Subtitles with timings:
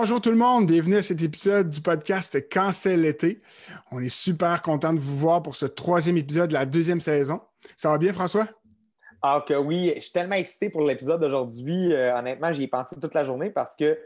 [0.00, 3.40] Bonjour tout le monde, bienvenue à cet épisode du podcast Cancel l'été.
[3.90, 7.40] On est super content de vous voir pour ce troisième épisode de la deuxième saison.
[7.76, 8.46] Ça va bien, François?
[9.22, 11.92] Ah, que oui, je suis tellement excité pour l'épisode d'aujourd'hui.
[11.92, 13.98] Euh, honnêtement, j'y ai pensé toute la journée parce que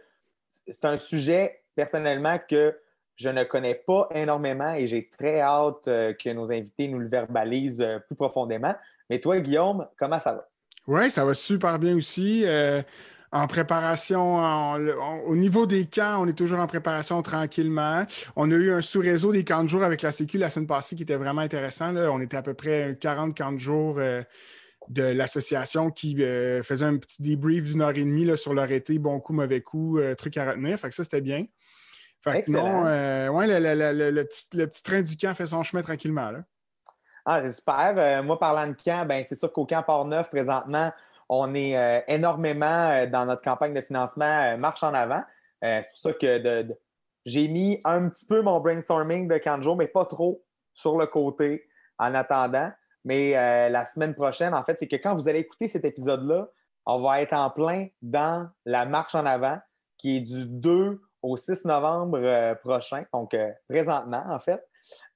[0.66, 2.74] c'est un sujet personnellement que
[3.16, 7.08] je ne connais pas énormément et j'ai très hâte euh, que nos invités nous le
[7.08, 8.74] verbalisent euh, plus profondément.
[9.10, 10.48] Mais toi, Guillaume, comment ça va?
[10.86, 12.46] Oui, ça va super bien aussi
[13.32, 14.74] en préparation,
[15.26, 18.04] au niveau des camps, on est toujours en préparation tranquillement.
[18.36, 20.96] On a eu un sous-réseau des camps de jour avec la Sécu la semaine passée
[20.96, 21.96] qui était vraiment intéressant.
[21.96, 24.22] On était à peu près 40 camps de jour euh,
[24.90, 28.98] de l'association qui euh, faisait un petit débrief d'une heure et demie sur leur été,
[28.98, 30.78] bon coup, mauvais coup, euh, truc à retenir.
[30.78, 31.46] Fait que ça, c'était bien.
[32.20, 32.82] Fait que non,
[33.34, 36.30] ouais, le, petit, train du camp fait son chemin tranquillement.
[36.30, 36.40] Là.
[37.24, 38.22] Ah, c'est super.
[38.22, 40.92] moi, parlant de camp, ben, c'est sûr qu'au camp Port-Neuf, présentement,
[41.28, 45.22] on est euh, énormément euh, dans notre campagne de financement euh, marche en avant.
[45.62, 46.66] c'est pour ça que
[47.24, 51.06] j'ai mis un petit peu mon brainstorming de 15 jours, mais pas trop sur le
[51.06, 51.64] côté
[51.98, 52.70] en attendant.
[53.04, 53.32] Mais
[53.70, 56.48] la semaine prochaine, en fait, c'est que quand vous allez écouter cet épisode-là,
[56.86, 59.58] on va être en plein dans la marche en avant
[59.98, 63.36] qui est du 2 au 6 novembre prochain, donc
[63.68, 64.64] présentement, en fait.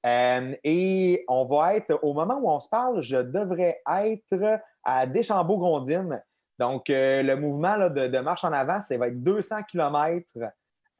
[0.05, 6.23] et on va être, au moment où on se parle, je devrais être à Deschambault-Grondines.
[6.59, 10.25] Donc, euh, le mouvement de, marche en avant, ça va être 200 km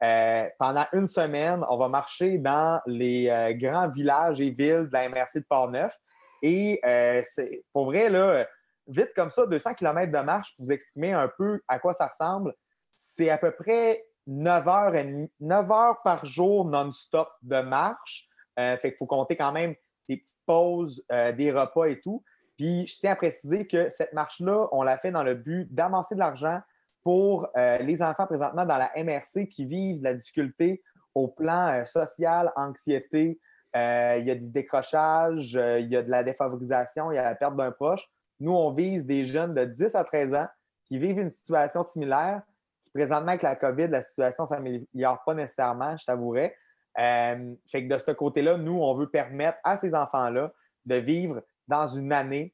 [0.03, 1.63] euh, pendant une semaine.
[1.69, 5.97] On va marcher dans les euh, grands villages et villes de la MRC de Port-Neuf.
[6.43, 6.79] Et
[7.23, 8.45] c'est pour vrai, là,
[8.85, 12.07] vite comme ça, 200 km de marche, pour vous exprimer un peu à quoi ça
[12.07, 12.53] ressemble,
[12.93, 14.93] c'est à peu près 9 heures,
[15.39, 18.27] 9 heures par jour non-stop de marche.
[18.55, 19.73] fait qu'il faut compter quand même
[20.07, 22.23] des petites pauses, des repas et tout.
[22.57, 26.15] Puis je tiens à préciser que cette marche-là, on l'a fait dans le but d'amasser
[26.15, 26.59] de l'argent
[27.03, 30.83] pour euh, les enfants présentement dans la MRC qui vivent de la difficulté
[31.13, 33.39] au plan euh, social, anxiété.
[33.75, 37.23] Euh, il y a du décrochage, il y a de la défavorisation, il y a
[37.23, 38.09] la perte d'un proche.
[38.39, 40.47] Nous, on vise des jeunes de 10 à 13 ans
[40.85, 42.41] qui vivent une situation similaire,
[42.83, 46.55] qui présentement avec la COVID, la situation ne s'améliore pas nécessairement, je t'avouerais.
[46.95, 50.51] fait que de ce côté-là, nous, on veut permettre à ces enfants-là
[50.85, 52.53] de vivre dans une année,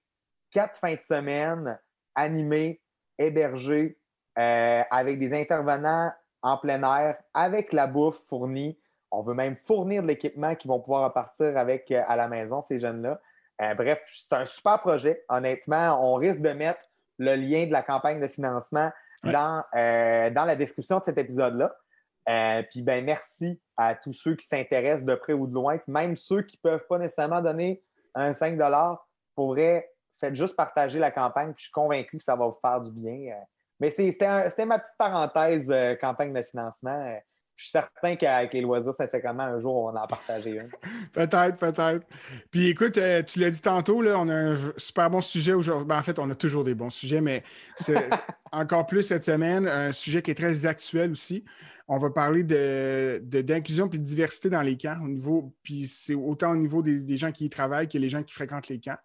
[0.54, 1.80] quatre fins de semaine
[2.16, 2.82] animées,
[3.18, 3.98] hébergées,
[4.38, 8.80] euh, avec des intervenants en plein air, avec la bouffe fournie.
[9.12, 12.62] On veut même fournir de l'équipement qui vont pouvoir repartir avec euh, à la maison,
[12.62, 13.20] ces jeunes-là.
[13.62, 15.24] Euh, bref, c'est un super projet.
[15.30, 16.82] Honnêtement, on risque de mettre
[17.20, 18.92] le lien de la campagne de financement
[19.24, 21.74] dans, dans la description de cet épisode-là.
[22.70, 26.42] puis ben merci à tous ceux qui s'intéressent de près ou de loin, même ceux
[26.42, 27.82] qui ne peuvent pas nécessairement donner
[28.16, 28.60] un 5
[29.36, 32.82] pourrait faites juste partager la campagne, puis je suis convaincu que ça va vous faire
[32.82, 33.34] du bien.
[33.34, 33.44] Euh.
[33.80, 37.06] Mais c'était ma petite parenthèse euh, campagne de financement.
[37.08, 37.18] Euh.
[37.56, 40.72] Je suis certain qu'avec les loisirs, sincèrement, un jour, on va en partager une.
[41.14, 42.08] peut-être, peut-être.
[42.50, 42.94] Puis écoute,
[43.28, 45.86] tu l'as dit tantôt, là, on a un super bon sujet aujourd'hui.
[45.86, 47.44] Ben, en fait, on a toujours des bons sujets, mais
[47.78, 48.10] c'est
[48.52, 51.46] encore plus cette semaine, un sujet qui est très actuel aussi.
[51.88, 56.16] On va parler d'inclusion de, et de diversité dans les camps, au niveau, puis c'est
[56.16, 58.98] autant au niveau des, gens qui y travaillent que les gens qui fréquentent les camps.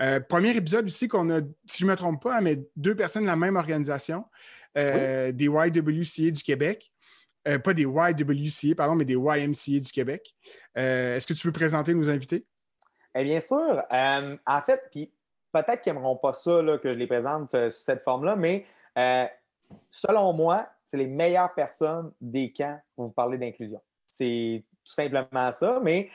[0.00, 3.22] Euh, premier épisode aussi qu'on a, si je ne me trompe pas, mais deux personnes
[3.22, 4.24] de la même organisation,
[4.78, 6.90] euh, des YWCA du Québec.
[7.48, 10.34] Euh, pas des YWCA, pardon, mais des YMCA du Québec.
[10.74, 12.46] Est-ce que tu veux présenter nos invités?
[13.14, 13.82] Eh bien sûr.
[13.90, 15.12] en fait, puis
[15.52, 18.66] peut-être qu'ils n'aimeront pas ça que je les présente sous cette forme-là, mais
[19.90, 23.80] selon moi, c'est les meilleures personnes des camps pour vous parler d'inclusion.
[24.08, 26.10] C'est tout simplement ça, mais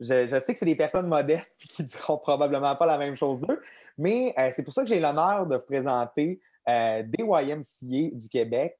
[0.00, 3.40] je, sais que c'est des personnes modestes qui qui diront probablement pas la même chose
[3.40, 3.60] d'eux,
[3.98, 8.28] mais euh, c'est pour ça que j'ai l'honneur de vous présenter euh, des YMCA du
[8.28, 8.78] Québec,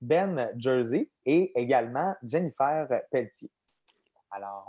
[0.00, 3.50] Ben Jersey et également Jennifer Pelletier.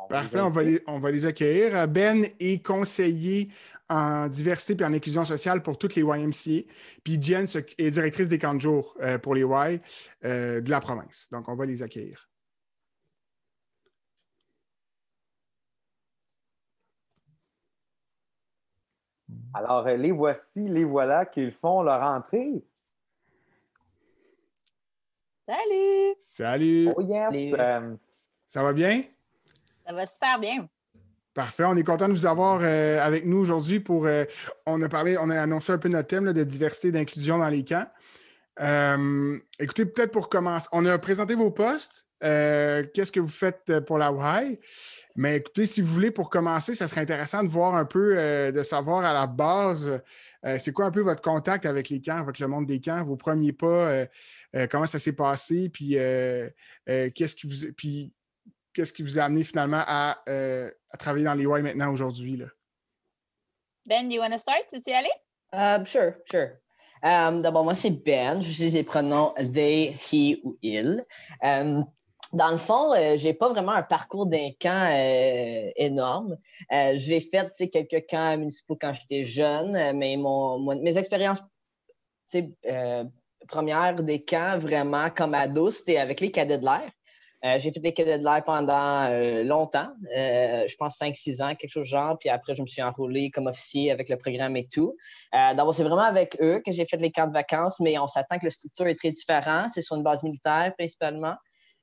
[0.10, 1.88] Parfait, on va, les, on va, les, accueillir.
[1.88, 3.50] Ben est conseiller
[3.88, 6.68] en diversité et en inclusion sociale pour toutes les YMCA.
[7.02, 7.46] Puis Jen
[7.78, 9.82] est directrice des camps de jour euh, pour les Y
[10.22, 11.30] de la province.
[11.32, 12.28] Donc, on va les accueillir.
[19.54, 22.64] Alors, les voici, les voilà qu'ils font leur entrée.
[25.48, 26.16] Salut!
[26.20, 26.90] Salut!
[26.96, 27.54] Oh yes!
[27.60, 27.96] Euh,
[28.48, 29.04] Ça va bien?
[29.86, 30.68] Ça va super bien.
[31.34, 31.66] Parfait.
[31.66, 34.06] On est content de vous avoir euh, avec nous aujourd'hui pour.
[34.06, 34.26] Euh,
[34.66, 37.48] on a parlé, on a annoncé un peu notre thème de diversité et d'inclusion dans
[37.48, 37.88] les camps.
[38.60, 42.06] Euh, écoutez, peut-être pour commencer, on a présenté vos postes.
[42.24, 44.60] Euh, qu'est-ce que vous faites pour la WAI.
[45.16, 48.16] Mais écoutez, si vous voulez, pour commencer, ça serait intéressant de voir un peu,
[48.52, 50.02] de savoir à la base,
[50.58, 53.16] c'est quoi un peu votre contact avec les camps, avec le monde des camps, vos
[53.16, 54.08] premiers pas,
[54.72, 55.90] comment ça s'est passé, puis
[56.86, 58.12] qu'est-ce qui vous puis
[58.74, 60.18] qu'est-ce qui vous a amené finalement à,
[60.98, 62.42] travailler dans les WAI maintenant aujourd'hui?
[63.86, 64.66] Ben, do you want to start?
[64.70, 65.12] Tu veux y aller?
[65.54, 66.58] Uh, sure, sure.
[67.04, 68.42] Um, D'abord, moi, c'est Ben.
[68.42, 71.06] Je suis les pronoms they, he ou il.
[71.42, 71.86] Um,
[72.34, 76.38] dans le fond, euh, j'ai pas vraiment un parcours d'un camp euh, énorme.
[76.72, 81.42] Euh, j'ai fait quelques camps municipaux quand j'étais jeune, euh, mais mon, mes expériences
[83.48, 86.90] premières des camps vraiment comme ado, c'était avec les cadets de l'air.
[87.60, 89.10] J'ai fait des cadets de l'air pendant
[89.44, 92.18] longtemps, je pense 5-6 ans, quelque chose de genre.
[92.18, 94.96] Puis après, je me suis enrôlé comme officier avec le programme et tout.
[95.34, 98.40] D'abord, c'est vraiment avec eux que j'ai fait les camps de vacances, mais on s'attend
[98.40, 99.70] que la structure est très différente.
[99.72, 101.36] C'est sur une base militaire principalement.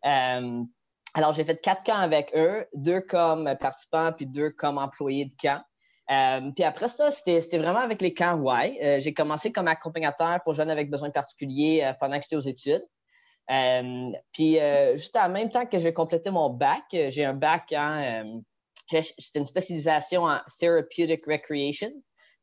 [0.02, 5.34] Alors, j'ai fait quatre camps avec eux, deux comme participants, puis deux comme employés de
[5.40, 5.62] camp.
[6.54, 9.00] puis après ça, c'était vraiment avec les camps Y.
[9.00, 12.86] j'ai commencé comme accompagnateur pour jeunes avec besoins particuliers pendant que j'étais aux études.
[13.50, 17.34] Euh, puis, euh, juste en même temps que j'ai complété mon bac, euh, j'ai un
[17.34, 18.40] bac en.
[18.88, 21.90] c'est une spécialisation en Therapeutic Recreation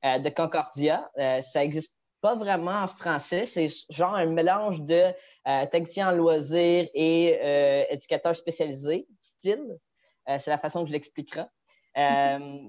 [0.03, 1.09] de Concordia.
[1.41, 3.45] ça n'existe pas vraiment en français.
[3.45, 5.03] C'est genre un mélange de
[5.71, 9.77] technicien en loisirs et éducateur spécialisé, style.
[10.25, 11.45] c'est la façon que je l'expliquerai.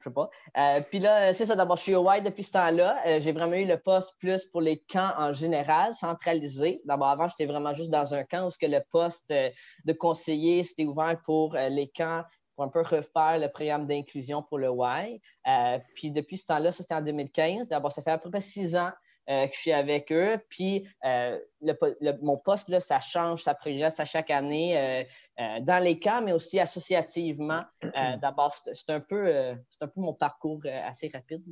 [0.00, 0.30] je sais pas.
[0.56, 3.02] Euh, puis là, c'est ça, d'abord, je suis au Y depuis ce temps-là.
[3.06, 6.80] Euh, j'ai vraiment eu le poste plus pour les camps en général, centralisé.
[6.86, 9.50] D'abord, avant, j'étais vraiment juste dans un camp où que le poste euh,
[9.84, 12.22] de conseiller, c'était ouvert pour les camps
[12.60, 15.20] pour un peu refaire le programme d'inclusion pour le Y.
[15.94, 17.68] puis depuis ce temps-là, ça c'était en 2015.
[17.68, 18.90] D'abord, ça fait à peu près six ans
[19.30, 20.36] euh, que je suis avec eux.
[20.50, 21.38] Puis euh,
[22.20, 25.06] mon poste, là, ça change, ça progresse à chaque année
[25.38, 27.62] euh, dans les camps, mais aussi associativement.
[28.20, 31.44] D'abord, c'est un, peu, un peu mon parcours assez rapide.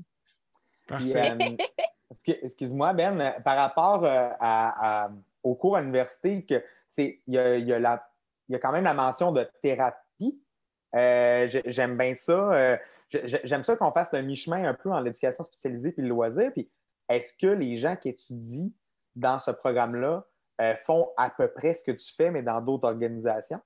[2.27, 5.09] Excuse-moi, Ben, par rapport à,
[5.43, 6.45] au cours à l'université,
[6.99, 8.03] il y a, y, a
[8.49, 10.08] y a quand même la mention de thérapie.
[10.95, 12.79] J'aime bien ça.
[13.11, 16.53] j'aime ça qu'on fasse le mi-chemin un peu en l'éducation spécialisée puis le loisir.
[16.53, 16.71] Puis
[17.09, 18.71] est-ce que les gens qui étudient
[19.17, 20.27] dans ce programme-là
[20.61, 23.61] euh, font à peu près ce que tu fais, mais dans d'autres organisations?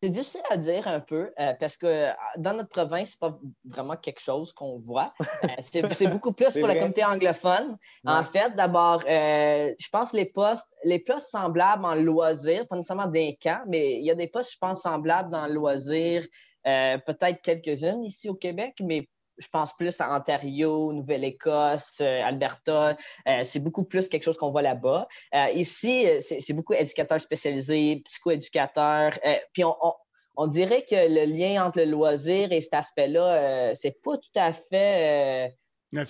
[0.00, 3.36] C'est difficile à dire un peu euh, parce que euh, dans notre province, c'est pas
[3.64, 5.12] vraiment quelque chose qu'on voit.
[5.60, 7.76] c'est beaucoup plus pour la communauté anglophone.
[8.06, 13.36] En fait, d'abord, je pense les postes, les postes semblables en loisirs, pas nécessairement des
[13.42, 16.24] camps, mais il y a des postes, je pense, semblables dans le loisir,
[16.64, 19.08] peut-être quelques-unes ici au Québec, mais
[19.38, 22.96] je pense plus à Ontario, Nouvelle-Écosse, euh, Alberta.
[23.26, 25.08] Euh, c'est beaucoup plus quelque chose qu'on voit là-bas.
[25.34, 29.18] Euh, ici, c'est beaucoup éducateurs spécialisés, psychoéducateurs.
[29.52, 34.36] puis on, dirait que le lien entre le loisir et cet aspect-là, c'est pas tout
[34.36, 35.56] à fait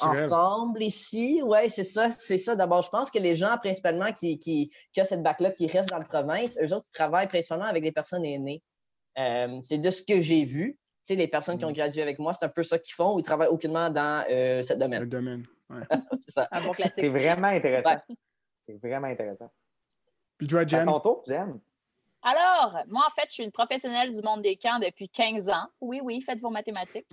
[0.03, 1.41] ensemble ici.
[1.43, 2.11] Oui, c'est ça.
[2.11, 2.55] C'est ça.
[2.55, 5.99] D'abord, je pense que les gens, principalement, qui, qui, ont cette bac-là, qui restent dans
[5.99, 8.63] la province, eux autres, ils travaillent principalement avec des personnes aînées.
[9.17, 10.79] c'est de ce que j'ai vu
[11.17, 11.75] les personnes qui ont mm.
[11.75, 14.63] gradué avec moi, c'est un peu ça qu'ils font ou ils travaillent aucunement dans euh,
[14.63, 15.01] ce domaine.
[15.01, 15.45] Le domaine,
[16.29, 17.97] c'est vraiment intéressant.
[18.67, 19.51] C'est vraiment intéressant.
[20.37, 20.87] Puis toi, Jen?
[20.87, 21.59] ton tour, Jen.
[22.23, 25.67] Alors, moi, en fait, je suis une professionnelle du monde des camps depuis 15 ans.
[25.81, 27.07] Oui, oui, faites vos mathématiques.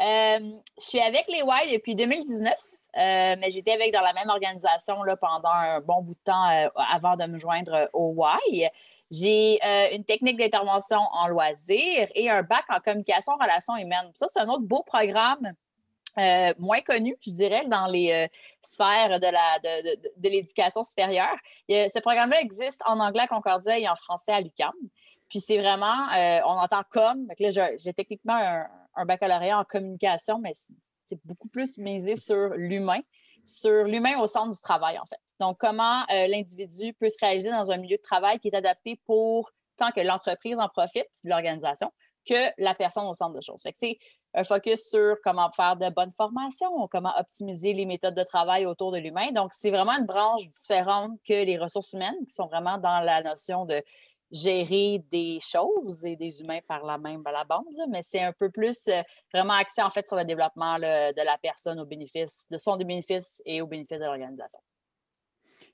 [0.00, 0.38] Euh,
[0.78, 5.02] je suis avec les Y depuis 2019, euh, mais j'étais avec dans la même organisation
[5.04, 8.70] là, pendant un bon bout de temps avant de me joindre au Y.
[9.14, 14.10] J'ai euh, une technique d'intervention en loisirs et un bac en communication relations humaines.
[14.14, 15.52] Ça, c'est un autre beau programme.
[16.18, 18.26] Euh, moins connu, je dirais, dans les euh,
[18.60, 21.36] sphères de, l'éducation supérieure.
[21.68, 24.72] ce programme-là existe en anglais à Concordia et en français à l'UQAM.
[25.28, 26.06] Puis c'est vraiment,
[26.46, 28.66] on entend comme, là, j'ai, techniquement
[28.96, 30.52] un, baccalauréat en communication, mais
[31.06, 33.00] c'est beaucoup plus misé sur l'humain,
[33.44, 35.20] sur l'humain au centre du travail, en fait.
[35.40, 39.00] Donc, comment euh, l'individu peut se réaliser dans un milieu de travail qui est adapté
[39.06, 41.90] pour tant que l'entreprise en profite l'organisation
[42.26, 43.60] que la personne au centre de choses.
[43.62, 43.98] Fait c'est
[44.32, 48.92] un focus sur comment faire de bonnes formations, comment optimiser les méthodes de travail autour
[48.92, 49.30] de l'humain.
[49.32, 53.22] Donc, c'est vraiment une branche différente que les ressources humaines qui sont vraiment dans la
[53.22, 53.82] notion de
[54.30, 58.50] gérer des choses et des humains par la même la bande, mais c'est un peu
[58.50, 59.02] plus euh,
[59.32, 63.42] vraiment axé en fait sur le développement de la personne au bénéfice, de son bénéfice
[63.44, 64.60] et au bénéfice de l'organisation.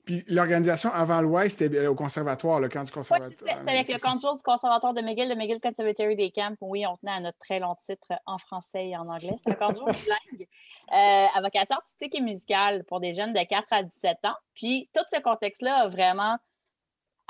[0.05, 3.31] Puis l'organisation avant l'Ouest, c'était au conservatoire, le camp du conservatoire.
[3.41, 6.55] Oui, c'était avec le camp du conservatoire de McGill, le McGill Conservatory des Camps.
[6.61, 9.35] Oui, on tenait à notre très long titre en français et en anglais.
[9.43, 10.47] C'est un camp du langue.
[10.91, 14.35] Euh, à vocation artistique et musicale pour des jeunes de 4 à 17 ans.
[14.55, 16.37] Puis tout ce contexte-là a vraiment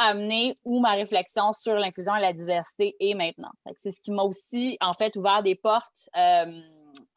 [0.01, 3.51] amené où ma réflexion sur l'inclusion et la diversité est maintenant.
[3.77, 6.61] C'est ce qui m'a aussi, en fait, ouvert des portes euh,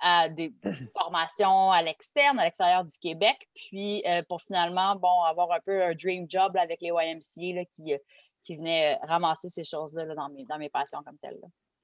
[0.00, 0.52] à des
[0.98, 5.82] formations à l'externe, à l'extérieur du Québec, puis euh, pour finalement, bon, avoir un peu
[5.82, 7.94] un dream job avec les YMCA qui,
[8.42, 11.40] qui venaient ramasser ces choses-là dans, mes, dans mes passions comme telles.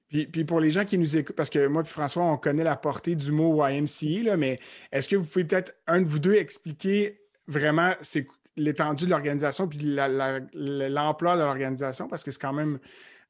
[0.07, 2.65] Puis, puis, pour les gens qui nous écoutent, parce que moi et François, on connaît
[2.65, 4.59] la portée du mot YMCA, mais
[4.91, 8.27] est-ce que vous pouvez peut-être, un de vous deux, expliquer vraiment c'est
[8.57, 12.79] l'étendue de l'organisation puis l'ampleur de l'organisation, parce que c'est quand même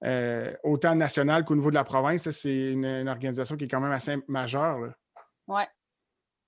[0.04, 3.92] euh, autant national qu'au niveau de la province, c'est une, organisation qui est quand même
[3.92, 4.94] assez majeure.
[5.48, 5.64] Oui.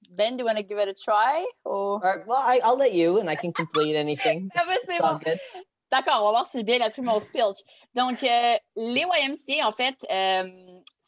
[0.10, 1.46] Ben, do you want to give it a try?
[1.64, 2.04] Or...
[2.04, 4.50] Uh, well, I, I'll let you and I can complete anything.
[4.56, 5.20] ah ben, c'est bon.
[5.92, 7.64] D'accord, on va voir si j'ai bien appris mon speech.
[7.94, 10.44] Donc, euh, les YMCA, en fait, euh,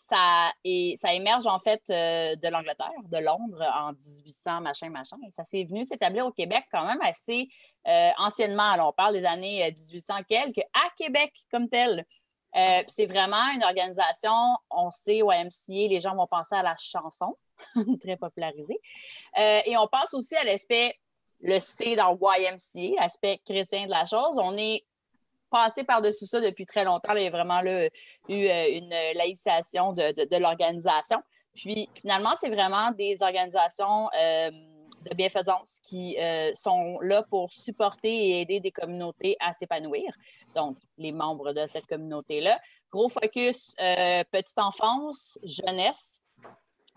[0.07, 0.51] ça,
[0.97, 5.17] ça émerge en fait euh, de l'Angleterre, de Londres en 1800, machin, machin.
[5.27, 7.47] Et ça s'est venu s'établir au Québec quand même assez
[7.87, 8.71] euh, anciennement.
[8.71, 12.05] Alors, on parle des années 1800 euh, quelques, à Québec comme tel.
[12.87, 14.31] c'est vraiment une organisation,
[14.69, 17.35] on sait, YMCA, les gens vont penser à la chanson,
[17.99, 18.79] très popularisée.
[19.37, 20.97] et on pense aussi à l'aspect,
[21.41, 24.37] le C dans YMCA, l'aspect chrétien de la chose.
[24.37, 24.85] On est
[25.49, 27.15] passé par-dessus ça depuis très longtemps.
[27.15, 27.89] Il y a vraiment eu euh,
[28.29, 31.17] une laïcisation de, l'organisation.
[31.53, 34.51] Puis finalement, c'est vraiment des organisations euh,
[35.09, 40.11] de bienfaisance qui euh, sont là pour supporter et aider des communautés à s'épanouir.
[40.55, 42.59] Donc, les membres de cette communauté-là.
[42.91, 43.75] Gros focus
[44.31, 46.21] petite enfance, jeunesse.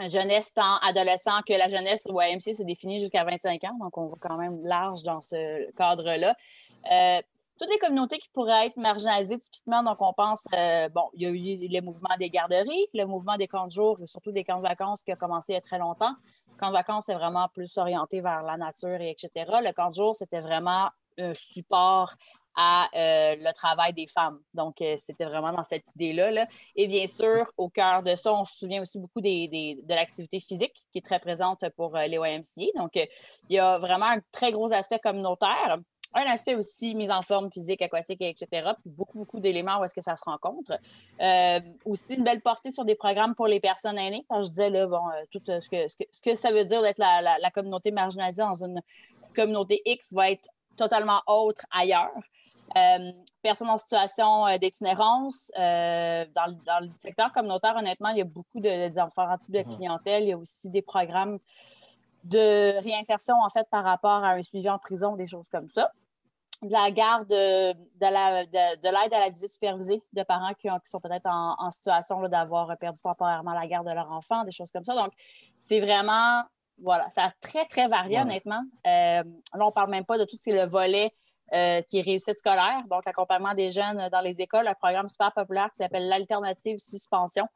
[0.00, 4.06] Jeunesse tant adolescent que la jeunesse au YMC se définit jusqu'à 25 ans, donc on
[4.06, 6.36] va quand même large dans ce cadre-là
[7.58, 9.82] toutes les communautés qui pourraient être marginalisées typiquement.
[9.82, 13.36] Donc, on pense, euh, bon, il y a eu le mouvement des garderies, le mouvement
[13.36, 15.60] des camps de jour, surtout des camps de vacances qui a commencé il y a
[15.60, 16.14] très longtemps.
[16.50, 19.30] Le camp de vacances, c'est vraiment plus orienté vers la nature et etc.
[19.62, 20.88] Le camp de jour, c'était vraiment
[21.18, 22.14] un support
[22.60, 24.40] à euh, le travail des femmes.
[24.54, 26.46] Donc, euh, c'était vraiment dans cette idée-là.
[26.74, 30.84] Et bien sûr, au cœur de ça, on se souvient aussi beaucoup de l'activité physique
[30.90, 32.78] qui est très présente pour les YMCA.
[32.78, 33.08] Donc, il
[33.48, 35.78] y a vraiment un très gros aspect communautaire
[36.14, 38.46] un aspect aussi mise en forme physique, aquatique, etc.
[38.80, 40.72] Puis beaucoup, beaucoup d'éléments où est-ce que ça se rencontre.
[41.20, 44.24] Euh, aussi une belle portée sur des programmes pour les personnes aînées.
[44.28, 46.82] Quand je disais, là, bon, euh, tout euh, ce que, ce que, ça veut dire
[46.82, 48.80] d'être la, communauté marginalisée dans une
[49.34, 52.12] communauté X va être totalement autre ailleurs.
[53.42, 58.88] personnes en situation d'itinérance, dans, dans, le secteur communautaire, honnêtement, il y a beaucoup de,
[58.88, 60.22] d'enfants type de clientèle.
[60.24, 61.38] Il y a aussi des programmes
[62.28, 65.90] de réinsertion, en fait, par rapport à un suivi en prison, des choses comme ça.
[66.62, 71.70] De la garde, de, l'aide à la visite supervisée de parents qui, sont peut-être en,
[71.70, 74.94] situation d'avoir perdu temporairement la garde de leur enfant, des choses comme ça.
[74.94, 75.12] Donc,
[75.58, 76.42] c'est vraiment,
[76.82, 78.62] voilà, ça a très, très varié, honnêtement.
[78.86, 81.14] Euh, là, on ne parle même pas de tout ce qui est le volet
[81.54, 85.32] euh, qui est réussite scolaire, donc l'accompagnement des jeunes dans les écoles, un programme super
[85.32, 87.46] populaire qui s'appelle l'alternative suspension,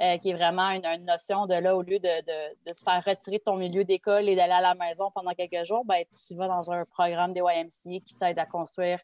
[0.00, 3.38] euh, qui est vraiment une, notion de là, au lieu de, de, te faire retirer
[3.38, 6.48] de ton milieu d'école et d'aller à la maison pendant quelques jours, ben, tu vas
[6.48, 8.98] dans un programme des YMCA qui t'aide à construire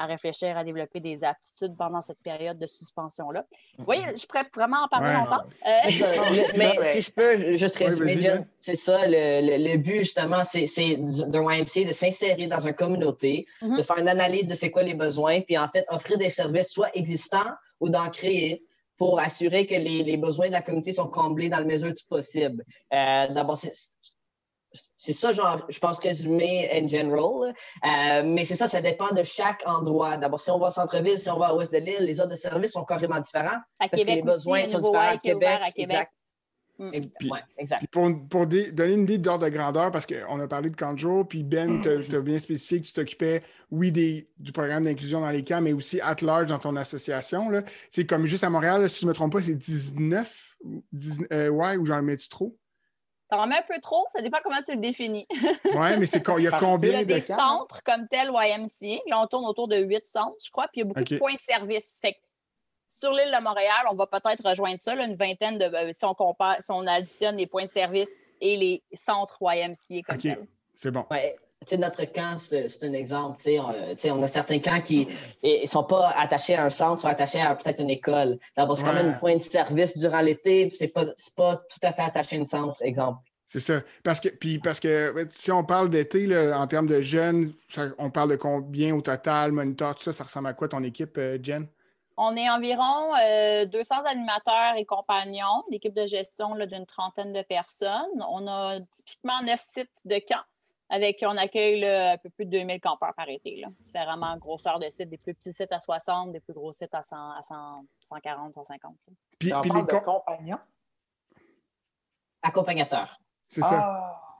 [0.00, 3.44] à réfléchir, à développer des aptitudes pendant cette période de suspension-là.
[3.86, 5.44] Oui, je pourrais vraiment en parler longtemps.
[5.66, 8.18] Euh, mais si je peux juste résumer,
[8.60, 13.76] c'est ça, le, but justement, c'est d'un YMC de s'insérer dans une communauté, mm-hmm.
[13.76, 16.70] de faire une analyse de c'est quoi les besoins, puis en fait offrir des services
[16.70, 18.64] soit existants ou d'en créer
[18.96, 22.64] pour assurer que les, besoins de la communauté sont comblés dans la mesure du possible.
[22.92, 23.58] Euh, D'abord,
[24.96, 27.54] c'est ça, genre, je pense résumer en general.
[27.84, 30.16] Euh, mais c'est ça, ça dépend de chaque endroit.
[30.16, 32.36] D'abord, si on va au centre-ville, si on va à l'ouest de l'île, les autres
[32.36, 33.58] services sont carrément différents.
[33.80, 35.58] À parce Québec que les besoins sont différents à Québec.
[35.62, 36.08] À Québec.
[37.58, 37.86] Exact.
[37.90, 41.42] pour, pour donner une idée d'ordre de grandeur, parce qu'on a parlé de Kanjo, puis
[41.42, 45.44] Ben, tu as, bien spécifié que tu t'occupais, oui, des, du programme d'inclusion dans les
[45.44, 47.48] camps, mais aussi at large dans ton association.
[47.90, 50.56] C'est comme juste à Montréal, si je ne me trompe pas, c'est 19,
[50.92, 52.56] 19 euh, ouais, ou j'en mets-tu trop?
[53.30, 55.26] T'en mets un peu trop, ça dépend comment tu le définis.
[55.64, 57.04] oui, mais c'est il y a combien de.
[57.04, 59.02] Il y a des centres comme tel YMCA.
[59.06, 61.18] Là, on tourne autour de huit centres, je crois, puis il y a beaucoup de
[61.18, 61.98] points de service.
[62.02, 62.18] Fait que
[62.88, 65.64] sur l'île de Montréal, on va peut-être rejoindre ça, une vingtaine de.
[65.64, 68.10] Euh, si on compare, si on additionne les points de service
[68.40, 70.38] et les centres YMCA comme OK,
[70.74, 71.06] c'est bon.
[71.10, 71.36] Ouais.
[71.78, 73.42] Notre camp, c'est un exemple.
[73.46, 75.08] On, on, a certains camps qui
[75.42, 78.38] ne sont pas attachés à un centre, sont attachés à peut-être une école.
[78.56, 81.04] D'abord, c'est quand même un point de service durant l'été, ce n'est pas,
[81.36, 83.20] pas tout à fait attaché à un centre, exemple.
[83.44, 83.80] C'est ça.
[84.04, 87.52] Parce que, puis parce que si on parle d'été, en termes de jeunes,
[87.98, 91.18] on parle de combien au total, moniteur, tout ça, ça ressemble à quoi ton équipe,
[91.18, 91.66] euh, Jen?
[92.16, 98.24] On est environ 200 euh, animateurs et compagnons, l'équipe de gestion d'une trentaine de personnes.
[98.30, 100.44] On a typiquement neuf sites de camp.
[100.92, 103.56] Avec, on accueille un peu plus de 2000 campeurs par été.
[103.56, 103.68] Là.
[103.78, 107.02] Différemment, grosseur de sites, des plus petits sites à 60, des plus gros sites à,
[107.02, 108.96] 100, à 140, 150.
[109.38, 110.58] Puis, puis les compagnons?
[112.42, 113.20] Accompagnateurs.
[113.48, 113.68] C'est ça.
[113.72, 114.30] Ah!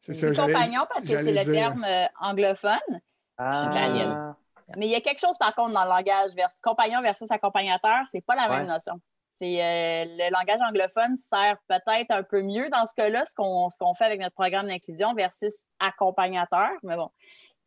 [0.00, 0.46] C'est ça.
[0.46, 3.00] compagnon parce que c'est le terme euh, anglophone.
[3.36, 4.34] Ah.
[4.76, 8.20] Mais il y a quelque chose, par contre, dans le langage compagnon versus accompagnateur, c'est
[8.20, 9.00] pas la même notion.
[9.40, 14.04] Euh, le langage anglophone sert peut-être un peu mieux dans ce cas-là, ce qu'on fait
[14.04, 16.70] avec notre programme d'inclusion versus accompagnateur.
[16.82, 17.10] Mais bon,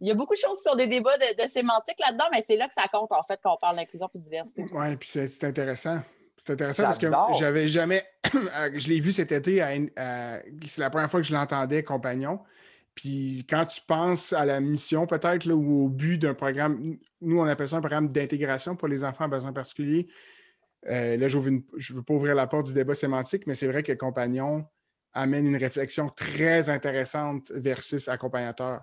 [0.02, 2.68] il y a beaucoup de choses sur des débats de, sémantique là-dedans, mais c'est là
[2.68, 4.66] que ça compte, en fait, quand on parle d'inclusion et diversité.
[4.72, 6.00] Oui, puis c'est intéressant.
[6.36, 8.04] C'est intéressant parce que j'avais jamais.
[8.34, 9.64] je l'ai vu cet été,
[10.66, 12.40] c'est la première fois que je l'entendais, compagnon.
[12.96, 17.46] Puis quand tu penses à la mission, peut-être, ou au but d'un programme, nous, on
[17.46, 20.08] appelle ça un programme d'intégration pour les enfants à besoins particuliers.
[20.90, 21.60] Euh, là, je ne
[21.94, 24.66] veux pas ouvrir la porte du débat sémantique, mais c'est vrai que compagnon
[25.14, 28.82] amène une réflexion très intéressante versus accompagnateur.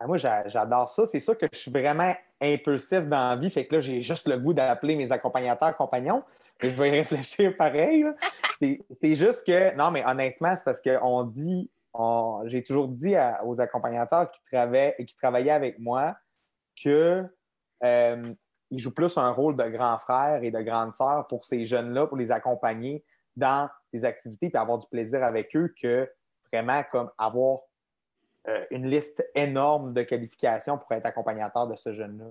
[0.00, 1.06] Ah, moi, j'adore ça.
[1.06, 3.50] C'est sûr que je suis vraiment impulsif dans la vie.
[3.50, 6.24] Fait que là, j'ai juste le goût d'appeler mes accompagnateurs compagnons.
[6.60, 8.04] Je vais y réfléchir pareil.
[8.58, 11.70] C'est juste que, non, mais honnêtement, c'est parce qu'on dit,
[12.46, 16.16] j'ai toujours dit aux accompagnateurs qui, travaillaient, qui travaillaient avec moi
[16.82, 17.24] que
[17.84, 18.34] euh,
[18.78, 22.16] jouent plus un rôle de grand frère et de grande sœur pour ces jeunes-là, pour
[22.16, 23.04] les accompagner
[23.36, 26.08] dans les activités et avoir du plaisir avec eux que
[26.52, 27.60] vraiment comme avoir
[28.48, 32.26] euh, une liste énorme de qualifications pour être accompagnateur de ce jeune-là.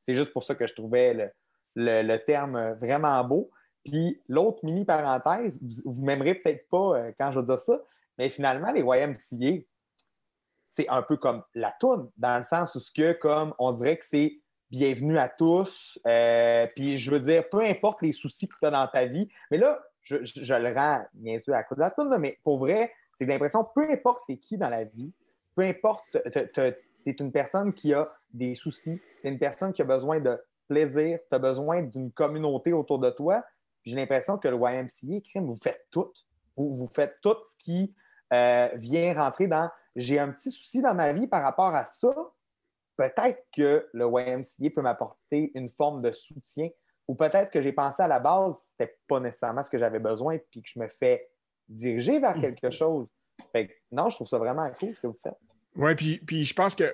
[0.00, 1.32] C'est juste pour ça que je trouvais
[1.74, 3.50] le, terme vraiment beau.
[3.84, 7.78] Puis l'autre mini parenthèse, vous, ne m'aimerez peut-être pas euh, quand je vais dire ça,
[8.16, 9.62] mais finalement, les YMCA,
[10.66, 13.96] c'est un peu comme la toune, dans le sens où ce que, comme on dirait
[13.96, 14.40] que c'est
[14.70, 15.98] bienvenue à tous.
[16.06, 19.28] Euh, puis je veux dire, peu importe les soucis que tu as dans ta vie,
[19.50, 22.92] mais là, je, le rends bien sûr à cause de la toune, mais pour vrai,
[23.12, 25.12] c'est l'impression, peu importe qui dans la vie,
[25.54, 29.82] peu importe, tu es une personne qui a des soucis, tu es une personne qui
[29.82, 33.44] a besoin de plaisir, tu as besoin d'une communauté autour de toi.
[33.84, 36.12] J'ai l'impression que le YMCA, crime, vous faites tout.
[36.56, 37.94] Vous, vous faites tout ce qui
[38.32, 42.14] euh, vient rentrer dans j'ai un petit souci dans ma vie par rapport à ça.
[42.98, 46.68] Peut-être que le YMCA peut m'apporter une forme de soutien
[47.06, 50.36] ou peut-être que j'ai pensé à la base, c'était pas nécessairement ce que j'avais besoin
[50.50, 51.30] puis que je me fais
[51.68, 53.06] diriger vers quelque chose.
[53.52, 55.38] Fait non, je trouve ça vraiment cool ce que vous faites.
[55.76, 56.92] Oui, puis, puis je pense que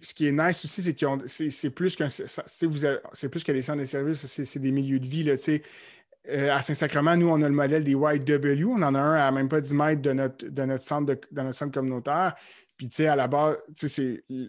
[0.00, 3.80] ce qui est nice aussi, c'est que c'est plus qu'un c'est plus que des centres
[3.80, 5.24] de services, c'est des milieux de vie.
[5.24, 5.34] Là,
[6.28, 8.66] euh, à Saint-Sacrement, nous, on a le modèle des YW.
[8.66, 11.42] On en a un à même pas 10 mètres de notre, de notre, centre, de,
[11.42, 12.36] notre centre communautaire.
[12.80, 13.58] Puis, tu sais, à la base,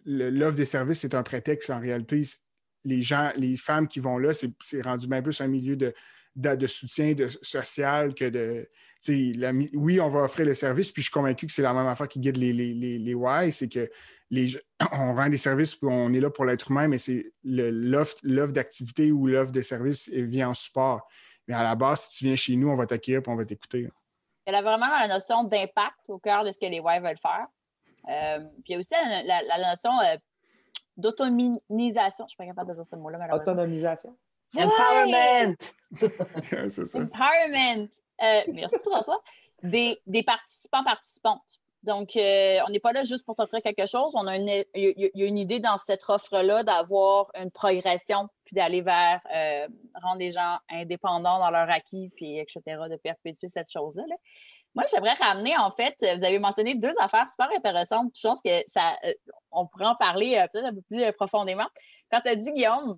[0.05, 1.69] l'offre des services, c'est un prétexte.
[1.69, 2.21] En réalité,
[2.85, 5.93] les gens, les femmes qui vont là, c'est rendu bien plus un milieu de,
[6.37, 8.69] de, soutien de, social que de.
[9.37, 11.87] La, oui, on va offrir le service, puis je suis convaincu que c'est la même
[11.87, 13.91] affaire qui guide les, les, les, les c'est que
[14.29, 14.57] les,
[14.93, 18.15] on rend des services, puis on est là pour l'être humain, mais c'est l'offre
[18.53, 21.05] d'activité ou l'offre de service vient en support.
[21.49, 23.43] Mais à la base, si tu viens chez nous, on va t'accueillir et on va
[23.43, 23.89] t'écouter.
[24.45, 27.47] Elle a vraiment la notion d'impact au cœur de ce que les Y veulent faire.
[28.09, 28.93] Euh, puis il y a aussi
[29.25, 30.17] la, notion euh,
[30.97, 32.25] d'autonomisation.
[32.25, 33.51] Je ne suis pas capable de dire ce mot-là, malheureusement.
[33.51, 34.17] Autonomisation.
[34.55, 35.55] Empowerment!
[36.69, 36.99] c'est ça.
[36.99, 37.89] Empowerment.
[38.21, 39.17] Euh, merci pour ça.
[39.63, 41.59] Des, des participants participantes.
[41.83, 44.13] Donc, euh, on n'est pas là juste pour t'offrir quelque chose.
[44.15, 48.55] On a une, il y a une idée dans cette offre-là d'avoir une progression, puis
[48.55, 49.67] d'aller vers euh,
[50.01, 54.03] rendre les gens indépendants dans leur acquis, puis etc., de perpétuer cette chose-là.
[54.73, 58.11] Moi, j'aimerais ramener, en fait, vous avez mentionné deux affaires super intéressantes.
[58.15, 59.13] Je pense que ça, euh,
[59.51, 61.67] on pourrait en parler peut-être un peu plus profondément.
[62.11, 62.97] Quand tu as dit, Guillaume,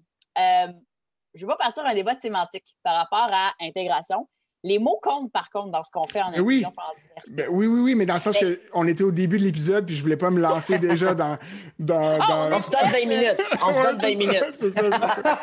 [1.34, 4.28] je ne vais pas partir un débat sémantique par rapport à intégration.
[4.66, 6.74] Les mots comptent, par contre, dans ce qu'on fait en inclusion oui.
[6.74, 7.36] par diversité.
[7.36, 8.38] Ben oui, oui, oui, mais dans le sens
[8.72, 11.38] qu'on était au début de l'épisode, puis je ne voulais pas me lancer déjà dans.
[11.80, 13.42] dans, ah, On se donne 20 minutes.
[13.62, 14.52] On se donne 20 minutes.
[14.54, 15.40] c'est ça, c'est ça.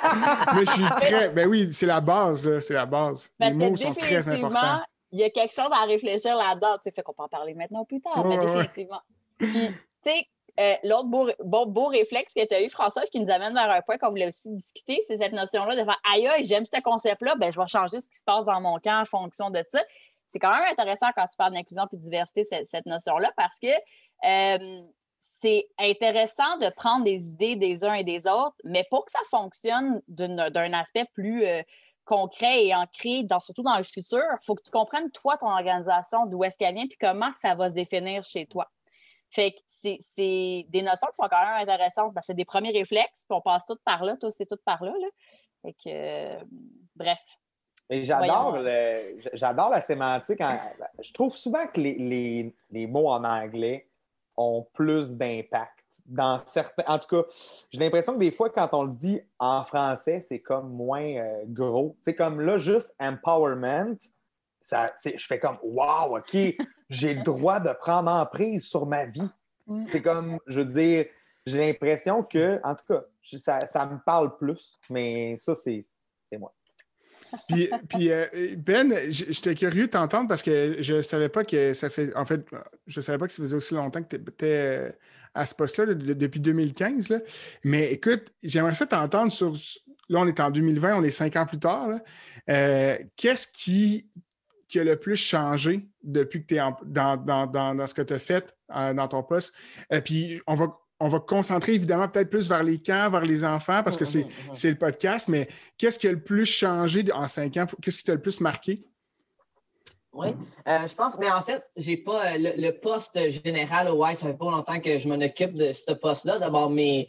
[0.55, 1.29] mais je suis très.
[1.29, 3.31] Ben oui, c'est la base, c'est la base.
[3.39, 4.81] Les mots sont très importants.
[5.13, 6.77] Il y a quelque chose à réfléchir là-dedans.
[6.83, 9.01] Fait qu'on peut en parler maintenant ou plus tard, mais définitivement.
[9.39, 9.69] Puis,
[10.05, 10.27] tu sais,
[10.59, 13.81] euh, l'autre beau, beau, réflexe que tu as eu, François, qui nous amène vers un
[13.83, 17.51] point qu'on voulait aussi discuter, c'est cette notion-là de faire Aïe, j'aime ce concept-là, ben,
[17.51, 19.81] je vais changer ce qui se passe dans mon camp en fonction de ça.
[20.27, 23.69] C'est quand même intéressant quand tu parles d'inclusion et de diversité, cette, notion-là, parce que
[23.69, 24.83] euh,
[25.41, 29.21] c'est intéressant de prendre des idées des uns et des autres, mais pour que ça
[29.31, 31.63] fonctionne d'un aspect plus euh,
[32.11, 35.47] concret et ancré, dans, surtout dans le futur, il faut que tu comprennes, toi, ton
[35.47, 38.69] organisation, d'où est-ce qu'elle vient, puis comment ça va se définir chez toi.
[39.31, 42.13] Fait que c'est des notions qui sont quand même intéressantes.
[42.23, 44.93] c'est des premiers réflexes, puis on passe tout par là, toi, c'est tout par là.
[45.63, 46.41] Fait que, euh,
[46.97, 47.21] bref.
[47.89, 48.59] J'adore
[49.33, 50.41] j'adore la sémantique.
[51.01, 52.53] Je trouve souvent que les,
[52.89, 53.89] mots en anglais
[54.41, 55.85] ont plus d'impact.
[56.07, 57.29] Dans certains, en tout cas,
[57.71, 61.43] j'ai l'impression que des fois, quand on le dit en français, c'est comme moins euh,
[61.47, 61.97] gros.
[62.01, 63.97] C'est comme là, juste empowerment,
[64.63, 66.37] ça, je fais comme Wow, OK,
[66.91, 69.29] j'ai le droit de prendre en prise sur ma vie.
[69.89, 71.07] C'est comme, je veux dire,
[71.47, 73.05] j'ai l'impression que, en tout cas,
[73.39, 75.85] ça, ça me parle plus, mais ça, c'est
[76.39, 76.53] moi.
[77.89, 82.15] Puis, euh, Ben, j'étais curieux de t'entendre parce que je savais pas que ça fait.
[82.17, 82.45] En fait,
[82.87, 84.91] je savais pas que ça faisait aussi longtemps que tu étais euh,
[85.35, 87.09] à ce poste-là, depuis 2015.
[87.09, 87.21] Là.
[87.65, 89.55] Mais écoute, j'aimerais ça t'entendre sur.
[90.09, 91.89] Là, on est en 2020, on est cinq ans plus tard.
[92.49, 94.11] Euh, qu'est-ce qui,
[94.75, 98.19] a le plus changé depuis que tu es dans, dans, dans, ce que tu as
[98.19, 99.55] fait dans ton poste?
[100.05, 103.83] puis on va on va concentrer évidemment peut-être plus vers les camps, vers les enfants,
[103.83, 104.55] parce que mmh, mmh, mmh.
[104.55, 107.67] c'est le podcast, mais qu'est-ce qui a le plus changé en cinq ans?
[107.81, 108.85] Qu'est-ce qui t'a le plus marqué?
[110.13, 110.29] Oui,
[110.67, 114.27] euh, je pense, mais en fait, j'ai pas euh, le, poste général au Y, ça
[114.27, 116.39] fait pas longtemps que je m'en occupe de ce poste-là.
[116.39, 117.09] D'abord, mes,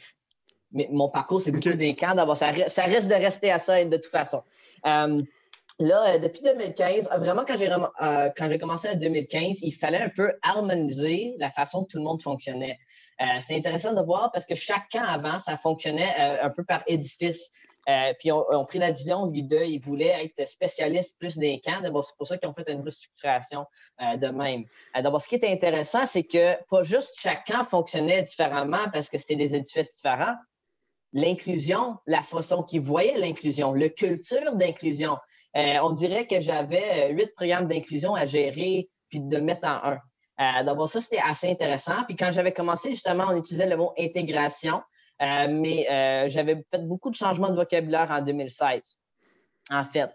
[0.72, 2.14] mon parcours, c'est beaucoup des camps.
[2.14, 4.44] D'abord, ça, risque de rester à ça de toute façon.
[4.86, 5.22] Euh,
[5.80, 10.34] là, depuis 2015, vraiment, quand j'ai, quand j'ai commencé en 2015, il fallait un peu
[10.44, 12.78] harmoniser la façon que tout le monde fonctionnait.
[13.22, 16.64] Euh, c'est intéressant de voir parce que chaque camp avant, ça fonctionnait euh, un peu
[16.64, 17.52] par édifice.
[17.90, 21.82] Euh, puis on, on, pris la décision, ils voulaient être spécialistes plus des camps.
[21.82, 23.66] D'abord, c'est pour ça qu'ils ont fait une restructuration
[24.00, 24.66] de même.
[24.96, 29.18] D'abord, ce qui est intéressant, c'est que pas juste chaque camp fonctionnait différemment parce que
[29.18, 30.36] c'était des édifices différents.
[31.14, 35.18] L'inclusion, la façon qu'ils voyaient l'inclusion, le culture d'inclusion.
[35.56, 40.00] on dirait que j'avais huit programmes d'inclusion à gérer puis de mettre en un.
[40.42, 42.04] Euh, D'abord, ça, c'était assez intéressant.
[42.08, 44.82] Puis quand j'avais commencé, justement, on utilisait le mot intégration,
[45.22, 48.82] euh, mais euh, j'avais fait beaucoup de changements de vocabulaire en 2016,
[49.70, 50.10] en fait.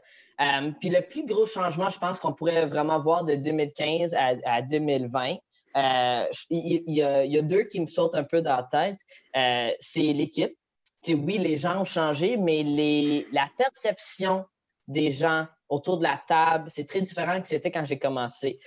[0.81, 5.37] puis le plus gros changement, je pense qu'on pourrait vraiment voir de 2015 à, 2020,
[6.51, 8.97] il, y a, deux qui me sautent un peu dans la
[9.35, 9.77] tête.
[9.81, 10.53] c'est l'équipe.
[11.09, 14.45] Oui, les gens ont changé, mais les, la perception
[14.89, 18.59] des gens autour de la table, c'est très différent que c'était quand j'ai commencé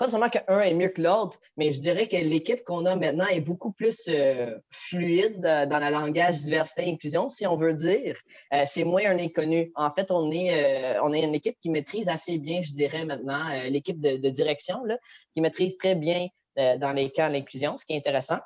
[0.00, 3.26] pas seulement qu'un est mieux que l'autre, mais je dirais que l'équipe qu'on a maintenant
[3.26, 7.74] est beaucoup plus euh, fluide euh, dans le langage diversité et inclusion, si on veut
[7.74, 8.16] dire.
[8.54, 9.70] Euh, c'est moins un inconnu.
[9.74, 13.44] En fait, on est, on est une équipe qui maîtrise assez bien, je dirais maintenant,
[13.68, 14.96] l'équipe de, de, direction, là,
[15.34, 18.38] qui maîtrise très bien dans les camps l'inclusion, ce qui est intéressant.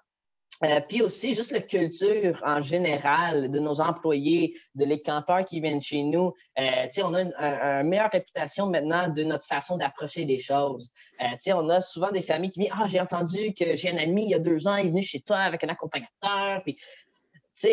[0.63, 5.61] Euh, puis aussi, juste la culture en général de nos employés, de les campeurs qui
[5.61, 6.33] viennent chez nous.
[6.59, 10.93] Euh, on a une, meilleure réputation maintenant de notre façon d'approcher les choses.
[11.21, 14.25] Euh, on a souvent des familles qui disent Ah, j'ai entendu que j'ai un ami
[14.25, 16.63] il y a deux ans, il est venu chez toi avec un accompagnateur.
[16.63, 16.79] Puis,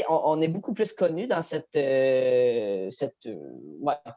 [0.10, 3.28] on, on, est beaucoup plus connus dans cette, cette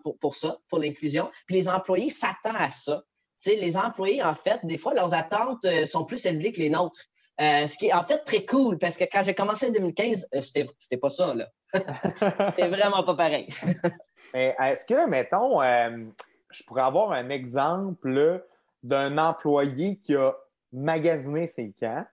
[0.02, 1.30] pour, pour, ça, pour l'inclusion.
[1.46, 3.02] Puis les employés s'attendent à ça.
[3.46, 7.08] les employés, en fait, des fois, leurs attentes sont plus élevées que les nôtres.
[7.40, 10.28] Euh, ce qui est en fait très cool parce que quand j'ai commencé en 2015,
[10.34, 11.34] euh, c'était pas ça.
[11.34, 11.48] là.
[12.46, 13.48] c'était vraiment pas pareil.
[14.34, 16.04] est-ce que, mettons, euh,
[16.50, 18.44] je pourrais avoir un exemple
[18.84, 20.32] d'un employé qui a
[20.72, 22.06] magasiné ses camps,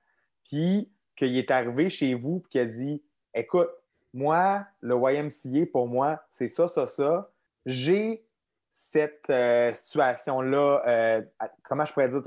[0.44, 3.04] puis qu'il est arrivé chez vous, puis qui a dit
[3.36, 3.70] Écoute,
[4.14, 7.30] moi, le YMCA, pour moi, c'est ça, ça, ça.
[7.66, 8.26] J'ai
[8.72, 9.32] cette
[9.74, 11.22] situation-là,
[11.64, 12.22] comment je pourrais dire,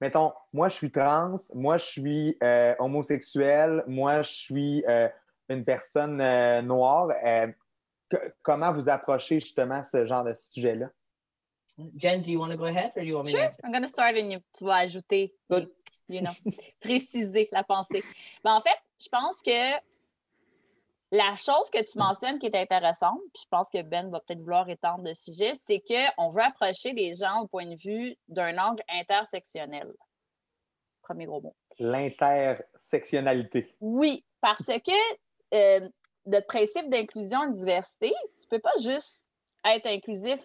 [0.00, 5.08] mettons, moi, je suis trans, moi, je suis euh, homosexuel, moi, je suis euh,
[5.48, 7.08] une personne euh, noire.
[8.42, 10.88] comment vous approchez justement ce genre de sujet-là?
[11.96, 13.50] Jen, do you want to go ahead or do you want me sure.
[13.62, 15.32] I'm going to start and tu vas ajouter,
[16.08, 16.32] you know,
[16.80, 18.02] préciser la pensée.
[18.42, 19.76] Ben, en fait, je pense que
[21.10, 24.40] la chose que tu mentionnes qui est intéressante, puis je pense que Ben va peut-être
[24.40, 28.58] vouloir étendre le sujet, c'est qu'on veut approcher les gens au point de vue d'un
[28.58, 29.90] angle intersectionnel.
[31.02, 31.56] Premier gros mot.
[31.78, 33.74] L'intersectionnalité.
[33.80, 35.14] Oui, parce que
[35.54, 35.88] euh,
[36.26, 39.26] notre principe d'inclusion et de diversité, tu ne peux pas juste
[39.64, 40.40] être inclusif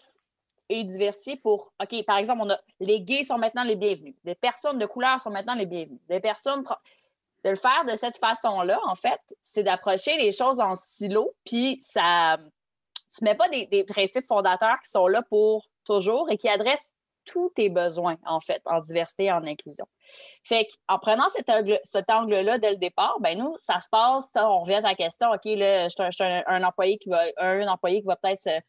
[0.70, 4.36] et diversifié pour, OK, par exemple, on a les gays sont maintenant les bienvenus, les
[4.36, 6.64] personnes de couleur sont maintenant les bienvenues, les personnes
[7.44, 11.80] de le faire de cette façon-là, en fait, c'est d'approcher les choses en silo, puis
[11.82, 12.38] ça.
[13.22, 16.94] Ne mets pas des, principes fondateurs qui sont là pour toujours et qui adressent
[17.26, 19.86] tous tes besoins, en fait, en diversité et en inclusion.
[20.44, 24.30] Fait qu'en prenant cet, angle, cet angle-là dès le départ, ben nous, ça se passe,
[24.36, 28.02] on revient à ta question, OK, là, je suis un, employé qui va, un employé
[28.02, 28.60] qui va peut-être se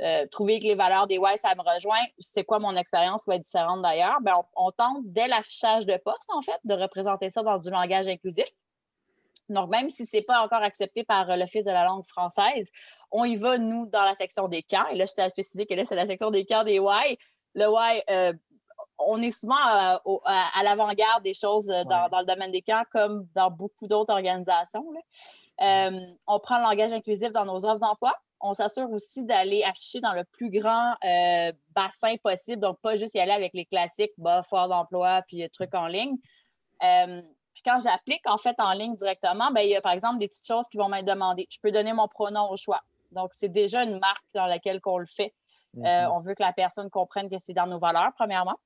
[0.00, 3.30] euh, trouver que les valeurs des Y, ça me rejoint, c'est quoi mon expérience qui
[3.30, 7.30] va être différente d'ailleurs, ben, on, tente dès l'affichage de poste, en fait, de représenter
[7.30, 8.46] ça dans du langage inclusif.
[9.48, 12.68] Donc, même si ce n'est pas encore accepté par euh, l'Office de la langue française,
[13.10, 14.86] on y va, nous, dans la section des camps.
[14.92, 17.18] Et là, je tiens à préciser que là, c'est la section des camps des Y.
[17.54, 18.32] Le Y, euh,
[18.98, 23.88] on est souvent à, l'avant-garde des choses dans, le domaine des camps, comme dans beaucoup
[23.88, 24.84] d'autres organisations.
[25.58, 30.12] on prend le langage inclusif dans nos offres d'emploi on s'assure aussi d'aller afficher dans
[30.12, 32.60] le plus grand euh, bassin possible.
[32.60, 35.86] Donc, pas juste y aller avec les classiques, bah, foire d'emploi, puis euh, trucs en
[35.86, 36.16] ligne.
[36.84, 37.22] Euh,
[37.52, 40.28] puis quand j'applique, en fait, en ligne directement, ben, il y a par exemple des
[40.28, 41.48] petites choses qui vont m'être demandées.
[41.50, 42.82] Je peux donner mon pronom au choix.
[43.10, 45.34] Donc, c'est déjà une marque dans laquelle on le fait.
[45.76, 46.10] Mm-hmm.
[46.12, 48.56] on veut que la personne comprenne que c'est dans nos valeurs, premièrement,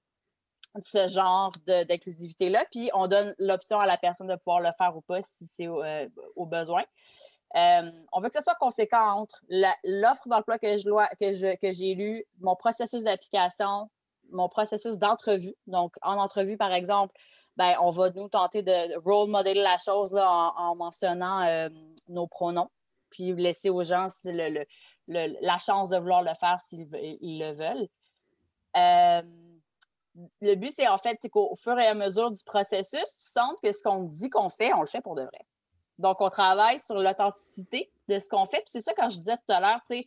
[0.83, 2.65] ce genre d'inclusivité-là.
[2.71, 5.69] Puis, on donne l'option à la personne de pouvoir le faire ou pas si c'est
[5.69, 6.85] au besoin.
[7.57, 9.43] Euh, on veut que ce soit conséquent entre
[9.85, 13.91] l'offre d'emploi que j'ai que je, lu, mon processus d'application,
[14.31, 15.55] mon processus d'entrevue.
[15.67, 17.15] Donc, en entrevue, par exemple,
[17.57, 21.69] ben, on va nous tenter de role modeler la chose en, mentionnant euh,
[22.09, 22.71] nos pronoms,
[23.11, 24.07] puis laisser aux gens
[25.07, 27.88] la chance de vouloir le faire s'ils le veulent.
[28.77, 29.23] Euh,
[30.41, 33.73] le but, c'est en fait qu'au fur et à mesure du processus, tu sens que
[33.73, 35.47] ce qu'on dit qu'on fait, on le fait pour de vrai.
[35.98, 38.59] Donc, on travaille sur l'authenticité de ce qu'on fait.
[38.59, 40.07] Puis c'est ça, quand je disais tout à l'heure, tu sais,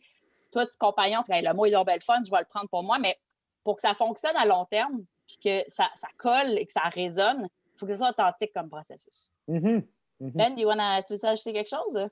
[0.52, 2.98] toi, tu compagnon, tu le mot est belle fun, je vais le prendre pour moi,
[2.98, 3.18] mais
[3.64, 7.48] pour que ça fonctionne à long terme, puis que ça, colle et que ça résonne,
[7.74, 9.30] il faut que ce soit authentique comme processus.
[9.48, 9.82] Mm-hmm.
[10.20, 10.32] Mm-hmm.
[10.34, 12.08] Ben, do you wanna, tu veux ajouter quelque chose?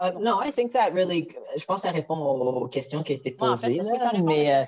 [0.00, 1.28] Uh, non, I think that really.
[1.56, 3.80] Je pense que ça répond aux questions qui ont été posées.
[4.22, 4.66] mais,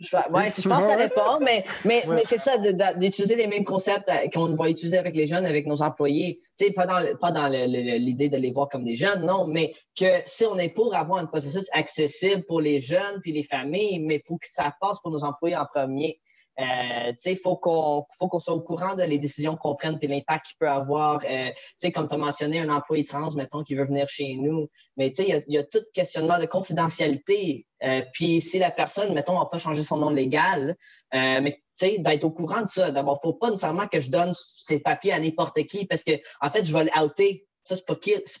[0.00, 2.56] je, je pense que ça répond, mais, mais, mais c'est ça,
[2.96, 6.40] d'utiliser les mêmes concepts euh, qu'on va utiliser avec les jeunes, avec nos employés.
[6.74, 10.46] pas dans, pas dans l'idée de les voir comme des jeunes, non, mais que si
[10.46, 14.22] on est pour avoir un processus accessible pour les jeunes puis les familles, mais il
[14.26, 16.18] faut que ça passe pour nos employés en premier.
[16.58, 18.06] Euh, il faut qu'on
[18.38, 21.20] soit au courant de les décisions qu'on prenne et l'impact qu'il peut avoir.
[21.28, 21.50] Euh,
[21.94, 24.68] comme tu as mentionné, un employé trans, mettons, qui veut venir chez nous.
[24.96, 27.66] Mais il y a, tout questionnement de confidentialité.
[27.82, 30.76] Euh, puis si la personne, mettons, n'a pas changé son nom légal,
[31.12, 32.90] mais d'être au courant de ça.
[32.90, 36.04] D'abord, il ne faut pas nécessairement que je donne ces papiers à n'importe qui parce
[36.04, 37.86] que, en fait, je vais l'outer ça, c'est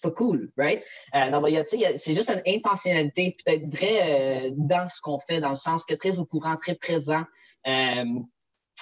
[0.02, 0.82] pas, pas cool, right?
[1.14, 1.64] Euh,
[1.96, 5.94] c'est juste une intentionnalité, peut-être très euh, dans ce qu'on fait, dans le sens que
[5.94, 7.24] très au courant, très présent
[7.66, 8.04] euh,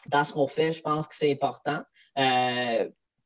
[0.06, 1.82] dans ce qu'on fait, je pense que c'est important.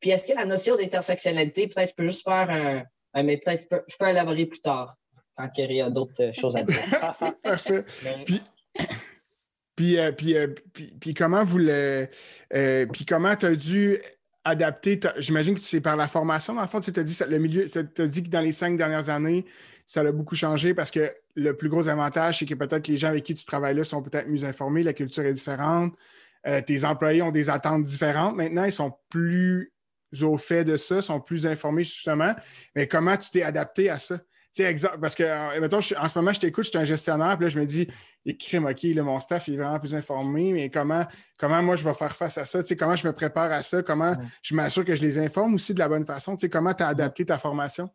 [0.00, 3.22] Puis est-ce que la notion d'intersectionnalité, peut-être je peux juste faire un.
[3.22, 4.96] mais peut-être je peux, élaborer plus tard
[5.36, 6.76] quand il y a d'autres choses à dire.
[7.42, 7.84] Parfait.
[9.76, 10.36] Puis, puis,
[11.00, 12.08] puis, comment vous le.
[12.92, 14.00] puis comment tu as dû
[14.44, 17.66] adapter, j'imagine que c'est par la formation, dans le fond, tu as dit, le milieu,
[17.76, 19.44] as dit que dans les cinq dernières années,
[19.86, 23.08] ça a beaucoup changé parce que le plus gros avantage, c'est que peut-être les gens
[23.08, 25.94] avec qui tu travailles là sont peut-être mieux informés, la culture est différente,
[26.46, 28.36] euh, tes employés ont des attentes différentes.
[28.36, 29.72] Maintenant, ils sont plus
[30.20, 32.34] au fait de ça, sont plus informés justement.
[32.74, 34.18] Mais comment tu t'es adapté à ça?
[34.58, 37.46] Exemple, parce que, euh, mettons, en ce moment, je t'écoute, je suis un gestionnaire, puis
[37.46, 37.88] là, je me dis,
[38.38, 41.04] crime, OK, mon staff est vraiment plus informé, mais comment,
[41.36, 42.60] comment moi je vais faire face à ça?
[42.78, 43.82] comment je me prépare à ça?
[43.82, 46.36] Comment je m'assure que je les informe aussi de la bonne façon?
[46.50, 47.88] comment tu as adapté ta formation?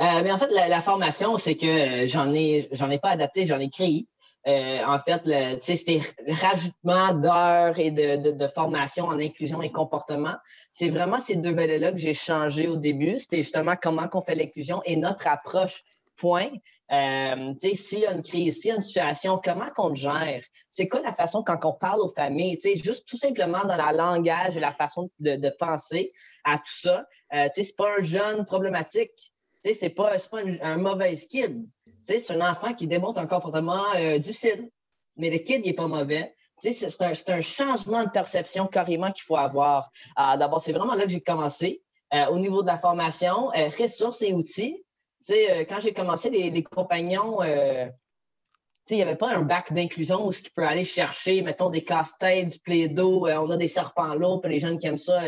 [0.00, 3.46] Euh, mais en fait, la, formation, c'est que euh, j'en ai, j'en ai pas adapté,
[3.46, 4.06] j'en ai créé.
[4.44, 10.34] En fait, c'était rajoutement d'heures et de, formation en inclusion et comportement.
[10.72, 13.18] C'est vraiment ces deux volets-là que j'ai changé au début.
[13.18, 15.84] C'était justement comment on fait l'inclusion et notre approche
[16.16, 16.50] point.
[16.92, 20.42] Euh, s'il y a une crise, s'il y a une situation, comment qu'on gère?
[20.68, 22.58] C'est quoi la façon quand on parle aux familles?
[22.62, 26.12] Juste tout simplement dans la langage et la façon de, penser
[26.44, 27.06] à tout ça.
[27.32, 29.32] Euh, c'est pas un jeune problématique.
[29.64, 31.66] C'est pas, pas un, mauvais kid.
[32.04, 34.68] C'est un enfant qui démontre un comportement euh, difficile.
[35.16, 36.34] Mais le kid, n'est pas mauvais.
[36.58, 39.90] C'est un, un, changement de perception carrément qu'il faut avoir.
[40.18, 41.82] Euh, d'abord, c'est vraiment là que j'ai commencé.
[42.14, 44.84] Euh, au niveau de la formation, ressources et outils,
[45.30, 47.86] euh, quand j'ai commencé les, compagnons, euh,
[48.90, 51.84] il n'y avait pas un bac d'inclusion où ce qui peut aller chercher, mettons, des
[51.84, 55.20] casse-têtes, du plaido, euh, on a des serpents lourds, pour les jeunes qui aiment ça,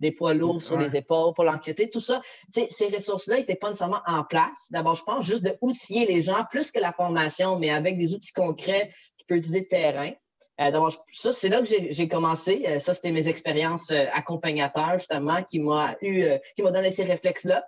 [0.00, 2.20] des poids lourds sur les épaules, pour l'anxiété, tout ça.
[2.52, 4.66] ces ressources-là n'étaient pas nécessairement en place.
[4.70, 8.32] D'abord, je pense juste d'outiller les gens plus que la formation, mais avec des outils
[8.32, 10.12] concrets qui peuvent utiliser le terrain.
[10.58, 12.78] D'abord, ça, c'est là que j'ai commencé.
[12.80, 16.24] ça, c'était mes expériences accompagnateurs, justement, qui m'a eu,
[16.56, 17.64] qui m'ont donné ces réflexes-là.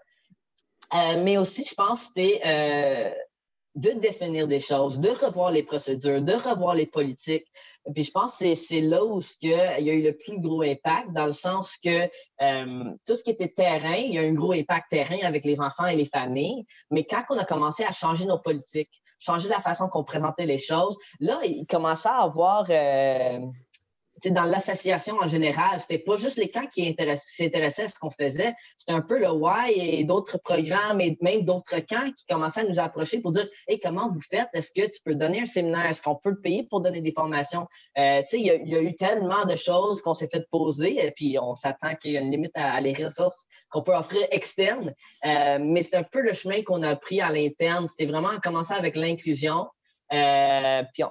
[0.92, 3.10] Euh, mais aussi, je pense, c'était euh,
[3.74, 7.46] de définir des choses, de revoir les procédures, de revoir les politiques.
[7.94, 11.12] Puis je pense que c'est là où il y a eu le plus gros impact,
[11.12, 12.08] dans le sens que
[12.42, 15.60] euh, tout ce qui était terrain, il y a un gros impact terrain avec les
[15.60, 16.66] enfants et les familles.
[16.90, 20.58] Mais quand on a commencé à changer nos politiques, changer la façon qu'on présentait les
[20.58, 22.64] choses, là, il commençait à avoir
[24.26, 28.54] dans l'association en général, c'était pas juste les camps qui s'intéressaient à ce qu'on faisait,
[28.76, 32.64] c'était un peu le why et d'autres programmes et même d'autres camps qui commençaient à
[32.64, 34.48] nous approcher pour dire Hey, comment vous faites?
[34.52, 35.86] Est-ce que tu peux donner un séminaire?
[35.86, 37.66] Est-ce qu'on peut le payer pour donner des formations?
[37.98, 41.38] Euh, il y, y, a eu tellement de choses qu'on s'est fait poser, et puis
[41.40, 44.94] on s'attend qu'il y ait une limite à, les ressources qu'on peut offrir externes.
[45.24, 47.86] Euh, mais c'est un peu le chemin qu'on a pris à l'interne.
[47.88, 49.66] C'était vraiment commencer avec l'inclusion.
[50.12, 51.10] Euh, puis on,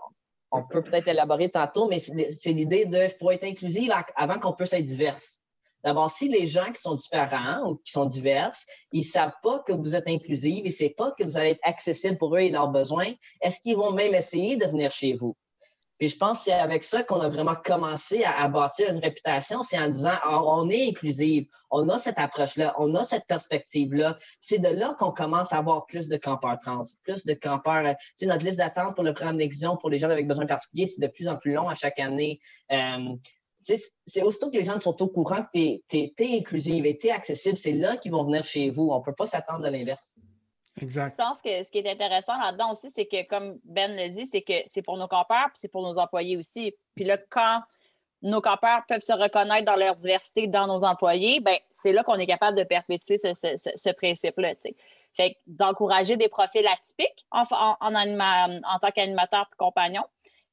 [0.52, 4.74] on peut peut-être élaborer tantôt, mais c'est l'idée de faut être inclusive avant qu'on puisse
[4.74, 5.40] être diverse.
[5.84, 9.60] D'abord, si les gens qui sont différents ou qui sont diverses, ils ne savent pas
[9.60, 12.40] que vous êtes inclusive, ils ne savent pas que vous allez être accessible pour eux
[12.40, 15.38] et leurs besoins, est-ce qu'ils vont même essayer de venir chez vous?
[16.00, 19.62] Puis je pense que c'est avec ça qu'on a vraiment commencé à, bâtir une réputation,
[19.64, 24.18] c'est en disant ah, on est inclusive, on a cette approche-là, on a cette perspective-là.
[24.40, 27.86] C'est de là qu'on commence à avoir plus de campeurs trans, plus de campeurs.
[27.86, 30.46] Euh, tu sais, notre liste d'attente pour le programme d'exclusion pour les gens avec besoins
[30.46, 32.40] particuliers, c'est de plus en plus long à chaque année.
[32.72, 33.16] Euh,
[34.08, 37.12] c'est aussitôt que les gens sont au courant que tu es, inclusive et tu es
[37.12, 38.90] accessible, c'est là qu'ils vont venir chez vous.
[38.90, 40.14] On ne peut pas s'attendre à l'inverse.
[40.78, 44.26] Je pense que ce qui est intéressant là-dedans aussi, c'est que, comme Ben le dit,
[44.32, 46.74] c'est que c'est pour nos campeurs, puis c'est pour nos employés aussi.
[46.96, 47.62] Puis là, quand
[48.22, 52.16] nos campeurs peuvent se reconnaître dans leur diversité dans nos employés, ben c'est là qu'on
[52.16, 54.54] est capable de perpétuer ce, principe-là.
[55.14, 60.04] Fait d'encourager des profils atypiques en, tant qu'animateur et compagnon.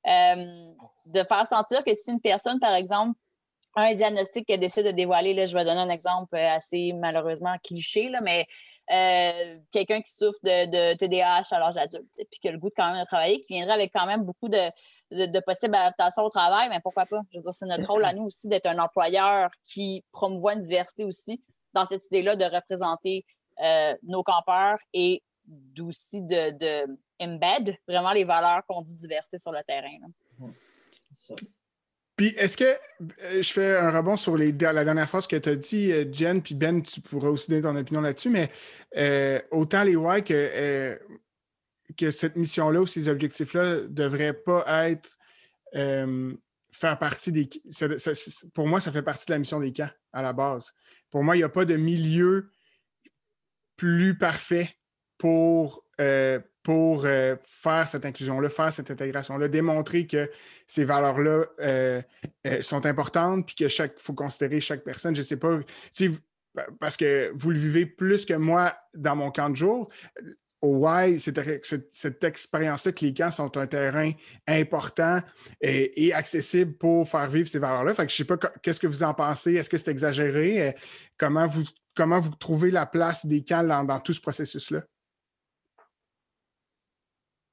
[0.06, 0.72] Euh,
[1.06, 3.18] de faire sentir que si une personne, par exemple,
[3.74, 7.56] a un diagnostic qu'elle décide de dévoiler, là, je vais donner un exemple assez malheureusement
[7.62, 8.46] cliché, là, mais
[8.92, 12.74] euh, quelqu'un qui souffre de, TDAH à l'âge adulte, puis qui a le goût de
[12.76, 14.70] quand même de travailler, qui viendrait avec quand même beaucoup de,
[15.10, 17.20] de, possibles adaptations au travail, mais pourquoi pas?
[17.32, 20.62] Je veux dire, c'est notre rôle à nous aussi d'être un employeur qui promouvoit une
[20.62, 23.24] diversité aussi dans cette idée-là de représenter
[23.60, 29.52] euh, nos campeurs et d'aussi de, de embed vraiment les valeurs qu'on dit diversité sur
[29.52, 29.98] le terrain.
[32.16, 35.56] Puis, est-ce que euh, je fais un rebond sur la dernière phrase que tu as
[35.56, 38.50] dit, euh, Jen, puis Ben, tu pourras aussi donner ton opinion là-dessus, mais
[38.96, 40.98] euh, autant les Y que,
[41.96, 45.18] que cette mission-là ou ces objectifs-là ne devraient pas être
[46.72, 47.48] faire partie des.
[48.54, 50.72] pour moi, ça fait partie de la mission des camps à la base.
[51.10, 52.50] Pour moi, il n'y a pas de milieu
[53.76, 54.74] plus parfait
[55.18, 55.84] pour,
[56.66, 60.28] pour euh, faire cette inclusion-là, faire cette intégration-là, démontrer que
[60.66, 62.02] ces valeurs-là euh,
[62.44, 65.14] euh, sont importantes, puis que chaque faut considérer chaque personne.
[65.14, 65.60] Je ne sais pas,
[66.80, 69.88] parce que vous le vivez plus que moi dans mon camp de jour.
[70.60, 74.10] Au Y, cette, cette expérience-là que les camps sont un terrain
[74.48, 75.20] important
[75.60, 77.94] et, accessible pour faire vivre ces valeurs-là.
[77.96, 79.54] Je ne sais pas qu'est-ce que vous en pensez?
[79.54, 80.74] Est-ce que c'est exagéré?
[81.16, 81.62] Comment vous,
[81.94, 84.82] comment vous trouvez la place des camps dans tout ce processus-là?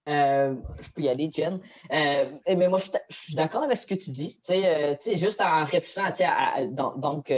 [0.09, 1.59] Euh, je peux y aller, Jen.
[1.91, 4.39] Euh, mais moi, je, suis d'accord avec ce que tu dis.
[4.49, 7.31] Euh, juste en réfléchissant à, donc,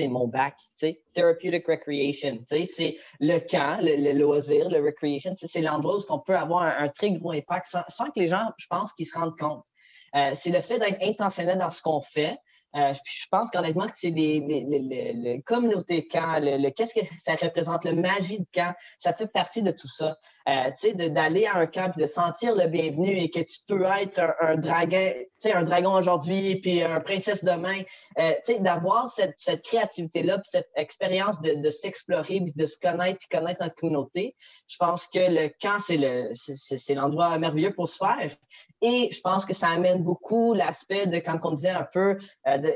[0.00, 0.54] mon bac,
[1.12, 6.62] therapeutic recreation, c'est le camp, le, loisir, le recreation, c'est l'endroit où on peut avoir
[6.62, 9.64] un, très gros impact sans, sans, que les gens, je pense, qu'ils se rendent compte.
[10.34, 12.36] c'est le fait d'être intentionnel dans ce qu'on fait,
[12.76, 17.94] euh, je pense qu'honnêtement, c'est les, les, communautés camp, le, qu'est-ce que ça représente, le
[17.94, 20.18] magie de camp, ça fait partie de tout ça.
[20.48, 23.58] Euh, tu sais, d'aller à un camp et de sentir le bienvenu et que tu
[23.66, 27.80] peux être un, dragon, tu sais, un dragon aujourd'hui puis un princesse demain.
[28.18, 32.78] Euh, tu sais, d'avoir cette, cette créativité-là puis cette expérience de, de s'explorer de se
[32.78, 34.36] connaître puis connaître notre communauté.
[34.68, 38.36] Je pense que le camp, c'est le, c'est, l'endroit merveilleux pour se faire.
[38.80, 42.18] Et je pense que ça amène beaucoup l'aspect de, quand on disait un peu,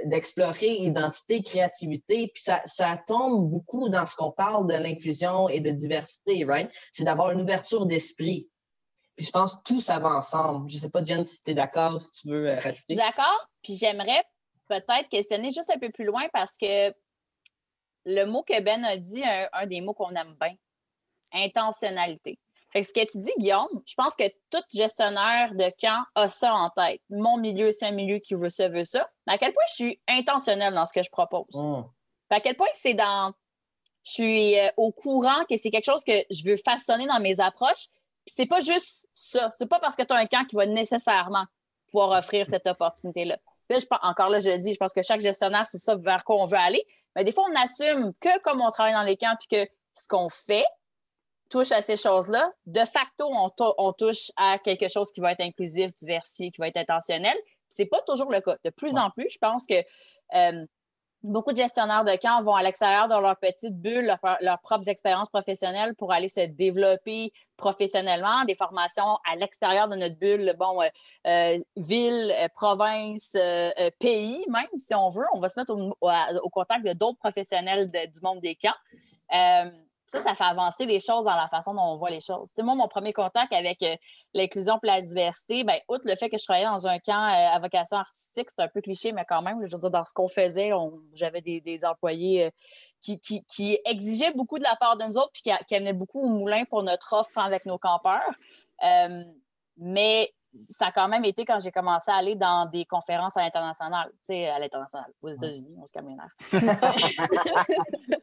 [0.05, 2.29] d'explorer identité, créativité.
[2.35, 6.71] Puis ça, tombe beaucoup dans ce qu'on parle de l'inclusion et de diversité, right?
[6.93, 8.49] C'est d'avoir une ouverture d'esprit.
[9.17, 10.71] Puis je pense que tout ça va ensemble.
[10.71, 12.95] Je ne sais pas, Jen, si tu es d'accord, si tu veux euh, rajouter.
[12.95, 13.47] D'accord.
[13.62, 14.25] Puis j'aimerais
[14.69, 16.93] peut-être questionner juste un peu plus loin parce que
[18.05, 20.55] le mot que Ben a dit, un des mots qu'on aime bien,
[21.33, 22.38] intentionnalité.
[22.72, 26.54] Fait ce que tu dis, Guillaume, je pense que tout gestionnaire de camp a ça
[26.54, 27.02] en tête.
[27.11, 29.08] Mon milieu, c'est un milieu qui veut ça, veut ça.
[29.26, 31.54] Mais à quel point je suis intentionnelle dans ce que je propose?
[31.54, 31.82] Hmm.
[32.30, 33.32] À quel point c'est dans.
[34.04, 37.40] Je suis euh, au courant que c'est quelque chose que je veux façonner dans mes
[37.40, 37.88] approches.
[38.26, 39.50] C'est pas juste ça.
[39.58, 41.44] C'est pas parce que tu as un camp qui va nécessairement
[41.88, 43.37] pouvoir offrir cette opportunité-là.
[43.68, 46.24] Là, je, encore là, je le dis, je pense que chaque gestionnaire, c'est ça vers
[46.24, 46.85] quoi on veut aller.
[47.14, 50.08] Mais des fois, on assume que comme on travaille dans les camps, puis que ce
[50.08, 50.64] qu'on fait,
[51.53, 55.95] touche à ces choses-là, de facto, on, touche à quelque chose qui va être inclusif,
[55.95, 57.37] diversifié, qui va être intentionnel.
[57.71, 58.57] Ce n'est pas toujours le cas.
[58.65, 59.75] De plus en plus, je pense que
[60.35, 60.67] euh,
[61.23, 65.29] beaucoup de gestionnaires de camp vont à l'extérieur de leur petite bulle, leurs propres expériences
[65.29, 70.88] professionnelles pour aller se développer professionnellement, des formations à l'extérieur de notre bulle, bon, euh,
[71.27, 73.37] euh, ville, euh, province,
[74.00, 75.27] pays, même si on veut.
[75.35, 78.71] On va se mettre au, contact de d'autres professionnels du monde des camps.
[80.07, 82.48] Ça, ça fait avancer les choses dans la façon dont on voit les choses.
[82.59, 83.96] moi, mon premier contact avec euh,
[84.35, 87.55] l'inclusion et la diversité, ben, outre le fait que je travaillais dans un camp euh,
[87.55, 90.13] à vocation artistique, c'est un peu cliché, mais quand même, je veux dire, dans ce
[90.13, 90.71] qu'on faisait,
[91.15, 92.50] j'avais des, employés euh,
[93.00, 96.29] qui, exigeaient beaucoup de la part de nous autres puis qui, qui amenaient beaucoup au
[96.29, 98.31] moulin pour notre offre avec nos campeurs.
[99.77, 103.40] mais ça a quand même été quand j'ai commencé à aller dans des conférences à
[103.40, 106.17] l'international, tu sais, à l'international, aux États-Unis, on se calme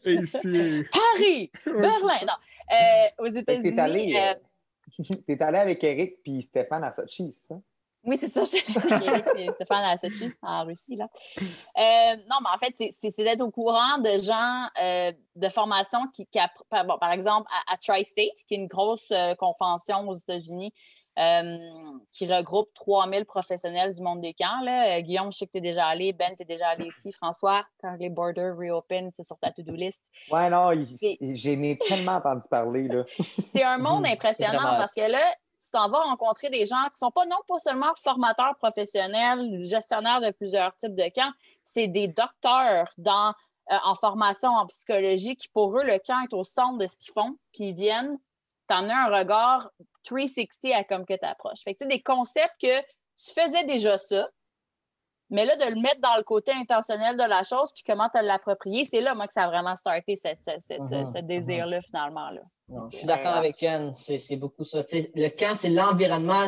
[0.06, 0.84] Ici.
[0.92, 2.34] Paris, Berlin, non.
[2.72, 3.76] Euh, aux États-Unis.
[3.76, 7.60] T'es allé, euh, euh, allé, avec Eric puis Stéphane à Sochi, c'est ça?
[8.04, 8.44] Oui, c'est ça.
[8.46, 10.96] J'étais avec Eric et Stéphane à Sochi, en Russie.
[10.96, 11.10] Là.
[12.30, 14.68] non, mais en fait, c'est d'être au courant de gens
[15.36, 16.28] de formation qui,
[16.72, 20.99] bon, par exemple, à, à Tri-State, qui est une grosse convention aux États-Unis euh,
[22.12, 24.62] qui regroupe 3000 professionnels du monde des camps.
[24.64, 24.98] Là.
[24.98, 26.14] Euh, Guillaume, je sais que tu es déjà allé.
[26.14, 27.12] Ben, tu es déjà allé ici.
[27.12, 30.02] François, quand les borders reopen, c'est sur ta to-do list.
[30.32, 32.90] Ouais, non, j'en ai tellement entendu parler.
[33.54, 37.08] c'est un monde impressionnant parce que là, tu t'en vas rencontrer des gens qui ne
[37.08, 41.32] sont pas non pas seulement formateurs professionnels, gestionnaires de plusieurs types de camps,
[41.66, 43.34] c'est des docteurs dans,
[43.72, 46.98] euh, en formation en psychologie qui, pour eux, le camp est au centre de ce
[46.98, 48.18] qu'ils font, puis ils viennent
[48.70, 49.70] t'en as un regard
[50.10, 51.62] 360 à comme que tu approches.
[51.64, 54.30] Fait que, des concepts que tu faisais déjà ça,
[55.30, 58.18] mais là, de le mettre dans le côté intentionnel de la chose, puis comment te
[58.18, 61.28] l'approprier, c'est là, moi, que ça a vraiment starté cette, mhm, ce mhm.
[61.28, 62.32] désir-là, finalement.
[62.32, 62.42] Là.
[62.92, 63.94] je suis d'accord avec Jen.
[63.94, 64.80] C'est beaucoup ça.
[64.92, 66.48] le camp, c'est l'environnement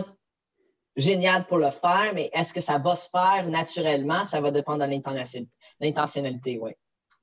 [0.96, 4.26] génial pour le faire, mais est-ce que ça va se faire naturellement?
[4.26, 5.46] Ça va dépendre de
[5.80, 6.72] l'intentionnalité, oui.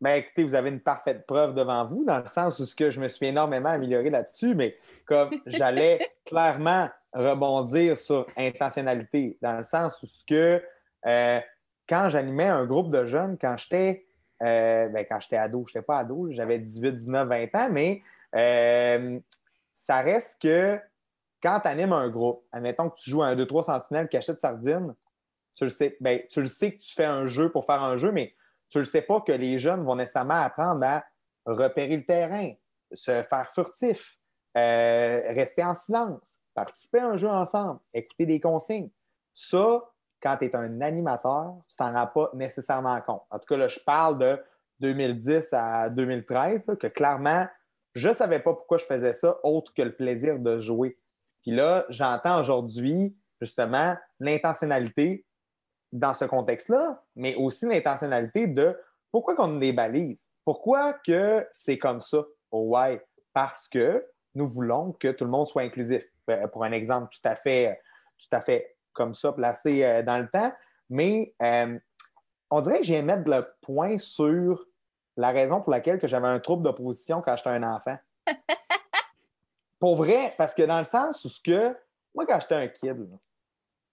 [0.00, 2.90] Ben, écoutez, vous avez une parfaite preuve devant vous, dans le sens où ce que
[2.90, 4.76] je me suis énormément amélioré là-dessus, mais
[5.06, 10.62] comme j'allais clairement rebondir sur intentionnalité, dans le sens où ce que
[11.06, 11.40] euh,
[11.88, 14.06] quand j'animais un groupe de jeunes, quand j'étais
[14.42, 18.02] euh, ben, quand j'étais ado, je n'étais pas ado, j'avais 18, 19, 20 ans, mais
[18.36, 19.18] euh,
[19.74, 20.78] ça reste que
[21.42, 24.40] quand tu animes un groupe, admettons que tu joues à un 2-3 sentinelles cachette de
[24.40, 24.94] sardines,
[25.56, 27.96] tu le sais, ben, tu le sais que tu fais un jeu pour faire un
[27.96, 28.32] jeu, mais
[28.70, 31.04] tu ne sais pas que les jeunes vont nécessairement apprendre à
[31.46, 32.52] repérer le terrain,
[32.92, 34.18] se faire furtif,
[34.56, 38.90] euh, rester en silence, participer à un jeu ensemble, écouter des consignes.
[39.32, 39.82] Ça,
[40.20, 43.22] quand tu es un animateur, tu t'en rends pas nécessairement compte.
[43.30, 44.42] En tout cas, là, je parle de
[44.80, 47.46] 2010 à 2013, que clairement,
[47.94, 50.98] je ne savais pas pourquoi je faisais ça, autre que le plaisir de jouer.
[51.42, 55.24] Puis là, j'entends aujourd'hui, justement, l'intentionnalité
[55.92, 58.76] dans ce contexte-là, mais aussi l'intentionnalité de
[59.10, 60.28] pourquoi qu'on a des balises?
[60.44, 62.24] Pourquoi que c'est comme ça?
[62.50, 63.00] Au why?
[63.32, 66.02] Parce que nous voulons que tout le monde soit inclusif.
[66.30, 67.80] Euh, pour un exemple tout à fait,
[68.18, 70.52] tout à fait comme ça, placé euh, dans le temps.
[70.90, 71.78] Mais euh,
[72.50, 74.66] on dirait que j'ai mettre le point sur
[75.16, 77.96] la raison pour laquelle j'avais un trouble d'opposition quand j'étais un enfant.
[79.80, 81.76] pour vrai, parce que dans le sens où ce que,
[82.14, 83.08] moi, quand j'étais un kid,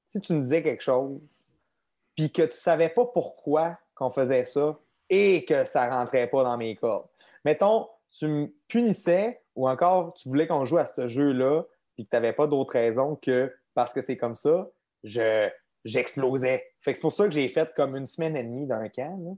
[0.08, 1.20] si tu me disais quelque chose,
[2.16, 4.78] puis que tu savais pas pourquoi qu'on faisait ça
[5.10, 7.08] et que ça rentrait pas dans mes cordes.
[7.44, 11.64] Mettons, tu me punissais ou encore tu voulais qu'on joue à ce jeu-là
[11.96, 14.70] puis que tu n'avais pas d'autre raison que parce que c'est comme ça,
[15.04, 15.50] je,
[15.84, 16.66] j'explosais.
[16.82, 19.38] Fait que c'est pour ça que j'ai fait comme une semaine et demie d'un camp.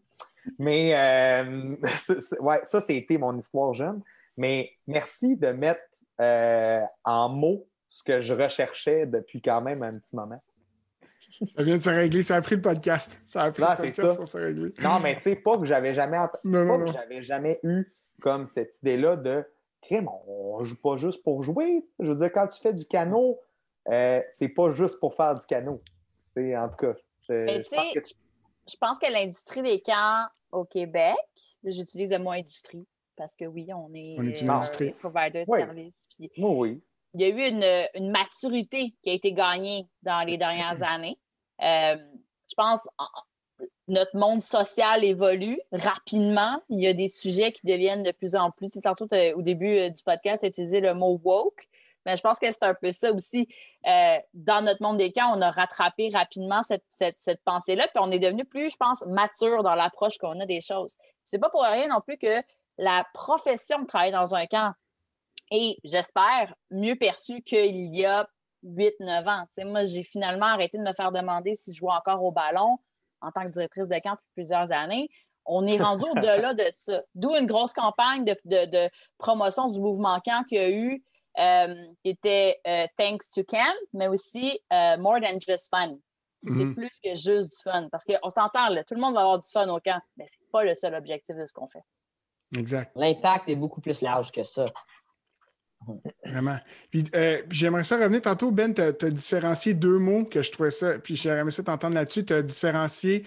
[0.59, 1.75] Mais euh,
[2.39, 4.01] ouais, ça, c'était mon histoire jeune.
[4.37, 5.81] Mais merci de mettre
[6.21, 10.41] euh, en mots ce que je recherchais depuis quand même un petit moment.
[11.29, 12.23] Ça vient de se régler.
[12.23, 13.19] Ça a pris le podcast.
[13.25, 14.73] Ça a pris le podcast pour se régler.
[14.81, 19.45] Non, mais tu sais, pas que j'avais jamais, j'avais jamais eu comme cette idée-là de
[19.81, 21.85] crème, on joue pas juste pour jouer.
[21.99, 23.39] Je veux dire, quand tu fais du canot,
[23.89, 25.81] euh, c'est pas juste pour faire du canot.
[26.35, 26.93] en tout cas,
[27.29, 29.11] je, pense que...
[29.11, 31.15] l'industrie des camps au Québec,
[31.63, 36.07] j'utilise le mot industrie parce que oui, on est, on est euh, provider de services.
[36.37, 36.81] oui
[37.13, 41.17] il y a eu une, maturité qui a été gagnée dans les dernières années.
[41.61, 41.97] Euh,
[42.49, 42.87] je pense
[43.87, 46.61] notre monde social évolue rapidement.
[46.69, 48.69] Il y a des sujets qui deviennent de plus en plus.
[48.69, 51.67] Tu tantôt, au début euh, du podcast, tu as utilisé le mot woke.
[52.05, 53.47] Mais je pense que c'est un peu ça aussi.
[53.85, 58.11] Euh, dans notre monde des camps, on a rattrapé rapidement cette, cette pensée-là, puis on
[58.11, 60.95] est devenu plus, je pense, mature dans l'approche qu'on a des choses.
[61.25, 62.41] C'est pas pour rien non plus que
[62.77, 64.73] la profession de travailler dans un camp
[65.51, 68.27] et j'espère mieux perçu qu'il y a
[68.63, 69.45] 8-9 ans.
[69.65, 72.77] moi, j'ai finalement arrêté de me faire demander si je jouais encore au ballon
[73.21, 75.09] en tant que directrice de camp depuis plusieurs années.
[75.45, 77.01] On est rendu au-delà de ça.
[77.15, 81.03] D'où une grosse campagne de, promotion du mouvement camp qu'il y a eu,
[81.39, 85.97] euh, qui était euh, Thanks to Camp, mais aussi euh, More Than Just Fun.
[86.43, 86.75] C'est mm-hmm.
[86.75, 87.87] plus que juste du fun.
[87.91, 90.49] Parce qu'on s'entend, tout le monde va avoir du fun au camp, mais ce n'est
[90.51, 91.83] pas le seul objectif de ce qu'on fait.
[92.55, 92.91] Exact.
[92.95, 94.67] L'impact est beaucoup plus large que ça.
[96.25, 96.57] Vraiment.
[96.91, 97.05] Puis,
[97.49, 101.15] j'aimerais ça revenir tantôt, Ben, tu as, différencié deux mots que je trouvais ça, puis
[101.15, 102.25] j'aimerais ça t'entendre là-dessus.
[102.25, 103.25] Tu as différencié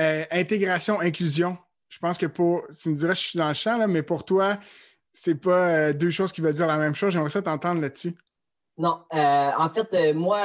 [0.00, 1.56] euh, intégration, inclusion.
[1.88, 4.58] Je pense que pour, tu me dirais, je suis dans le champ, mais pour toi,
[5.12, 7.12] c'est pas euh, deux choses qui veulent dire la même chose.
[7.12, 8.14] J'aimerais ça t'entendre là-dessus.
[8.76, 10.40] Non, euh, en fait, moi,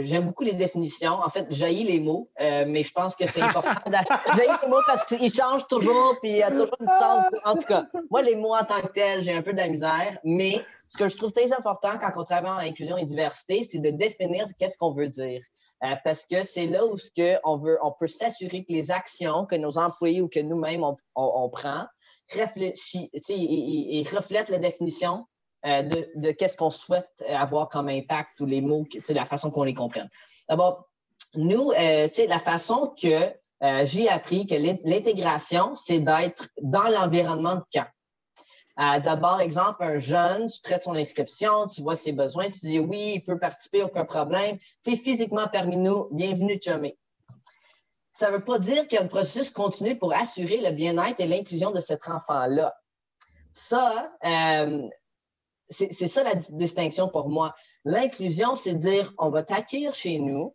[0.00, 1.12] j'aime beaucoup les définitions.
[1.12, 3.70] En fait, jaillis les mots, mais je pense que c'est important.
[3.86, 7.26] jaillis les mots parce qu'ils changent toujours, puis il y a toujours une sens.
[7.44, 9.68] En tout cas, moi, les mots en tant que tels, j'ai un peu de la
[9.68, 13.64] misère, mais ce que je trouve très important quand on travaille en inclusion et diversité,
[13.64, 15.42] c'est de définir qu'est-ce qu'on veut dire.
[15.84, 18.90] Euh, parce que c'est là où ce que on, veut, on peut s'assurer que les
[18.90, 21.84] actions que nos employés ou que nous-mêmes on, on, prend
[22.32, 25.26] réfléchit, et, reflètent la définition
[25.66, 29.62] euh, de, de qu'est-ce qu'on souhaite avoir comme impact ou les mots, la façon qu'on
[29.62, 30.08] les comprenne.
[30.48, 30.88] D'abord,
[31.34, 33.32] nous, euh, la façon que
[33.84, 37.86] j'ai appris que l'intégration, c'est d'être dans l'environnement de camp.
[38.78, 42.78] Euh, d'abord, exemple, un jeune, tu traites son inscription, tu vois ses besoins, tu dis
[42.78, 44.58] oui, il peut participer, aucun problème.
[44.84, 46.96] Tu es physiquement parmi nous, bienvenue, Chumé.
[48.12, 51.18] Ça ne veut pas dire qu'il y a un processus continu pour assurer le bien-être
[51.18, 52.76] et l'inclusion de cet enfant-là.
[53.52, 54.88] Ça, euh,
[55.70, 57.54] c'est ça la distinction pour moi.
[57.84, 60.54] L'inclusion, c'est dire on va t'accueillir chez nous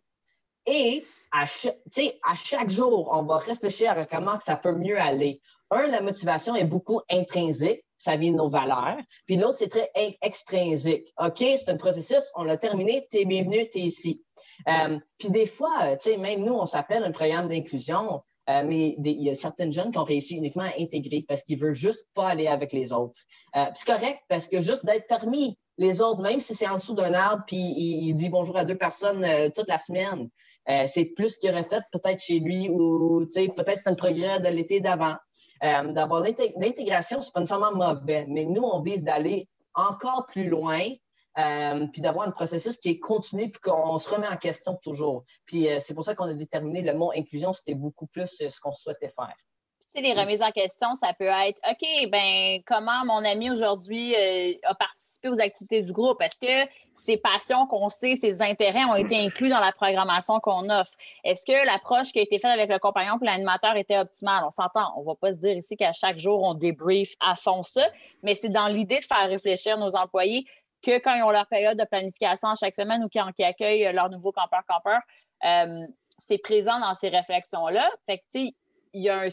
[0.66, 5.40] et à, à chaque jour, on va réfléchir à comment ça peut mieux aller.
[5.70, 8.98] Un, la motivation est beaucoup intrinsèque ça vient de nos valeurs.
[9.26, 9.90] Puis l'autre, c'est très
[10.20, 11.10] extrinsique.
[11.18, 14.22] OK, c'est un processus, on l'a terminé, t'es bienvenu, t'es ici.
[14.68, 18.62] Euh, puis des fois, euh, tu sais, même nous, on s'appelle un programme d'inclusion, euh,
[18.62, 21.74] mais il y a certaines jeunes qui ont réussi uniquement à intégrer parce qu'ils veulent
[21.74, 23.18] juste pas aller avec les autres.
[23.74, 27.14] c'est correct parce que juste d'être parmi les autres, même si c'est en dessous d'un
[27.14, 30.28] arbre, puis il, dit bonjour à deux personnes toute la semaine,
[30.86, 34.80] c'est plus qu'il aurait fait peut-être chez lui ou peut-être c'est un progrès de l'été
[34.80, 35.14] d'avant.
[35.62, 40.80] Euh, D'abord, l'intégration, c'est pas nécessairement mauvais, mais nous, on vise d'aller encore plus loin,
[41.38, 45.24] euh, puis d'avoir un processus qui est continu, puis qu'on se remet en question toujours.
[45.46, 48.60] Puis euh, c'est pour ça qu'on a déterminé le mot inclusion, c'était beaucoup plus ce
[48.60, 49.34] qu'on souhaitait faire
[50.02, 54.74] les remises en question, ça peut être OK, ben comment mon ami aujourd'hui euh, a
[54.74, 56.20] participé aux activités du groupe?
[56.20, 60.68] Est-ce que ses passions qu'on sait, ses intérêts ont été inclus dans la programmation qu'on
[60.68, 60.92] offre?
[61.22, 64.42] Est-ce que l'approche qui a été faite avec le compagnon pour l'animateur était optimale?
[64.44, 67.36] On s'entend, on ne va pas se dire ici qu'à chaque jour, on débrief à
[67.36, 67.86] fond ça,
[68.22, 70.44] mais c'est dans l'idée de faire réfléchir nos employés
[70.82, 74.10] que quand ils ont leur période de planification chaque semaine ou quand ils accueillent leur
[74.10, 75.00] nouveau campeur-campeur,
[75.44, 75.86] euh,
[76.18, 77.88] c'est présent dans ces réflexions-là.
[78.04, 78.54] Fait que, tu sais,
[78.92, 79.28] il y a un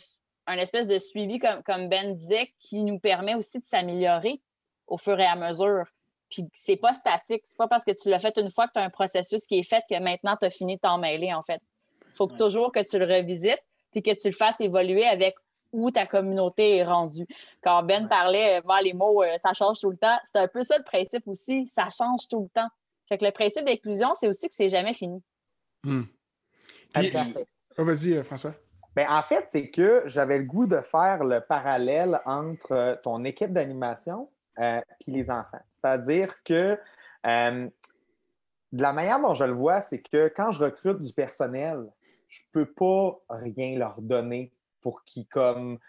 [0.47, 4.41] un espèce de suivi, comme, comme Ben disait, qui nous permet aussi de s'améliorer
[4.87, 5.85] au fur et à mesure.
[6.29, 7.41] Puis c'est pas statique.
[7.45, 9.59] C'est pas parce que tu l'as fait une fois que tu as un processus qui
[9.59, 11.61] est fait que maintenant tu as fini de t'en mêler, en fait.
[12.07, 13.61] Il faut toujours que tu le revisites
[13.91, 15.35] puis que tu le fasses évoluer avec
[15.71, 17.25] où ta communauté est rendue.
[17.61, 20.63] Quand Ben parlait, euh, les mots, euh, ça change tout le temps, c'est un peu
[20.63, 22.67] ça le principe aussi, ça change tout le temps.
[23.07, 25.21] Fait que le principe d'inclusion, c'est aussi que c'est jamais fini.
[25.83, 26.03] Hmm.
[27.77, 28.53] Oh, vas-y, euh, François.
[28.95, 33.23] Bien, en fait, c'est que j'avais le goût de faire le parallèle entre euh, ton
[33.23, 35.61] équipe d'animation et euh, les enfants.
[35.71, 36.77] C'est-à-dire que
[37.25, 37.69] euh,
[38.71, 41.85] de la manière dont je le vois, c'est que quand je recrute du personnel,
[42.27, 45.79] je ne peux pas rien leur donner pour qu'ils comme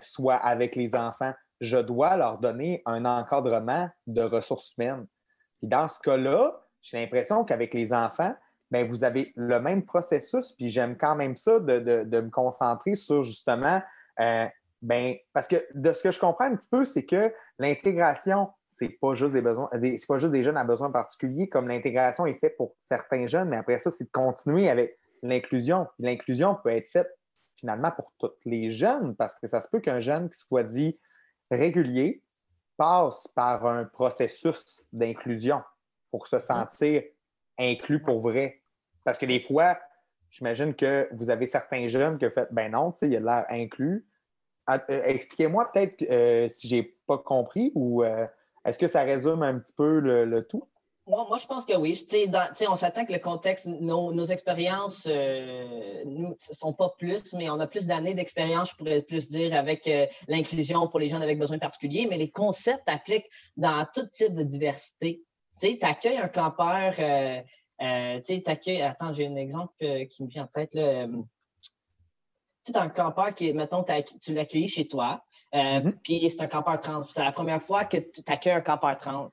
[0.00, 1.34] soient avec les enfants.
[1.60, 5.06] Je dois leur donner un encadrement de ressources humaines.
[5.58, 8.34] Puis dans ce cas-là, j'ai l'impression qu'avec les enfants,
[8.72, 13.22] ben, vous avez le même processus, puis j'aime quand même ça de, me concentrer sur
[13.22, 13.82] justement,
[14.18, 14.46] euh,
[14.80, 18.88] ben, parce que de ce que je comprends un petit peu, c'est que l'intégration, c'est
[18.88, 22.38] pas juste des besoins, c'est pas juste des jeunes à besoins particuliers, comme l'intégration est
[22.38, 25.86] faite pour certains jeunes, mais après ça, c'est de continuer avec l'inclusion.
[25.98, 27.10] L'inclusion peut être faite
[27.56, 30.98] finalement pour tous les jeunes, parce que ça se peut qu'un jeune qui soit dit
[31.50, 32.22] régulier
[32.78, 35.60] passe par un processus d'inclusion
[36.10, 37.02] pour se sentir
[37.58, 38.61] inclus pour vrai.
[39.04, 39.78] Parce que des fois,
[40.30, 44.06] j'imagine que vous avez certains jeunes qui font ben non, sais, il a l'air inclus.
[44.66, 48.26] Ah, euh, expliquez-moi peut-être euh, si je n'ai pas compris ou euh,
[48.64, 50.68] est-ce que ça résume un petit peu le, tout?
[51.08, 52.06] Moi, je pense que oui.
[52.68, 57.88] on s'attend que le contexte, nos, expériences ne sont pas plus, mais on a plus
[57.88, 59.90] d'années d'expérience, je pourrais plus dire, avec
[60.28, 64.44] l'inclusion pour les jeunes avec besoins particuliers, mais les concepts appliquent dans tout type de
[64.44, 65.24] diversité.
[65.60, 67.40] Tu accueilles un campeur euh,
[68.24, 70.74] tu sais, Attends, j'ai un exemple euh, qui me vient en tête.
[70.74, 71.06] Là.
[71.06, 73.84] tu sais, un campeur qui, mettons,
[74.20, 75.22] tu l'accueillis chez toi,
[75.54, 75.92] euh, mm-hmm.
[76.02, 77.06] puis c'est un campeur trans.
[77.08, 79.30] C'est la première fois que tu accueilles un campeur trans.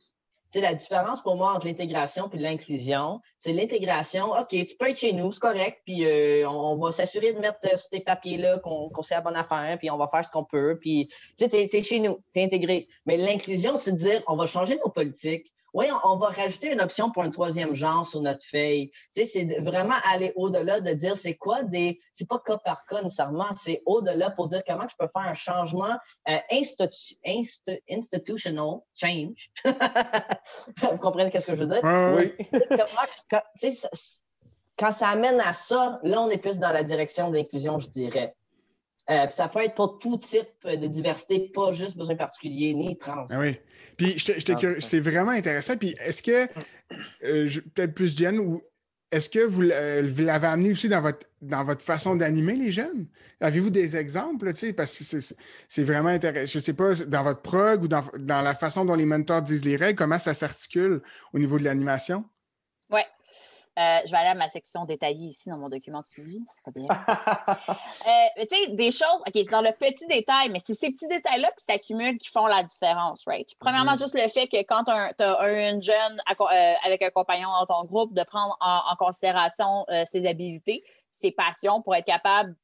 [0.52, 4.32] Tu sais, la différence pour moi entre l'intégration et l'inclusion, c'est l'intégration.
[4.32, 7.60] OK, tu peux être chez nous, c'est correct, puis euh, on, va s'assurer de mettre
[7.78, 10.80] sur tes papiers-là qu'on sait la bonne affaire, puis on va faire ce qu'on peut,
[10.82, 12.88] puis tu sais, tu es, chez nous, tu es intégré.
[13.06, 16.82] Mais l'inclusion, c'est de dire, on va changer nos politiques, oui, on, va rajouter une
[16.82, 18.92] option pour un troisième genre sur notre feuille.
[19.16, 22.00] Tu sais, c'est vraiment aller au-delà de dire c'est quoi des.
[22.14, 25.34] C'est pas cas par cas nécessairement, c'est au-delà pour dire comment je peux faire un
[25.34, 25.96] changement
[26.28, 26.38] euh,
[27.90, 29.52] institutional change.
[30.82, 31.82] Vous comprenez qu'est-ce que je veux dire?
[31.84, 32.34] oui.
[33.30, 33.44] quand,
[34.80, 38.36] quand ça amène à ça, là, on est plus dans la direction d'inclusion, je dirais.
[39.10, 43.26] Euh, ça peut être pour tout type de diversité, pas juste besoin particulier ni trans.
[43.30, 43.60] Ah oui.
[43.98, 45.78] Puis c'est vraiment intéressant.
[45.78, 46.48] Puis est-ce que,
[47.24, 48.62] euh, peut-être plus Jen, ou
[49.12, 53.08] est-ce que vous, l'avez amené aussi dans votre, dans votre façon d'animer les jeunes?
[53.42, 54.54] Avez-vous des exemples?
[54.76, 55.20] Parce que
[55.68, 56.52] c'est vraiment intéressant.
[56.52, 59.42] Je ne sais pas, dans votre prog ou dans, dans, la façon dont les mentors
[59.42, 61.02] disent les règles, comment ça s'articule
[61.34, 62.26] au niveau de l'animation?
[62.92, 63.02] Oui.
[63.78, 66.44] Euh, je vais aller à ma section détaillée ici dans mon document de suivi.
[66.48, 66.88] C'est pas bien.
[67.70, 71.08] euh, tu sais, des choses, OK, c'est dans le petit détail, mais c'est ces petits
[71.08, 73.48] détails-là qui s'accumulent qui font la différence, right?
[73.60, 74.00] Premièrement, mm-hmm.
[74.00, 77.86] juste le fait que quand tu as une jeune euh, avec un compagnon dans ton
[77.86, 82.56] groupe, de prendre en, considération euh, ses habiletés, ses passions pour être capable,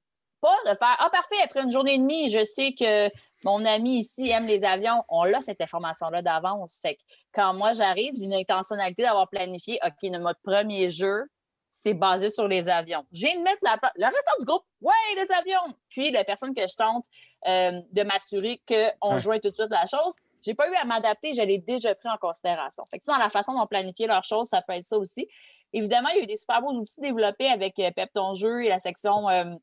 [0.42, 3.10] pas de faire Ah, parfait, après une journée et demie, je sais que
[3.46, 5.04] mon ami ici aime les avions.
[5.08, 6.80] On a cette information-là d'avance.
[6.82, 11.24] Fait que quand moi j'arrive, j'ai une intentionnalité d'avoir planifié, OK, notre premier jeu,
[11.70, 13.06] c'est basé sur les avions.
[13.12, 15.76] J'ai de mettre la, le restant du groupe, ouais, les avions.
[15.90, 17.06] Puis la personne que je tente
[17.48, 21.34] euh, de m'assurer qu'on jouait tout de suite la chose, j'ai pas eu à m'adapter,
[21.34, 22.84] je l'ai déjà pris en considération.
[22.90, 25.28] Fait que dans la façon dont planifier leurs choses, ça peut être ça aussi.
[25.74, 28.64] Évidemment, il y a eu des super beaux outils développés avec euh, Pep ton jeu
[28.64, 29.54] et la section euh,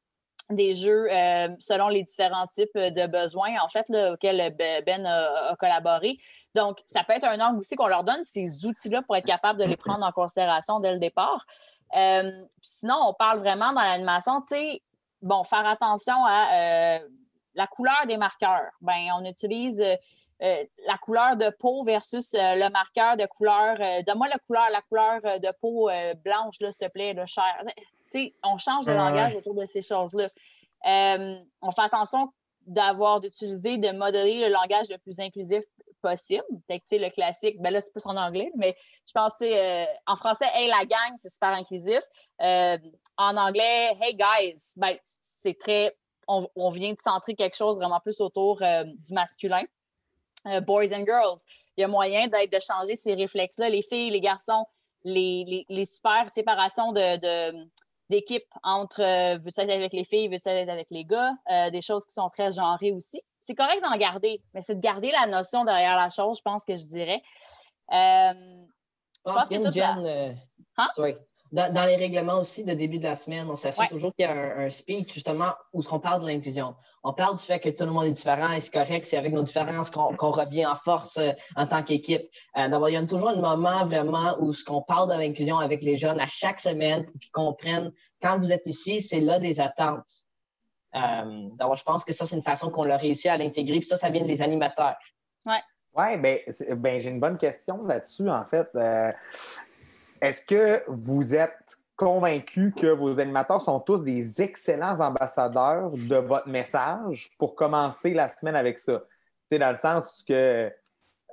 [0.51, 6.19] des jeux euh, selon les différents types de besoins, en fait, auxquels Ben a, collaboré.
[6.55, 9.61] Donc, ça peut être un angle aussi qu'on leur donne ces outils-là pour être capable
[9.61, 11.45] de les prendre en considération dès le départ.
[11.97, 12.31] Euh,
[12.61, 14.83] sinon, on parle vraiment dans l'animation, tu sais,
[15.21, 17.09] bon, faire attention à euh,
[17.55, 18.71] la couleur des marqueurs.
[18.81, 19.83] Ben, on utilise
[20.41, 23.77] la couleur de peau versus le marqueur de couleur.
[24.05, 25.89] Donne-moi la couleur, la couleur de peau
[26.25, 27.27] blanche, s'il te plaît, le
[28.43, 30.29] on change de langage autour de ces choses-là.
[30.87, 32.33] Euh, on fait attention
[32.67, 35.65] d'avoir, d'utiliser, de modeler le langage le plus inclusif
[36.01, 36.45] possible.
[36.69, 40.47] le classique, ben là, c'est plus en anglais, mais je pense que euh, en français,
[40.55, 42.01] Hey la gang, c'est super inclusif.
[42.41, 42.79] Euh,
[43.17, 45.97] en anglais, Hey guys, ben, c'est très.
[46.29, 49.65] On, vient de centrer quelque chose vraiment plus autour du masculin.
[50.63, 51.41] boys and girls,
[51.77, 53.69] il y a moyen d'être de changer ces réflexes-là.
[53.69, 54.65] Les filles, les garçons,
[55.05, 57.67] les, super séparations de,
[58.13, 61.83] d'équipe entre euh, veux-tu être avec les filles, veux-tu être avec les gars, euh, des
[61.83, 63.21] choses qui sont très genrées aussi.
[63.41, 66.65] C'est correct d'en garder, mais c'est de garder la notion derrière la chose, je pense
[66.65, 67.21] que je dirais.
[67.91, 68.65] Euh,
[69.27, 70.37] je pense que Jen,
[70.77, 70.89] hein?
[71.53, 74.33] Dans, les règlements aussi de début de la semaine, on s'assure toujours qu'il y a
[74.33, 76.75] un, speech justement où on parle de l'inclusion.
[77.05, 79.35] On parle du fait que tout le monde est différent et c'est correct, c'est avec
[79.35, 82.23] nos différences qu'on revient en force euh, en tant qu'équipe.
[82.57, 85.59] Euh, D'abord, il y a toujours un moment vraiment où ce qu'on parle de l'inclusion
[85.59, 87.93] avec les jeunes à chaque semaine pour qu'ils comprennent
[88.23, 90.09] quand vous êtes ici, c'est là des attentes.
[90.95, 93.89] Euh, D'abord, je pense que ça, c'est une façon qu'on a réussi à l'intégrer, puis
[93.89, 94.97] ça, ça vient des animateurs.
[95.45, 95.57] Oui.
[95.95, 96.39] Oui, bien,
[96.77, 98.69] ben, j'ai une bonne question là-dessus, en fait.
[98.75, 99.13] Euh,
[100.23, 106.49] est-ce que vous êtes convaincu que vos animateurs sont tous des excellents ambassadeurs de votre
[106.49, 109.03] message pour commencer la semaine avec ça?
[109.51, 110.73] C'est dans le sens que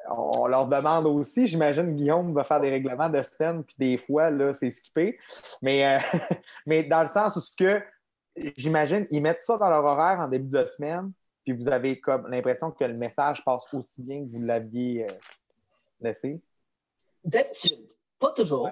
[0.10, 4.32] on leur demande aussi, j'imagine Guillaume va faire des règlements de semaine, puis des fois,
[4.32, 5.20] là, c'est skippé.
[5.62, 6.00] Mais, euh,
[6.66, 7.82] mais dans le sens où ce que
[8.58, 11.12] j'imagine, ils mettent ça dans leur horaire en début de semaine,
[11.44, 15.14] puis vous avez comme l'impression que le message passe aussi bien que vous l'aviez euh,
[16.02, 16.42] laissé?
[17.24, 17.99] D'habitude.
[18.20, 18.72] Pas toujours.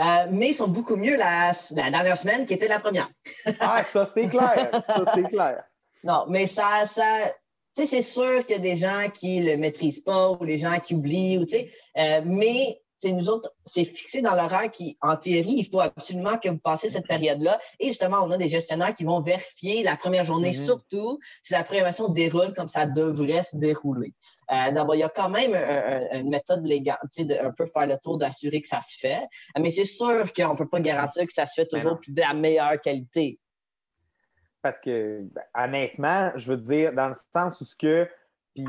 [0.00, 3.10] Euh, mais ils sont beaucoup mieux la, dernière semaine qui était la première.
[3.60, 4.70] ah, ça, c'est clair.
[4.72, 5.62] Ça, c'est clair.
[6.06, 7.02] Non, mais ça, ça
[7.76, 10.58] tu sais, c'est sûr qu'il y a des gens qui le maîtrisent pas ou les
[10.58, 14.96] gens qui oublient, ou, tu sais, euh, mais nous autres, c'est fixé dans l'horaire qui,
[15.02, 17.58] en théorie, il faut absolument que vous passiez cette période-là.
[17.80, 20.64] Et justement, on a des gestionnaires qui vont vérifier la première journée, mm-hmm.
[20.64, 24.14] surtout si la programmation déroule comme ça devrait se dérouler.
[24.50, 25.54] Euh, D'abord, il y a quand même
[26.12, 29.22] une méthode légale, tu sais, un peu faire le tour d'assurer que ça se fait.
[29.58, 32.34] Mais c'est sûr qu'on ne peut pas garantir que ça se fait toujours de la
[32.34, 33.38] meilleure qualité.
[34.62, 38.08] Parce que, ben, honnêtement, je veux dire, dans le sens où ce que,
[38.54, 38.64] puis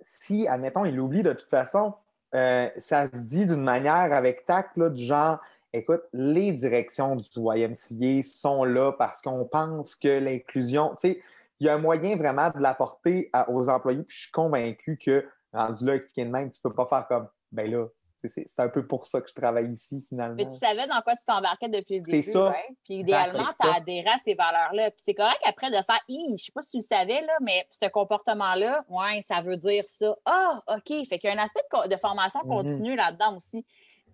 [0.00, 1.94] si, admettons, il l'oublie de toute façon,
[2.34, 5.38] euh, ça se dit d'une manière avec tact, là, du genre
[5.72, 11.22] écoute, les directions du YMCA sont là parce qu'on pense que l'inclusion, tu sais,
[11.60, 14.02] il y a un moyen vraiment de l'apporter aux employés.
[14.02, 17.06] Puis je suis convaincu que, rendu là, expliqué de même, tu ne peux pas faire
[17.08, 17.86] comme, ben là,
[18.28, 20.36] c'est un peu pour ça que je travaille ici, finalement.
[20.36, 22.22] Mais tu savais dans quoi tu t'embarquais depuis le début.
[22.22, 22.54] C'est ça.
[22.84, 24.90] Puis idéalement, tu as adhéré à ces valeurs-là.
[24.90, 27.36] Puis c'est correct après de faire, je ne sais pas si tu le savais, là,
[27.40, 30.16] mais ce comportement-là, ouais, ça veut dire ça.
[30.24, 31.06] Ah, OK.
[31.08, 32.48] Fait qu'il y a un aspect de, formation mm-hmm.
[32.48, 33.64] continue là-dedans aussi.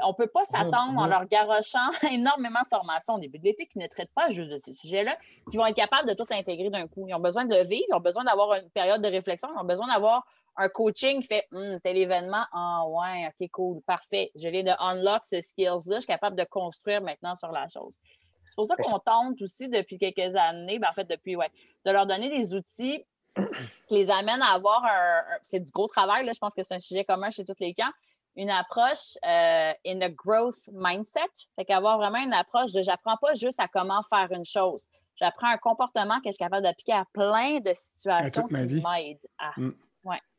[0.01, 1.11] On ne peut pas s'attendre en mm-hmm.
[1.11, 4.57] leur garochant énormément de formations au début de l'été qui ne traitent pas juste de
[4.57, 5.17] ces sujets-là,
[5.51, 7.07] qui vont être capables de tout intégrer d'un coup.
[7.09, 9.67] Ils ont besoin de vivre, ils ont besoin d'avoir une période de réflexion, ils ont
[9.67, 10.25] besoin d'avoir
[10.57, 14.31] un coaching qui fait hum, tel événement, ah ouais, ok, cool, parfait.
[14.35, 17.97] Je viens de unlock ces skills-là, je suis capable de construire maintenant sur la chose.
[18.45, 21.51] C'est pour ça qu'on tente aussi depuis quelques années, ben, en fait, depuis, ouais,
[21.85, 23.05] de leur donner des outils
[23.89, 25.23] qui les amènent à avoir un.
[25.43, 27.73] c'est du gros travail, là, je pense que c'est un sujet commun chez tous les
[27.73, 27.93] camps.
[28.37, 31.21] Une approche euh, in a growth mindset.
[31.57, 34.89] Fait qu'avoir vraiment une approche de j'apprends pas juste à comment faire une chose.
[35.17, 39.53] J'apprends un comportement que je suis capable d'appliquer à plein de situations qui m'aident à.
[39.57, 39.73] Mm.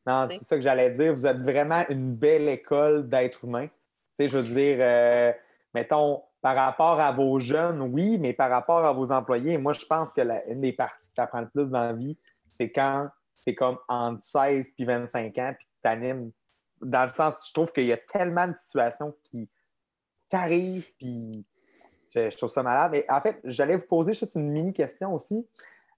[0.06, 1.14] Non, c'est ça que j'allais dire.
[1.14, 3.68] Vous êtes vraiment une belle école d'être humain.
[3.68, 3.74] Tu
[4.16, 5.32] sais, je veux dire, euh,
[5.74, 9.86] mettons, par rapport à vos jeunes, oui, mais par rapport à vos employés, moi, je
[9.86, 12.18] pense que la, une des parties que tu apprends le plus dans la vie,
[12.60, 16.32] c'est quand c'est comme entre 16 et 25 ans, puis tu t'animes.
[16.84, 19.50] Dans le sens, je trouve qu'il y a tellement de situations qui
[20.30, 21.46] t'arrivent, puis
[22.14, 22.92] je, je, trouve ça malade.
[22.92, 25.48] Mais en fait, j'allais vous poser juste une mini question aussi.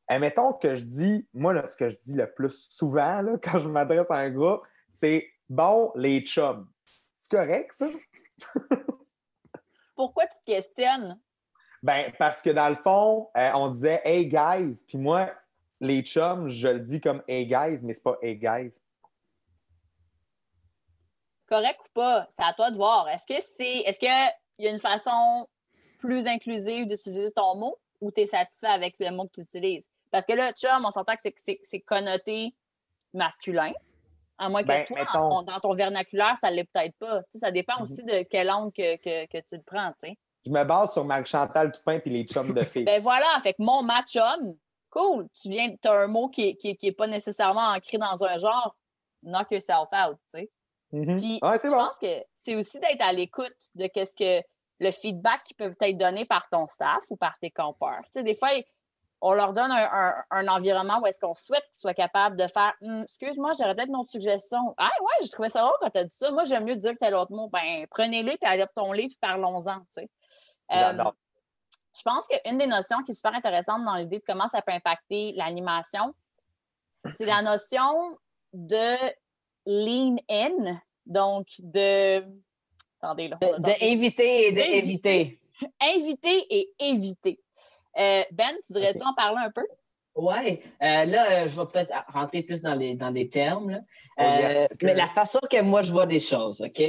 [0.07, 4.11] Admettons que je dis, moi, ce que je dis le plus souvent quand je m'adresse
[4.11, 6.67] à un groupe, c'est bon, les chums.
[7.21, 7.89] C'est correct, ça?
[9.95, 11.19] Pourquoi tu te questionnes?
[11.81, 15.31] Ben, parce que dans le fond, euh, on disait Hey guys, puis moi,
[15.79, 18.71] les chums, je le dis comme Hey guys, mais c'est pas Hey guys.
[21.47, 22.27] Correct ou pas?
[22.31, 23.07] C'est à toi de voir.
[23.09, 23.79] Est-ce que c'est.
[23.79, 24.09] Est-ce qu'il
[24.59, 25.47] y a une façon
[25.99, 29.87] plus inclusive d'utiliser ton mot ou tu es satisfait avec le mot que tu utilises?
[30.11, 32.55] Parce que là, chum, on s'entend que c'est connoté
[33.13, 33.73] masculin.
[34.37, 37.21] À moins que ben, toi, dans ton vernaculaire, ça ne l'est peut-être pas.
[37.29, 39.93] ça dépend aussi de quel angle que, tu le prends.
[40.45, 42.83] Je me base sur Marie-Chantal Toupin et les chums de filles.
[42.85, 44.55] ben voilà, fait que mon match chum,
[44.89, 45.27] cool.
[45.41, 48.75] Tu viens, tu as un mot qui n'est qui, pas nécessairement ancré dans un genre.
[49.23, 50.47] Knock yourself out, tu
[50.95, 51.17] Mm-hmm.
[51.17, 54.45] Puis, je pense que c'est aussi d'être à l'écoute de qu'est-ce que
[54.79, 58.01] le feedback qui peut être donné par ton staff ou par tes compères.
[58.05, 58.49] Tu sais, des fois,
[59.21, 63.03] on leur donne un, environnement où est-ce qu'on souhaite qu'ils soient capables de faire hum,
[63.03, 64.73] Excuse-moi, j'aurais peut-être une autre suggestion.
[64.77, 66.31] Ah ouais, j'ai trouvé ça drôle quand tu as dit ça.
[66.31, 67.49] Moi, j'aime mieux dire que tel autre mot.
[67.49, 69.81] Ben, prenez-les, puis adoptons-les, puis parlons-en.
[70.71, 71.11] Euh,
[71.97, 74.73] je pense qu'une des notions qui est super intéressante dans l'idée de comment ça peut
[74.73, 76.13] impacter l'animation,
[77.15, 78.17] c'est la notion
[78.53, 78.95] de
[79.65, 82.23] lean in, donc de.
[83.01, 83.37] Attendez, là.
[83.41, 85.39] De, inviter et d'éviter.
[85.81, 87.39] Inviter et éviter.
[87.97, 89.65] Euh, ben, tu voudrais-tu en parler un peu?
[90.15, 93.81] Oui, euh, là, euh, je vais peut-être rentrer plus dans les, dans les termes.
[94.17, 94.23] Oh,
[94.81, 96.81] mais la façon que moi, je vois des choses, OK?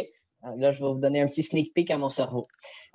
[0.56, 2.46] Là, je vais vous donner un petit sneak peek à mon cerveau.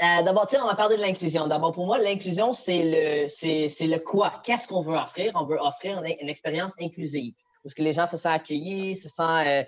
[0.00, 1.46] D'abord, on va parler de l'inclusion.
[1.46, 4.34] D'abord, pour moi, l'inclusion, c'est le, c'est, le quoi?
[4.42, 5.32] Qu'est-ce qu'on veut offrir?
[5.34, 7.34] On veut offrir une, expérience inclusive.
[7.64, 9.66] Parce que les gens se sentent accueillis, se sentent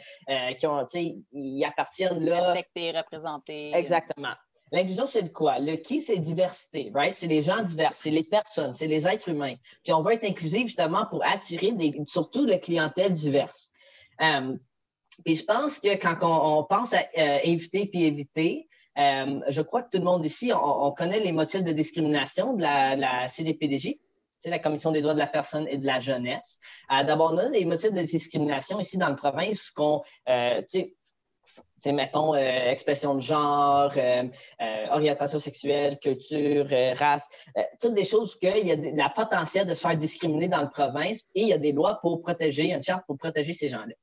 [0.59, 0.87] qu'ils ont,
[1.33, 2.53] ils appartiennent là.
[2.53, 3.75] Respectés, représentés.
[3.75, 4.35] Exactement.
[4.73, 5.59] L'inclusion, c'est de quoi?
[5.61, 7.17] Le qui, c'est diversité, right?
[7.17, 9.55] C'est les gens divers, c'est les personnes, c'est les êtres humains.
[9.85, 13.71] Puis on va être inclusif justement pour attirer des, surtout la clientèle diverse.
[14.21, 14.59] Um,
[15.25, 18.69] puis je pense que quand on, pense à euh, inviter puis éviter,
[18.99, 22.63] euh, je crois que tout le monde ici, on, connaît les motifs de discrimination de
[22.63, 23.95] la, la CDPDJ,
[24.45, 26.61] la Commission des droits de la personne et de la jeunesse.
[26.93, 30.63] Euh, d'abord, on a des motifs de discrimination ici dans le province qu'on, euh,
[31.87, 33.93] mettons, euh, expression de genre,
[34.91, 36.67] orientation sexuelle, culture,
[36.97, 37.29] race,
[37.81, 41.23] toutes des choses qu'il y a la potentiel de se faire discriminer dans la province
[41.35, 43.95] et il y a des lois pour protéger, une charte pour protéger ces gens-là.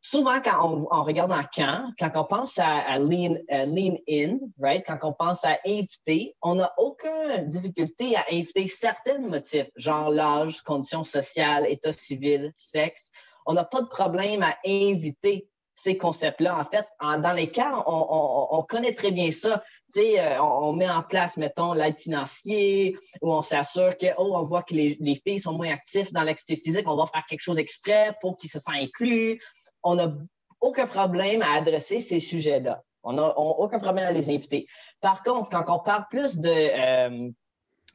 [0.00, 4.38] Souvent, quand on, regarde en camp, quand on pense à, lean, lean, in,
[4.86, 10.62] quand on pense à inviter, on n'a aucune difficulté à inviter certains motifs, genre l'âge,
[10.62, 13.10] conditions sociales, état civil, sexe.
[13.44, 16.58] On n'a pas de problème à inviter ces concepts-là.
[16.58, 19.62] En fait, dans les cas, on, connaît très bien ça.
[19.96, 22.92] Euh, on, met en place, mettons, l'aide financière,
[23.22, 26.60] où on s'assure que, oh, on voit que les, filles sont moins actives dans l'activité
[26.60, 29.40] physique, on va faire quelque chose exprès pour qu'ils se sentent inclus.
[29.82, 30.12] On n'a
[30.60, 32.82] aucun problème à adresser ces sujets-là.
[33.02, 34.66] On n'a aucun problème à les inviter.
[35.00, 37.30] Par contre, quand on parle plus de, euh,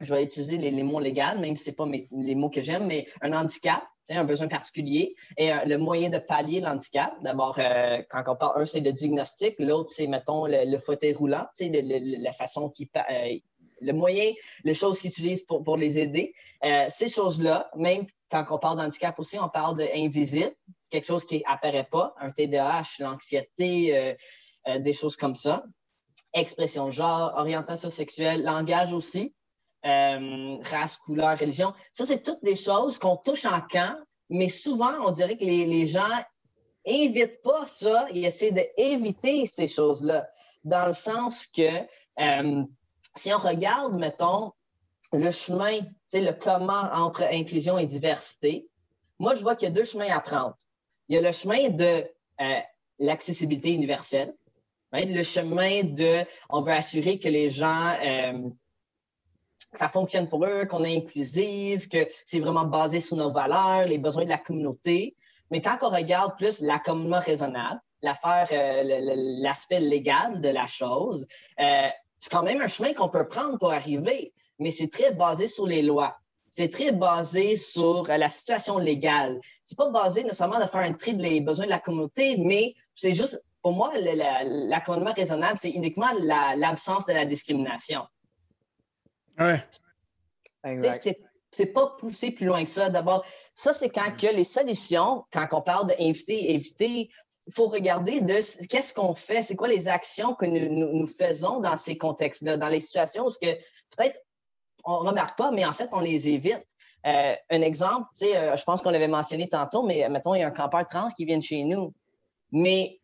[0.00, 2.86] je vais utiliser les, mots légaux, même si ce n'est pas les mots que j'aime,
[2.86, 5.14] mais un handicap, un besoin particulier.
[5.36, 8.92] Et euh, le moyen de pallier l'handicap, d'abord, euh, quand on parle, un, c'est le
[8.92, 12.90] diagnostic, l'autre, c'est, mettons, le, fauteuil roulant, la façon qui.
[13.80, 14.32] Le moyen,
[14.62, 16.32] les choses qu'ils utilisent pour les aider.
[16.88, 20.52] ces choses-là, même quand on parle d'handicap aussi, on parle d'invisible,
[20.94, 24.14] quelque chose qui n'apparaît pas, un TDAH, l'anxiété,
[24.78, 25.64] des choses comme ça.
[26.32, 29.34] Expression de genre, orientation sexuelle, langage aussi.
[29.84, 31.74] Euh, race, couleur, religion.
[31.92, 33.94] Ça, c'est toutes des choses qu'on touche en camp,
[34.30, 36.08] mais souvent, on dirait que les, gens
[36.86, 40.26] n'invitent pas ça, ils essaient d'éviter ces choses-là,
[40.64, 41.82] dans le sens que
[42.18, 42.64] euh,
[43.14, 44.52] si on regarde, mettons,
[45.12, 45.80] le chemin,
[46.14, 48.66] le comment entre inclusion et diversité,
[49.18, 50.56] moi, je vois qu'il y a deux chemins à prendre.
[51.08, 52.04] Il y a le chemin de
[52.40, 52.60] euh,
[52.98, 54.34] l'accessibilité universelle,
[54.92, 57.96] le chemin de on veut assurer que les gens
[59.74, 63.98] ça fonctionne pour eux, qu'on est inclusif, que c'est vraiment basé sur nos valeurs, les
[63.98, 65.16] besoins de la communauté.
[65.50, 68.82] Mais quand on regarde plus l'accommodement raisonnable, l'affaire, euh,
[69.42, 71.26] l'aspect légal de la chose,
[71.60, 71.88] euh,
[72.18, 75.66] c'est quand même un chemin qu'on peut prendre pour arriver, mais c'est très basé sur
[75.66, 76.16] les lois.
[76.56, 79.40] C'est très basé sur euh, la situation légale.
[79.64, 83.12] C'est pas basé nécessairement de faire un tri des besoins de la communauté, mais c'est
[83.12, 86.06] juste, pour moi, l'accommodement raisonnable, c'est uniquement
[86.56, 88.02] l'absence de la discrimination.
[89.36, 89.64] Ouais.
[91.50, 92.88] C'est pas poussé plus loin que ça.
[92.88, 93.24] D'abord,
[93.54, 97.10] ça, c'est quand que les solutions, quand on parle d'inviter, éviter,
[97.48, 101.76] il faut regarder de qu'est-ce qu'on fait, c'est quoi les actions que nous, faisons dans
[101.76, 104.20] ces contextes-là, dans les situations où peut-être
[104.84, 106.66] on ne remarque pas, mais en fait, on les évite.
[107.06, 110.46] Euh, un exemple, euh, je pense qu'on l'avait mentionné tantôt, mais mettons, il y a
[110.46, 111.92] un campeur trans qui vient chez nous.
[112.50, 112.98] Mais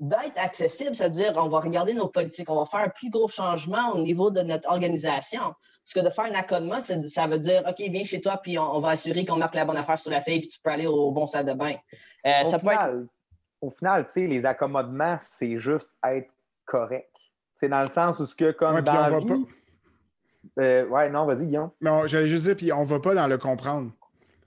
[0.00, 3.10] d'être accessible, ça veut dire on va regarder nos politiques, on va faire un plus
[3.10, 5.40] gros changement au niveau de notre organisation.
[5.40, 8.80] Parce que de faire un accommodement, ça veut dire OK, viens chez toi, puis on,
[8.80, 11.10] va assurer qu'on marque la bonne affaire sur la feuille, puis tu peux aller au
[11.10, 11.74] bon salle de bain.
[12.26, 13.06] Euh, au, final,
[13.60, 16.30] au final, tu sais, les accommodements, c'est juste être
[16.64, 17.10] correct.
[17.54, 19.46] C'est dans le sens où ce que, comme dans la vie...
[20.58, 21.70] Euh, ouais, non, vas-y, Guillaume.
[21.80, 23.92] Non, j'allais juste dire, puis on ne va pas dans le comprendre.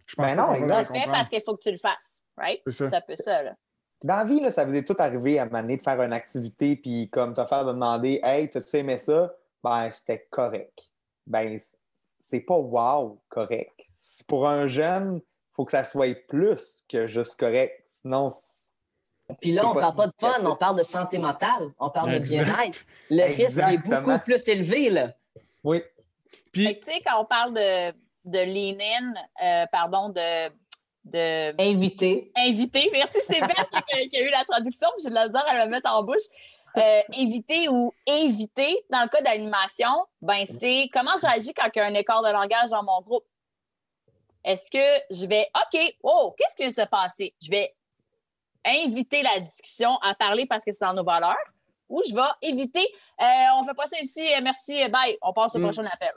[0.05, 0.89] Je pense ben non, exact.
[0.93, 2.62] le parce qu'il faut que tu le fasses, right?
[2.68, 3.55] C'est un peu ça, là.
[4.03, 7.09] Dans la vie, ça vous est tout arrivé à m'amener de faire une activité, puis
[7.12, 9.34] comme te faire demander Hey, t'as-tu aimé ça?
[9.64, 10.89] Ben, c'était correct.
[11.28, 11.59] Ben,
[12.20, 13.80] c'est pas wow, correct.
[14.28, 17.84] Pour un jeune, il faut que ça soit plus que juste correct.
[17.86, 18.32] Sinon,
[19.39, 22.14] puis là, on ne parle pas de fun, on parle de santé mentale, on parle
[22.14, 22.80] de bien-être.
[23.09, 25.14] Le risque est beaucoup plus élevé, là.
[25.64, 25.82] Oui.
[26.52, 27.91] Puis, tu sais, quand on parle de,
[28.26, 30.49] de lean-in, euh, pardon, de
[31.06, 31.62] de.
[31.62, 32.32] Invité.
[32.36, 32.89] Invité.
[32.91, 33.70] Merci, c'est Beth
[34.12, 36.24] qui, a eu la traduction, j'ai de la misère à le mettre en bouche.
[36.78, 41.82] Euh, invité ou éviter, dans le cas d'animation, ben c'est comment j'agis quand il y
[41.82, 43.26] a un écart de langage dans mon groupe?
[44.45, 47.36] Est-ce que je vais, OK, oh, qu'est-ce qui va se passer?
[47.41, 47.76] Je vais
[48.66, 51.36] inviter la discussion à parler parce que c'est dans nos valeurs
[51.89, 52.88] ou je vais éviter,
[53.20, 53.26] euh,
[53.58, 55.64] on fait pas ça ici, merci, bye, on passe au mm.
[55.64, 56.14] prochain appel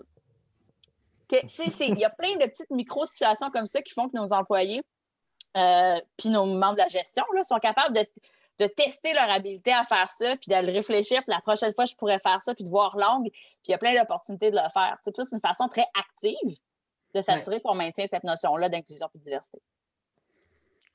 [1.31, 4.83] il y a plein de petites micro-situations comme ça qui font que nos employés
[5.57, 7.95] euh, puis nos membres de la gestion là, sont capables
[8.59, 11.95] de, tester leur habileté à faire ça, puis d'aller réfléchir, puis la prochaine fois, je
[11.95, 14.71] pourrais faire ça, puis de voir l'angle, puis il y a plein d'opportunités de le
[14.73, 14.97] faire.
[15.05, 16.57] ça, c'est une façon très active
[17.15, 19.59] de s'assurer qu'on maintient cette notion-là d'inclusion et de diversité.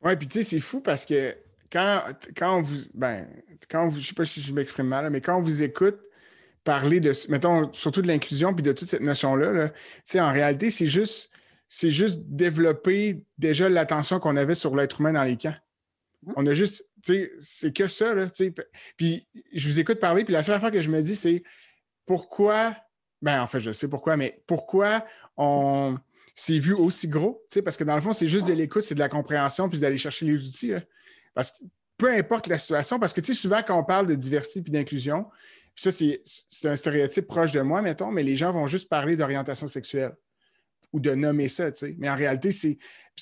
[0.01, 1.37] Oui, puis tu sais, c'est fou parce que
[1.71, 2.03] quand,
[2.35, 2.79] quand on vous.
[2.93, 3.27] Ben,
[3.69, 5.99] quand vous, je sais pas si je m'exprime mal, mais quand on vous écoute,
[6.63, 9.71] parler de, mettons, surtout de l'inclusion puis de toute cette notion-là,
[10.15, 11.29] en réalité, c'est juste,
[11.67, 15.55] c'est juste développer déjà l'attention qu'on avait sur l'être humain dans les camps.
[16.23, 16.33] Mmh.
[16.35, 16.85] On a juste,
[17.39, 18.27] c'est que ça, là,
[18.97, 21.43] Puis je vous écoute parler, puis la seule affaire que je me dis, c'est
[22.05, 22.75] pourquoi,
[23.21, 25.05] ben en fait, je sais pourquoi, mais pourquoi
[25.37, 25.97] on
[26.35, 28.99] s'est vu aussi gros, parce que dans le fond, c'est juste de l'écoute, c'est de
[28.99, 30.73] la compréhension, puis d'aller chercher les outils.
[31.33, 31.63] Parce que
[31.97, 34.71] peu importe la situation, parce que tu sais, souvent, quand on parle de diversité puis
[34.71, 35.25] d'inclusion,
[35.79, 39.67] ça, c'est un stéréotype proche de moi, mettons, mais les gens vont juste parler d'orientation
[39.67, 40.13] sexuelle
[40.91, 41.95] ou de nommer ça, tu sais.
[41.97, 42.77] Mais en réalité, c'est.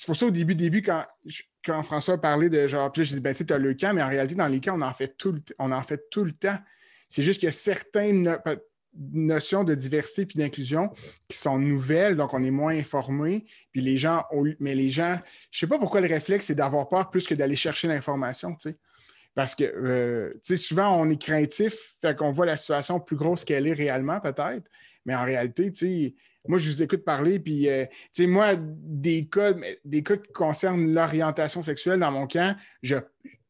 [0.06, 1.04] pour ça, au début, début, quand,
[1.64, 4.02] quand François parlait de genre, puis là, je dis, ben, tu as le camp, mais
[4.02, 6.32] en réalité, dans les camps, on en fait tout le, on en fait tout le
[6.32, 6.58] temps.
[7.08, 8.38] C'est juste qu'il y a certaines
[9.12, 10.90] notions de diversité puis d'inclusion
[11.28, 13.46] qui sont nouvelles, donc on est moins informé.
[13.70, 14.24] Puis les gens,
[14.58, 15.18] mais les gens,
[15.50, 18.70] je sais pas pourquoi le réflexe, c'est d'avoir peur plus que d'aller chercher l'information, tu
[18.70, 18.78] sais.
[19.38, 23.14] Parce que, euh, tu sais, souvent, on est craintif, fait qu'on voit la situation plus
[23.14, 24.68] grosse qu'elle est réellement, peut-être.
[25.06, 26.14] Mais en réalité, tu sais,
[26.48, 29.52] moi, je vous écoute parler, puis, euh, tu sais, moi, des cas,
[29.84, 32.96] des cas qui concernent l'orientation sexuelle dans mon camp, je,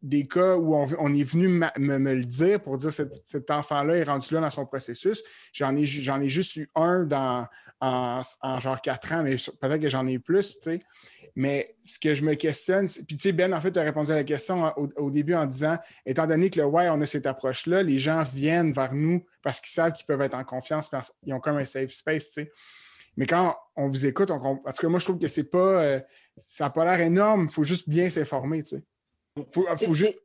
[0.02, 4.04] des cas où on, est venu me, le dire pour dire que cet, enfant-là est
[4.04, 5.24] rendu là dans son processus.
[5.54, 7.46] J'en ai, ai juste eu un dans,
[7.80, 8.22] en,
[8.60, 10.80] genre quatre ans, mais peut-être que j'en ai plus, tu sais.
[11.38, 14.10] Mais ce que je me questionne, puis tu sais, Ben, en fait, tu as répondu
[14.10, 17.26] à la question au, début en disant, étant donné que le why, on a cette
[17.26, 21.12] approche-là, les gens viennent vers nous parce qu'ils savent qu'ils peuvent être en confiance, parce
[21.22, 22.52] qu'ils ont comme un safe space, tu sais.
[23.16, 25.58] Mais quand on vous écoute, on, parce que moi, je trouve que c'est pas.
[25.58, 26.00] Euh,
[26.38, 28.82] ça n'a pas l'air énorme, il faut juste bien s'informer, tu sais.
[29.52, 30.18] Faut, faut juste.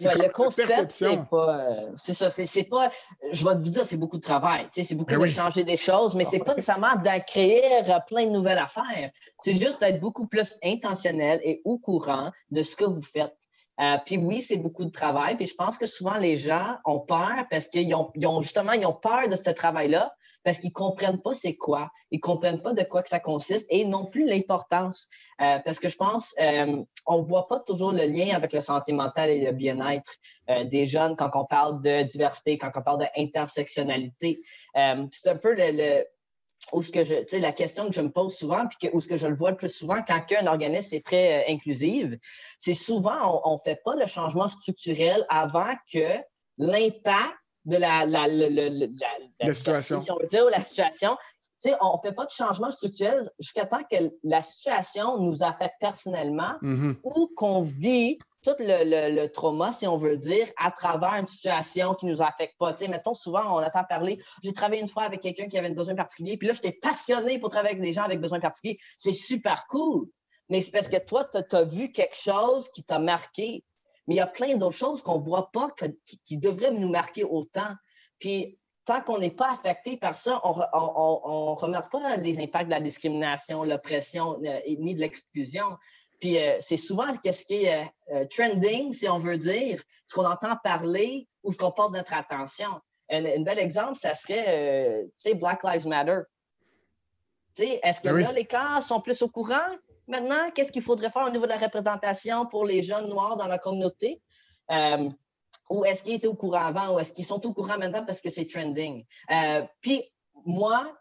[0.00, 1.58] Le concept, c'est pas.
[1.58, 2.90] Euh, c'est ça, c'est pas.
[3.32, 4.68] Je vais te dire, c'est beaucoup de travail.
[4.72, 8.58] C'est beaucoup ben de changer des choses, mais c'est pas nécessairement d'acquérir plein de nouvelles
[8.58, 9.10] affaires.
[9.40, 13.34] C'est juste d'être beaucoup plus intentionnel et au courant de ce que vous faites.
[13.80, 15.36] Euh, puis oui, c'est beaucoup de travail.
[15.36, 18.12] Puis je pense que souvent les gens ont peur parce qu'ils ont,
[18.42, 20.14] justement ils ont peur de ce travail-là
[20.44, 21.90] parce qu'ils ne comprennent pas c'est quoi.
[22.10, 25.08] Ils ne comprennent pas de quoi que ça consiste et non plus l'importance.
[25.40, 28.92] Euh, parce que je pense euh, on voit pas toujours le lien avec la santé
[28.92, 30.12] mentale et le bien-être
[30.66, 34.40] des jeunes quand on parle de diversité, quand on parle d'intersectionnalité.
[34.74, 36.04] c'est un peu le
[36.72, 39.08] ou ce que je, la question que je me pose souvent, puis que, ou ce
[39.08, 42.14] que je le vois le plus souvent quand un organisme est très euh, inclusif,
[42.58, 46.18] c'est souvent on ne fait pas le changement structurel avant que
[46.58, 47.34] l'impact
[47.64, 49.98] de la, la, la, situation.
[49.98, 51.16] Si on veut dire, la situation,
[51.80, 56.52] on ne fait pas de changement structurel jusqu'à temps que la situation nous affecte personnellement
[56.62, 56.96] mm-hmm.
[57.02, 62.06] ou qu'on vit tout le, trauma, si on veut dire, à travers une situation qui
[62.06, 62.76] ne nous affecte pas.
[62.76, 65.74] sais, mettons, souvent, on entend parler, j'ai travaillé une fois avec quelqu'un qui avait un
[65.74, 68.78] besoin particulier, puis là, j'étais passionné pour travailler avec des gens avec besoin particulier.
[68.98, 70.08] C'est super cool.
[70.50, 73.64] Mais c'est parce que toi, tu as, vu quelque chose qui t'a marqué.
[74.06, 75.70] Mais il y a plein d'autres choses qu'on ne voit pas
[76.26, 77.72] qui, devraient nous marquer autant.
[78.18, 82.72] Puis, tant qu'on n'est pas affecté par ça, on ne remarque pas les impacts de
[82.72, 85.64] la discrimination, l'oppression, euh, ni de l'exclusion.
[86.20, 90.14] Puis euh, c'est souvent ce qui est euh, euh, trending, si on veut dire, ce
[90.14, 92.80] qu'on entend parler ou ce qu'on porte notre attention.
[93.10, 96.20] Un, bel exemple, ça serait, tu sais, Black Lives Matter.
[97.54, 99.68] Tu sais, est-ce que ben là, les cas sont plus au courant?
[100.08, 103.46] Maintenant, qu'est-ce qu'il faudrait faire au niveau de la représentation pour les jeunes noirs dans
[103.46, 104.20] la communauté?
[105.70, 108.22] ou est-ce qu'ils étaient au courant avant ou est-ce qu'ils sont au courant maintenant parce
[108.22, 109.04] que c'est trending?
[109.82, 110.10] puis
[110.46, 110.96] moi,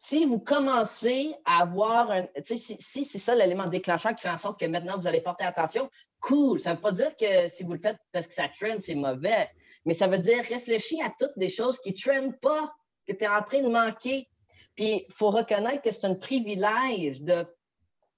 [0.00, 2.26] si vous commencez à avoir un.
[2.44, 5.44] Si, si c'est ça l'élément déclencheur qui fait en sorte que maintenant vous allez porter
[5.44, 5.90] attention,
[6.20, 6.60] cool.
[6.60, 8.94] Ça ne veut pas dire que si vous le faites parce que ça trend, c'est
[8.94, 9.50] mauvais.
[9.84, 12.72] Mais ça veut dire réfléchir à toutes les choses qui ne trendent pas,
[13.08, 14.28] que tu es en train de manquer.
[14.76, 17.44] Puis il faut reconnaître que c'est un privilège de,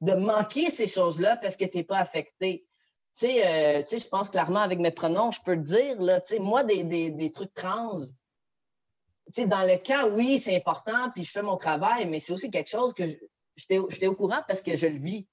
[0.02, 2.66] de manquer ces choses-là parce que tu n'es pas affecté.
[3.18, 6.62] Tu sais, euh, je pense clairement avec mes pronoms, je peux te dire, là, moi,
[6.62, 7.98] des, des, des trucs trans,
[9.38, 12.70] dans le cas, oui, c'est important, puis je fais mon travail, mais c'est aussi quelque
[12.70, 13.04] chose que
[13.56, 15.26] j'étais au courant parce que je le vis.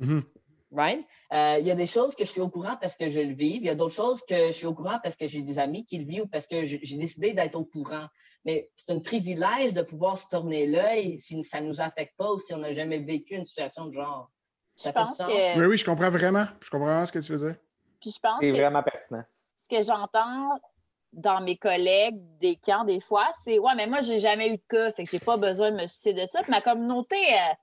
[0.00, 0.22] Mm-hmm.
[0.74, 1.06] Right?
[1.34, 3.34] Euh, il y a des choses que je suis au courant parce que je le
[3.34, 3.56] vis.
[3.56, 5.84] Il y a d'autres choses que je suis au courant parce que j'ai des amis
[5.84, 8.06] qui le vivent ou parce que j'ai décidé d'être au courant.
[8.46, 12.32] Mais c'est un privilège de pouvoir se tourner l'œil si ça ne nous affecte pas
[12.32, 14.30] ou si on n'a jamais vécu une situation de genre.
[14.74, 15.58] Ça je pense que...
[15.60, 16.46] Oui, oui, je comprends vraiment.
[16.62, 17.56] Je comprends vraiment ce que tu veux dire.
[18.00, 19.24] Puis je pense c'est vraiment pertinent.
[19.58, 20.58] Ce que j'entends
[21.12, 24.62] dans mes collègues des camps, des fois, c'est Ouais, mais moi, j'ai jamais eu de
[24.68, 26.40] cas, fait que j'ai pas besoin de me soucier de ça.
[26.48, 27.54] ma communauté, euh,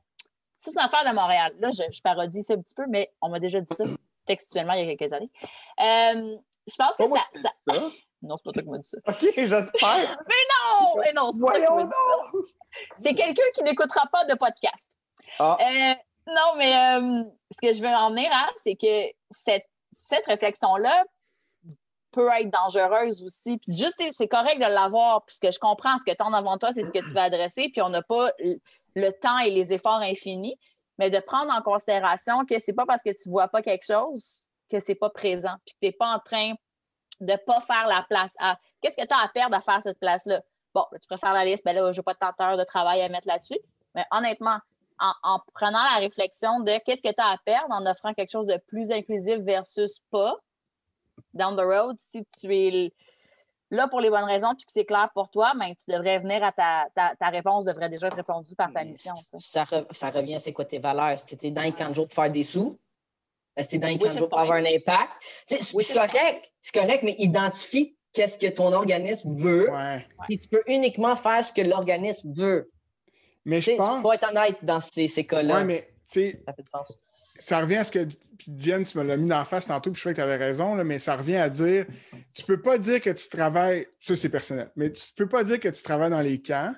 [0.57, 1.53] c'est une affaire de Montréal.
[1.59, 3.83] Là, je, parodie ça un petit peu, mais on m'a déjà dit ça
[4.25, 5.31] textuellement il y a quelques années.
[5.79, 6.37] Euh,
[6.67, 7.25] je pense que ça.
[7.41, 7.73] ça...
[8.21, 8.97] non, c'est pas toi qui m'as dit ça.
[9.07, 9.69] OK, j'espère.
[10.27, 11.01] mais non!
[11.01, 12.39] Mais non, c'est pas toi qui m'as dit ça.
[12.97, 14.91] C'est quelqu'un qui n'écoutera pas de podcast.
[15.39, 15.57] Ah.
[15.59, 15.95] Euh,
[16.27, 16.71] non, mais
[17.51, 21.03] ce que je veux en venir à, c'est que cette, cette réflexion-là
[22.11, 23.57] peut être dangereuse aussi.
[23.57, 26.71] Puis juste, c'est correct de l'avoir, puisque je comprends ce que tu as devant toi,
[26.71, 28.31] c'est ce que tu vas adresser, puis on n'a pas
[28.95, 30.57] le temps et les efforts infinis,
[30.97, 34.45] mais de prendre en considération que c'est pas parce que tu vois pas quelque chose
[34.69, 36.53] que c'est pas présent, puis que tu n'es pas en train
[37.21, 38.57] de pas faire la place à.
[38.81, 40.41] Qu'est-ce que tu as à perdre à faire cette place-là?
[40.73, 43.09] Bon, tu préfères la liste, ben là, je n'ai pas de tenteur de travail à
[43.09, 43.59] mettre là-dessus.
[43.95, 44.59] Mais honnêtement,
[44.99, 48.29] en, en, prenant la réflexion de qu'est-ce que tu as à perdre en offrant quelque
[48.29, 50.37] chose de plus inclusif versus pas,
[51.33, 52.93] down the road, si tu es
[53.71, 56.43] là pour les bonnes raisons puis que c'est clair pour toi, ben, tu devrais venir
[56.43, 59.13] à ta, ta, réponse devrait déjà être répondue par ta mission.
[59.37, 61.09] Ça, ça, revient c'est quoi tes valeurs?
[61.09, 62.77] Est-ce que tu es dans les camps pour faire des sous?
[63.55, 65.11] Est-ce que tu es dans les camps pour avoir un impact?
[65.47, 69.69] c'est correct, c'est correct, mais identifie qu'est-ce que ton organisme veut.
[70.29, 72.71] et tu peux uniquement faire ce que l'organisme veut.
[73.45, 73.97] Mais je pense...
[73.97, 75.59] Il faut être honnête dans ces, ces cas-là.
[75.59, 75.89] Oui, mais
[76.45, 76.99] ça fait du sens
[77.39, 78.07] ça revient à ce que
[78.57, 80.37] Jen, tu me l'as mis dans la face tantôt, puis je crois que tu avais
[80.37, 81.85] raison, mais ça revient à dire
[82.33, 85.59] tu peux pas dire que tu travailles, ça c'est personnel, mais tu peux pas dire
[85.59, 86.73] que tu travailles dans les camps,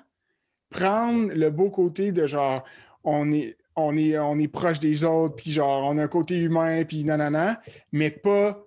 [0.70, 2.64] prendre le beau côté de genre
[3.04, 6.38] on est, on est, on est proche des autres, puis genre on a un côté
[6.38, 7.60] humain, puis nanana,
[7.92, 8.64] mais pas,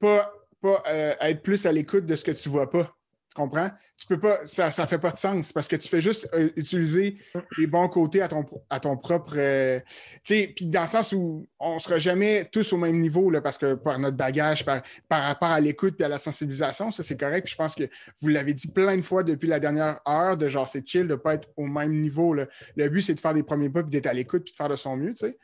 [0.00, 2.97] pas, pas euh, être plus à l'écoute de ce que tu vois pas.
[3.38, 3.70] Comprends?
[3.96, 6.50] Tu peux pas, ça ne fait pas de sens parce que tu fais juste euh,
[6.56, 7.18] utiliser
[7.56, 9.34] les bons côtés à ton, à ton propre.
[9.36, 9.78] Euh,
[10.24, 13.30] tu sais, puis dans le sens où on ne sera jamais tous au même niveau
[13.30, 16.90] là, parce que par notre bagage, par, par rapport à l'écoute et à la sensibilisation,
[16.90, 17.44] ça c'est correct.
[17.44, 17.88] Puis je pense que
[18.20, 21.12] vous l'avez dit plein de fois depuis la dernière heure de genre c'est chill de
[21.12, 22.34] ne pas être au même niveau.
[22.34, 22.46] Là.
[22.74, 24.66] Le but, c'est de faire des premiers pas puis d'être à l'écoute puis de faire
[24.66, 25.38] de son mieux, tu sais.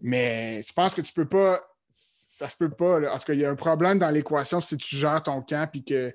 [0.00, 1.60] Mais je pense que tu peux pas
[2.42, 3.00] ça se peut pas.
[3.00, 6.14] parce qu'il y a un problème dans l'équation si tu gères ton camp et que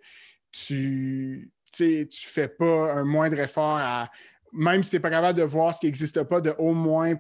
[0.51, 4.09] tu ne fais pas un moindre effort à.
[4.53, 7.15] Même si tu n'es pas capable de voir ce qui n'existe pas, de au moins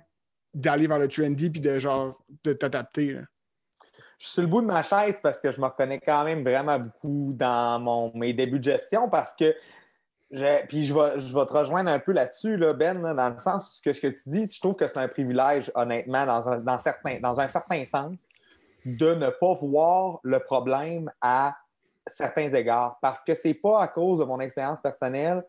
[0.53, 3.19] d'aller vers le trendy puis de genre de t'adapter.
[4.17, 6.43] Je suis sur le bout de ma chaise parce que je me reconnais quand même
[6.43, 9.53] vraiment beaucoup dans mon, mes débuts de gestion parce que
[10.67, 13.79] puis je vais, je vais te rejoindre un peu là-dessus, là, Ben, dans le sens
[13.83, 16.79] que ce que tu dis, je trouve que c'est un privilège, honnêtement, dans un, dans,
[16.79, 18.27] certain, dans un certain sens
[18.85, 21.55] de ne pas voir le problème à
[22.07, 22.97] certains égards.
[23.01, 25.43] Parce que c'est pas à cause de mon expérience personnelle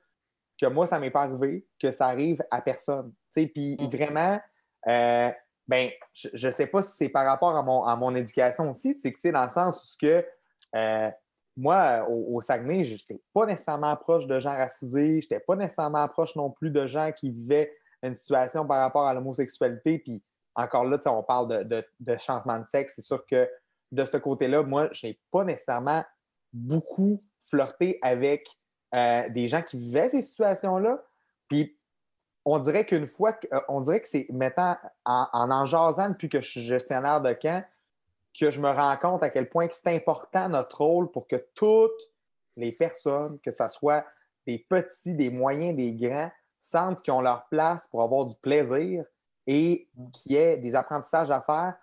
[0.61, 3.13] que moi, ça m'est pas arrivé, que ça arrive à personne.
[3.33, 3.87] Puis mm.
[3.89, 4.41] vraiment,
[4.89, 5.31] euh,
[5.67, 8.99] ben, je ne sais pas si c'est par rapport à mon, à mon éducation aussi,
[8.99, 10.27] c'est que c'est dans le sens où que,
[10.75, 11.11] euh,
[11.57, 16.07] moi, au, Saguenay, je n'étais pas nécessairement proche de gens racisés, je n'étais pas nécessairement
[16.09, 19.99] proche non plus de gens qui vivaient une situation par rapport à l'homosexualité.
[19.99, 20.23] Puis
[20.55, 22.95] encore là, on parle de, de, changement de sexe.
[22.97, 23.49] C'est sûr que
[23.91, 26.05] de ce côté-là, moi, je n'ai pas nécessairement
[26.53, 28.49] beaucoup flirté avec
[28.95, 31.03] euh, des gens qui vivaient ces situations-là.
[31.49, 31.79] Puis
[32.45, 36.41] on dirait qu'une fois, euh, on dirait que c'est mettant en, en, jasant depuis que
[36.41, 37.65] je suis gestionnaire de camp,
[38.39, 42.11] que je me rends compte à quel point c'est important notre rôle pour que toutes
[42.57, 44.05] les personnes, que ce soit
[44.47, 46.31] des petits, des moyens, des grands,
[46.61, 49.05] sentent qu'ils ont leur place pour avoir du plaisir,
[49.49, 51.75] et qu'il y ait des apprentissages à faire,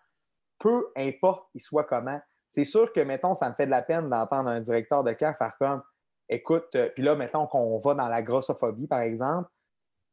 [0.59, 2.21] peu importe il soit comment.
[2.55, 5.35] C'est sûr que, mettons, ça me fait de la peine d'entendre un directeur de camp
[5.37, 5.83] faire comme
[6.29, 9.49] écoute, euh, puis là, mettons qu'on va dans la grossophobie, par exemple,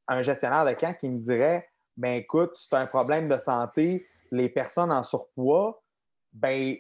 [0.08, 4.48] un gestionnaire de camp qui me dirait ben écoute, c'est un problème de santé, les
[4.48, 5.84] personnes en surpoids,
[6.32, 6.74] ben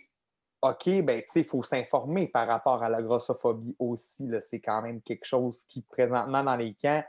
[0.62, 4.28] OK, ben il faut s'informer par rapport à la grossophobie aussi.
[4.42, 7.04] C'est quand même quelque chose qui, présentement, dans les camps,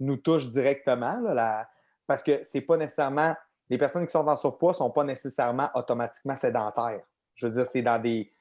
[0.00, 1.20] nous touche directement.
[1.20, 1.68] la,
[2.08, 3.36] parce que c'est pas nécessairement.
[3.70, 7.02] Les personnes qui sont en surpoids ne sont pas nécessairement automatiquement sédentaires.
[7.34, 8.32] Je veux dire, c'est dans des,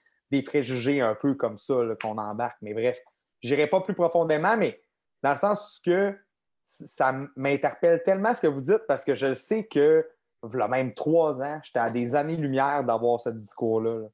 [0.44, 2.58] préjugés un peu comme ça qu'on embarque.
[2.62, 3.00] Mais bref,
[3.42, 4.82] je n'irai pas plus profondément, mais
[5.24, 6.18] dans le sens que
[6.62, 10.08] ça m'interpelle tellement ce que vous dites parce que je sais que,
[10.42, 14.08] voilà même trois ans, j'étais à des années-lumière d'avoir ce discours-là.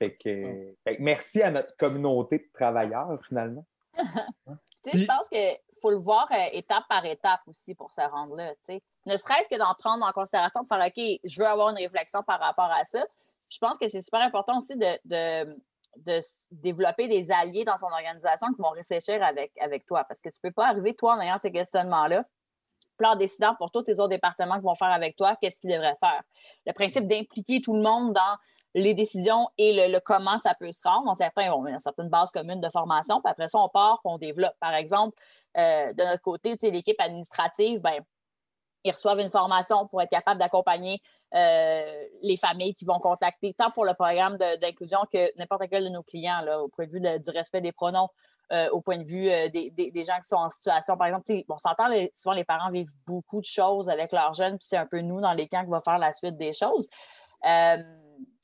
[0.00, 3.64] Fait, que, merci à notre communauté de travailleurs, finalement.
[4.92, 5.38] je pense que
[5.80, 8.52] faut le voir euh, étape par étape aussi pour se rendre là.
[9.06, 12.22] Ne serait-ce que d'en prendre en considération, de faire OK, je veux avoir une réflexion
[12.22, 13.04] par rapport à ça.
[13.48, 16.20] Je pense que c'est super important aussi de, de,
[16.50, 20.04] développer des alliés dans son organisation qui vont réfléchir avec, avec toi.
[20.04, 22.24] Parce que tu ne peux pas arriver, toi, en ayant ces questionnements-là,
[23.04, 25.96] en décidant pour tous les autres départements qui vont faire avec toi, qu'est-ce qu'ils devraient
[26.00, 26.22] faire.
[26.64, 28.36] Le principe d'impliquer tout le monde dans
[28.74, 31.14] les décisions et le, comment ça peut se rendre.
[31.16, 34.00] certains, bon, il y a certaines bases communes de formation, puis après ça, on part,
[34.04, 34.54] puis on développe.
[34.60, 35.16] Par exemple,
[35.56, 38.00] euh, de notre côté, l'équipe administrative, ben,
[38.84, 41.00] ils reçoivent une formation pour être capable d'accompagner
[41.32, 46.02] les familles qui vont contacter, tant pour le programme d'inclusion que n'importe quel de nos
[46.02, 48.08] clients, là, au point de vue du respect des pronoms,
[48.52, 50.96] euh, au point de vue des, gens qui sont en situation.
[50.96, 54.68] Par exemple, on s'entend, souvent les parents vivent beaucoup de choses avec leurs jeunes, puis
[54.68, 56.88] c'est un peu nous dans les camps qui va faire la suite des choses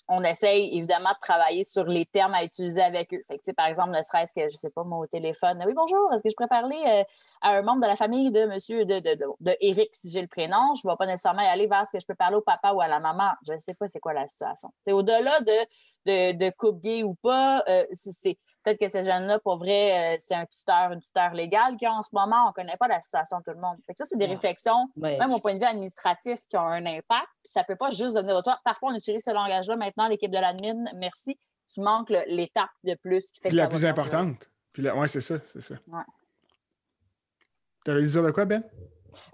[0.08, 3.22] on essaye évidemment de travailler sur les termes à utiliser avec eux.
[3.56, 6.30] Par exemple, ne serait-ce que, je ne sais pas, au téléphone, oui, bonjour, est-ce que
[6.30, 7.04] je pourrais parler euh,
[7.40, 10.74] à un membre de la famille de monsieur, de, de, Eric, si j'ai le prénom?
[10.74, 12.72] Je ne vais pas nécessairement y aller vers ce que je peux parler au papa
[12.72, 13.30] ou à la maman.
[13.46, 14.70] Je ne sais pas c'est quoi la situation.
[14.84, 19.56] C'est au-delà de, de, couple gay ou pas, euh, c'est Peut-être que ces jeunes-là, pour
[19.58, 22.76] vrai, euh, c'est un tuteur, une tuteur légale qui, en ce moment, on ne connaît
[22.76, 23.76] pas la situation de tout le monde.
[23.96, 27.28] ça, c'est des réflexions, même au point de vue administratif, qui ont un impact.
[27.44, 28.58] ça ne peut pas juste devenir toi.
[28.64, 29.76] Parfois, on utilise ce langage-là.
[29.76, 31.38] Maintenant, l'équipe de l'admin, merci.
[31.72, 34.48] Tu manques l'étape de plus qui fait Puis la plus importante.
[34.72, 35.74] Puis Oui, c'est ça, c'est ça.
[35.88, 36.02] Ouais.
[37.84, 38.62] Tu avais dire de quoi, Ben?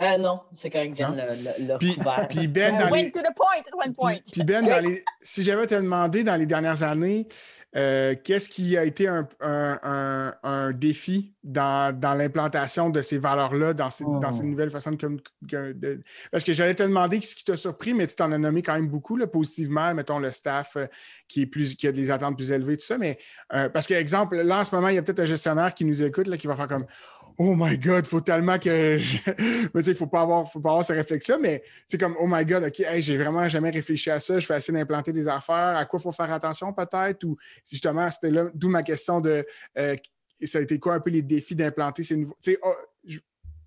[0.02, 1.96] Euh, non, c'est correct, Jen le, puis,
[2.28, 3.10] puis, Ben, dans les...
[3.10, 4.16] to the point, one point.
[4.32, 5.04] Puis Ben, dans les...
[5.22, 7.28] si j'avais te demandé dans les dernières années,
[7.76, 14.32] euh, qu'est-ce qui a été un, défi dans, l'implantation de ces valeurs-là, dans ces, dans
[14.32, 14.46] ces oh.
[14.46, 16.00] nouvelles façons de,
[16.30, 18.74] Parce que j'allais te demander ce qui t'a surpris, mais tu t'en as nommé quand
[18.74, 20.86] même beaucoup, là, positivement, mettons le staff euh,
[21.28, 22.96] qui, est plus, qui a des attentes plus élevées, tout ça.
[22.96, 23.18] Mais
[23.52, 25.84] euh, parce que, exemple, là, en ce moment, il y a peut-être un gestionnaire qui
[25.84, 26.86] nous écoute, là, qui va faire comme
[27.40, 28.98] Oh my God, il faut tellement que.
[28.98, 29.18] Je...
[29.74, 32.44] il ne faut pas avoir, faut pas avoir ce réflexe-là, mais c'est comme Oh my
[32.44, 35.84] God, OK, j'ai vraiment jamais réfléchi à ça, je vais essayer d'implanter des affaires, à
[35.84, 37.36] quoi il faut faire attention peut-être, ou
[37.70, 39.46] justement, c'était là, d'où ma question de
[39.78, 39.94] euh,
[40.44, 42.36] ça a été quoi un peu les défis d'implanter ces nouveaux.
[42.42, 42.74] Tu sais, oh,
[43.04, 43.18] je-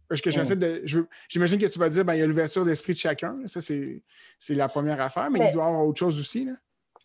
[0.10, 0.82] parce que j'essaie de.
[0.84, 3.38] je veux- J'imagine que tu vas dire, ben, il y a l'ouverture d'esprit de chacun.
[3.46, 4.04] Ça, c'est
[4.38, 6.44] c'est la première affaire, mais, Mais- il doit y avoir autre chose aussi.
[6.44, 6.52] Là.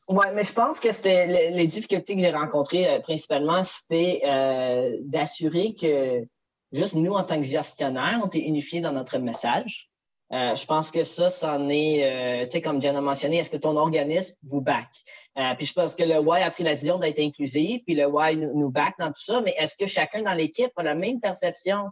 [0.08, 4.20] Oui, mais je pense que c'était le- les difficultés que j'ai rencontrées euh, principalement, c'était
[4.26, 6.26] euh, d'assurer que
[6.72, 9.90] juste nous, en tant que gestionnaires, on était unifiés dans notre message.
[10.32, 13.50] Euh, je pense que ça, c'en est, euh, tu sais, comme Jen a mentionné, est-ce
[13.50, 14.88] que ton organisme vous back?
[15.38, 18.08] Euh, puis je pense que le Y a pris la décision d'être inclusif, puis le
[18.08, 20.96] Y nous, nous back dans tout ça, mais est-ce que chacun dans l'équipe a la
[20.96, 21.90] même perception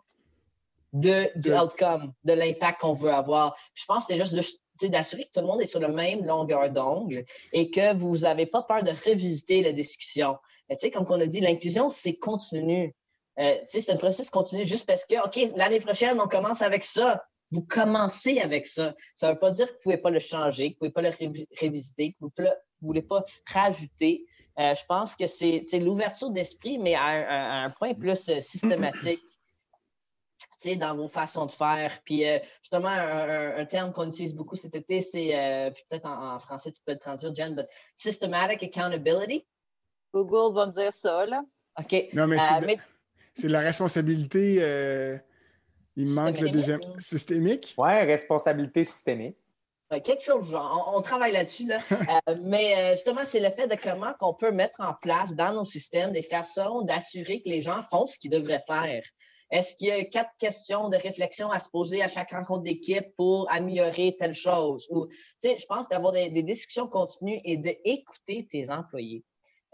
[0.93, 3.57] de, du De- outcome, de l'impact qu'on veut avoir?
[3.75, 6.69] Je pense que c'est juste d'assurer que tout le monde est sur le même longueur
[6.71, 10.39] d'ongle et que vous n'avez pas peur de revisiter la discussion.
[10.69, 12.97] Tu sais, comme on a dit, l'inclusion, c'est continu.
[13.39, 17.25] Euh, c'est un processus continu juste parce que, OK, l'année prochaine, on commence avec ça.
[17.51, 18.95] Vous commencez avec ça.
[19.17, 20.91] Ça ne veut pas dire que vous ne pouvez pas le changer, que vous ne
[20.91, 22.49] pouvez pas le révi- révisiter, que vous ne
[22.81, 24.25] voulez pas rajouter.
[24.59, 28.41] Euh, je pense que c'est l'ouverture d'esprit, mais à un, à un point plus euh,
[28.41, 29.21] systématique
[30.61, 32.01] tu sais, dans vos façons de faire.
[32.05, 36.07] Puis euh, justement, un, un- un terme qu'on utilise beaucoup cet été, c'est, euh, peut-être
[36.07, 37.67] en, en français, tu peux le traduire, Jen, but
[37.97, 39.47] systematic accountability.
[40.13, 41.43] Google va me dire ça, là.
[41.79, 42.09] OK.
[42.13, 42.79] Non, mais Euh, mais-
[43.35, 44.57] c'est de la responsabilité.
[44.61, 45.19] euh,
[45.97, 46.53] il me manque le Systémique.
[46.53, 46.81] deuxième.
[46.99, 47.75] Systémique?
[47.79, 49.37] Ouais, responsabilité systémique.
[49.93, 50.91] Euh, Quelque chose du genre.
[50.93, 51.67] On, on travaille là-dessus.
[51.67, 51.79] Là.
[52.29, 55.53] Euh, mais euh, justement, c'est le fait de comment qu'on peut mettre en place dans
[55.53, 59.03] nos systèmes des façons d'assurer que les gens font ce qu'ils devraient faire.
[59.51, 63.15] Est-ce qu'il y a quatre questions de réflexion à se poser à chaque rencontre d'équipe
[63.17, 64.87] pour améliorer telle chose?
[64.91, 65.17] Ou, tu
[65.51, 69.23] sais, je pense d'avoir des, des discussions continues et d'écouter tes employés.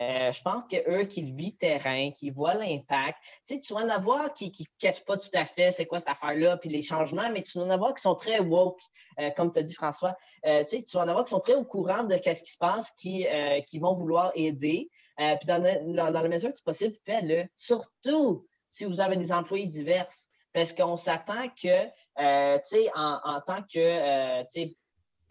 [0.01, 3.81] Euh, je pense qu'eux qui le vivent terrain, qui voient l'impact, tu sais, tu vas
[3.81, 6.81] en avoir qui ne catchent pas tout à fait c'est quoi cette affaire-là, puis les
[6.81, 8.81] changements, mais tu vas en avoir qui sont très woke,
[9.21, 10.17] euh, comme tu as dit François.
[10.47, 12.53] Euh, tu sais, tu vas en avoir qui sont très au courant de ce qui
[12.53, 13.27] se passe, qui,
[13.67, 14.91] qui vont vouloir aider.
[15.19, 17.45] Puis dans, dans, la mesure du possible, fais-le.
[17.55, 20.07] Surtout si vous avez des employés divers.
[20.53, 24.77] Parce qu'on s'attend que, tu sais, en, en tant que, tu sais,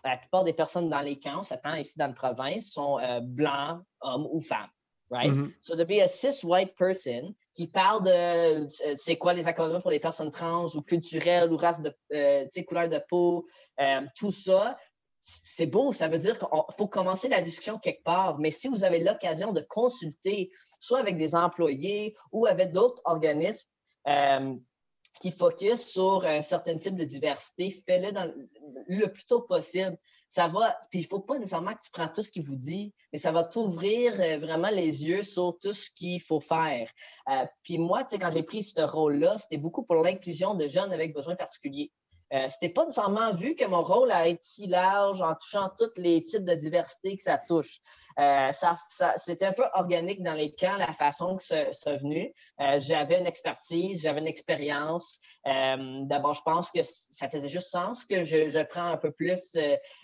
[0.03, 3.19] la plupart des personnes dans les camps, on s'attend ici dans la province, sont euh,
[3.21, 4.69] blancs, hommes ou femmes.
[5.11, 5.31] Right?
[5.31, 5.53] Mhm.
[5.61, 9.47] So, to be a cis white person qui parle de, euh, tu sais quoi, les
[9.47, 13.01] accords pour les personnes trans ou culturelles ou race de, euh, tu sais, couleur de
[13.09, 13.47] peau,
[13.79, 14.77] euh, tout ça,
[15.23, 15.93] c'est beau.
[15.93, 16.47] Ça veut dire qu'il
[16.77, 18.37] faut commencer la discussion quelque part.
[18.37, 23.67] Mais si vous avez l'occasion de consulter, soit avec des employés ou avec d'autres organismes,
[25.19, 28.11] qui focus sur un certain type de diversité, fais-le
[28.87, 29.97] le- plus tôt possible.
[30.29, 32.55] Ça va, puis il ne faut pas nécessairement que tu prends tout ce qu'il vous
[32.55, 36.89] dit, mais ça va t'ouvrir euh, vraiment les yeux sur tout ce qu'il faut faire.
[37.29, 40.67] Euh, puis moi, tu sais, quand j'ai pris ce rôle-là, c'était beaucoup pour l'inclusion de
[40.67, 41.91] jeunes avec besoins particuliers.
[42.33, 45.89] Euh, c'était pas nécessairement vu que mon rôle allait être si large en touchant tous
[45.97, 47.79] les types de diversité que ça touche.
[48.19, 48.77] Euh, ça,
[49.15, 52.33] c'était un peu organique dans les camps, la façon que c'est c'est venu.
[52.59, 55.19] Euh, j'avais une expertise, j'avais une expérience.
[55.47, 59.11] Euh, D'abord, je pense que ça faisait juste sens que je, je prends un peu
[59.11, 59.41] plus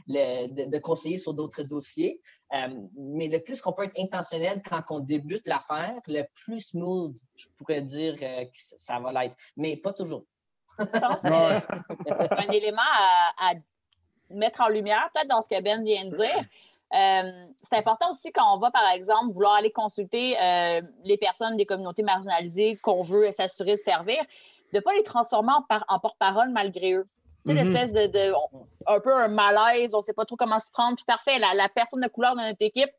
[0.07, 2.21] le- de, de conseiller sur d'autres dossiers.
[2.97, 7.47] Mais le plus qu'on peut être intentionnel quand on débute l'affaire, le plus smooth, je
[7.57, 8.47] pourrais dire que
[8.77, 9.35] ça va l'être.
[9.57, 10.25] Mais pas toujours.
[10.79, 12.47] Je pense que Ouais.
[12.47, 13.53] un élément à, à
[14.29, 16.43] mettre en lumière, peut-être dans ce que Ben vient de dire.
[16.93, 21.57] euh, c'est important aussi quand on va, par exemple, vouloir aller consulter euh, les personnes
[21.57, 24.21] des communautés marginalisées qu'on veut s'assurer de servir,
[24.73, 27.07] de ne pas les transformer en, par- en porte-parole malgré eux.
[27.45, 27.73] Tu sais, Mhm.
[27.73, 30.71] l'espèce de, de- on- un peu un malaise, on ne sait pas trop comment se
[30.71, 30.95] prendre.
[30.95, 32.89] Puis parfait, la, la personne de couleur de notre équipe,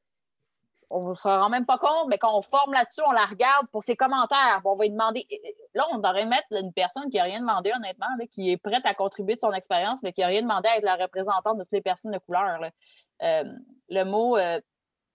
[0.91, 3.67] on ne se rend même pas compte, mais quand on forme là-dessus, on la regarde
[3.73, 4.61] pour ses commentaires.
[4.65, 5.27] On va lui demander.
[5.75, 8.87] Là, on devrait mettre une personne qui n'a rien demandé, honnêtement, là, qui est prête
[8.87, 11.65] à contribuer de son expérience, mais qui n'a rien demandé à être la représentante de
[11.65, 12.61] toutes les personnes de couleur.
[13.23, 13.45] Euh,
[13.89, 14.61] le mot euh,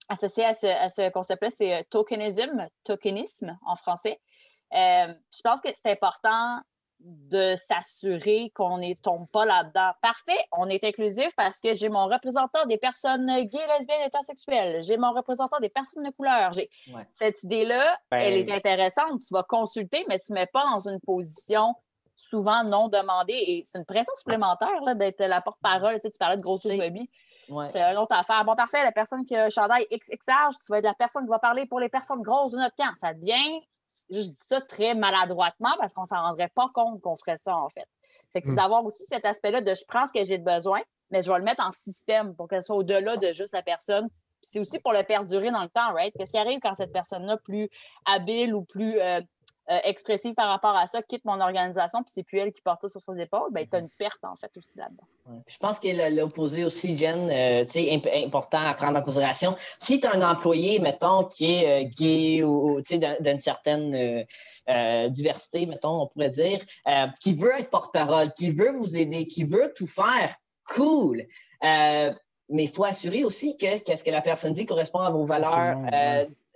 [0.10, 4.20] associé à ce, concept-là, c'est euh, tokenism, tokenisme en français.
[4.74, 6.60] Je pense que c'est important
[7.04, 9.92] de s'assurer qu'on ne tombe pas là-dedans.
[10.02, 14.84] Parfait, on est inclusif parce que j'ai mon représentant des personnes gays, lesbiennes et transsexuelles.
[14.84, 16.52] J'ai mon représentant des personnes de couleur.
[16.54, 17.08] J'ai Ouais.
[17.14, 19.20] Cette idée-là, Ben- elle est intéressante.
[19.20, 21.74] Tu vas consulter, mais tu ne mets pas dans une position
[22.16, 23.34] souvent non demandée.
[23.34, 25.96] Et c'est une pression supplémentaire là, d'être la porte-parole.
[25.96, 27.10] Tu, sais, tu parlais de grossophobie.
[27.50, 27.68] Ouais.
[27.68, 28.46] C'est une autre affaire.
[28.46, 31.30] Bon, parfait, la personne qui a un chandail XXH, tu vas être la personne qui
[31.30, 32.94] va parler pour les personnes grosses de notre camp.
[33.00, 33.62] Ça devient,
[34.12, 37.56] je dis ça très maladroitement parce qu'on ne s'en rendrait pas compte qu'on ferait ça,
[37.56, 37.86] en fait.
[38.34, 38.58] Fait que c'est Mm.
[38.58, 41.38] d'avoir aussi cet aspect-là de je prends ce que j'ai de besoin, mais je vais
[41.40, 44.08] le mettre en système pour qu'elle soit au-delà de juste la personne.
[44.44, 46.14] C'est aussi pour le perdurer dans le temps, right?
[46.18, 47.70] Qu'est-ce qui arrive quand cette personne-là, plus
[48.06, 49.22] habile ou plus euh,
[49.70, 52.82] euh, expressive par rapport à ça, quitte mon organisation, puis c'est plus elle qui porte
[52.82, 55.04] ça sur ses épaules, ben, tu as une perte, en fait, aussi là-dedans.
[55.48, 59.56] Je pense que l'opposé aussi, Jen, euh, sais, important à prendre en considération.
[59.78, 64.26] Si tu as un employé, mettons, qui est euh, gay ou, d'une certaine
[65.10, 66.60] diversité, mettons, on pourrait dire,
[67.20, 70.36] qui veut être porte-parole, qui veut vous aider, qui veut tout faire,
[70.66, 71.28] cool.
[71.62, 72.16] mais
[72.50, 75.78] il faut assurer aussi que ce que la personne dit correspond à vos valeurs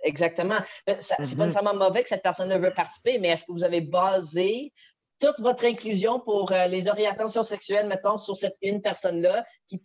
[0.02, 0.58] Exactement.
[0.88, 1.38] Euh, Ce n'est pas mm-hmm.
[1.38, 4.72] nécessairement mauvais que cette personne-là veut participer, mais est-ce que vous avez basé
[5.18, 9.80] toute votre inclusion pour euh, les orientations sexuelles, mettons, sur cette une personne-là qui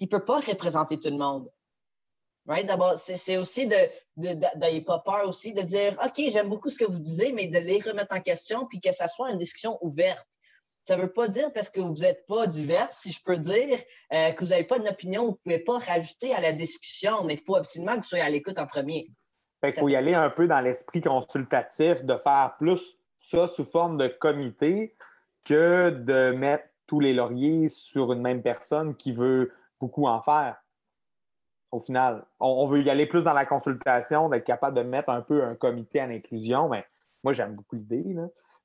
[0.00, 1.50] ne peut pas représenter tout le monde?
[2.46, 2.66] Right?
[2.66, 3.76] D'abord, c'est aussi de,
[4.16, 7.58] de, pas peur aussi de dire OK, j'aime beaucoup ce que vous disiez, mais de
[7.58, 10.26] les remettre en question puis que ça soit une discussion ouverte.
[10.84, 13.78] Ça ne veut pas dire parce que vous n'êtes pas divers, si je peux dire,
[14.14, 17.34] euh, que vous n'avez pas d'opinion, vous ne pouvez pas rajouter à la discussion, mais
[17.34, 19.10] il faut absolument que vous soyez à l'écoute en premier.
[19.62, 23.98] Il faut y aller un peu dans l'esprit consultatif, de faire plus ça sous forme
[23.98, 24.94] de comité
[25.44, 30.56] que de mettre tous les lauriers sur une même personne qui veut beaucoup en faire.
[31.70, 35.20] Au final, on, veut y aller plus dans la consultation, d'être capable de mettre un
[35.20, 36.68] peu un comité à l'inclusion.
[36.68, 36.86] Mais
[37.22, 38.16] moi, j'aime beaucoup l'idée.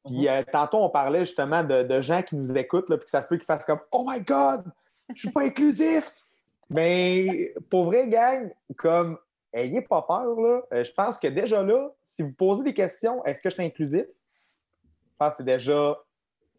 [0.06, 0.28] Puis mhm.
[0.28, 3.28] euh, tantôt, on parlait justement de, gens qui nous écoutent, là, puis que ça se
[3.28, 4.72] peut qu'ils fassent comme Oh my God,
[5.14, 6.26] je suis pas inclusif!
[6.70, 9.18] Mais pour vrai, gang, comme
[9.54, 10.40] ayez pas peur.
[10.40, 10.62] Là.
[10.74, 13.64] Euh, je pense que déjà là, si vous posez des questions, est-ce que je suis
[13.64, 14.06] inclusif?
[14.06, 15.98] Je pense que c'est déjà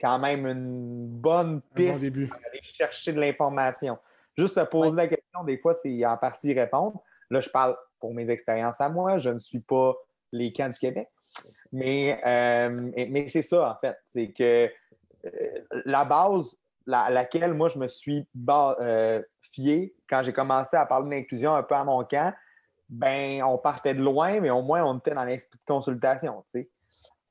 [0.00, 2.28] quand même une bonne piste début.
[2.28, 3.98] pour aller chercher de l'information.
[4.36, 7.02] Juste poser la question, des fois, c'est en partie répondre.
[7.30, 9.18] Là, je parle pour mes expériences à moi.
[9.18, 9.94] Je ne suis pas
[10.32, 11.08] les camps du Québec.
[11.72, 13.96] Mais, euh, mais c'est ça, en fait.
[14.04, 14.70] C'est que
[15.26, 16.56] euh, la base
[16.90, 18.26] à laquelle moi, je me suis
[19.40, 22.34] fié quand j'ai commencé à parler d'inclusion un peu à mon camp,
[22.94, 26.50] ben, on partait de loin, mais au moins, on était dans l'esprit de consultation, tu
[26.60, 26.70] sais.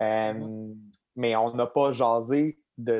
[0.02, 0.76] Euh, mm-hmm.
[1.16, 3.00] Mais on n'a pas jasé de,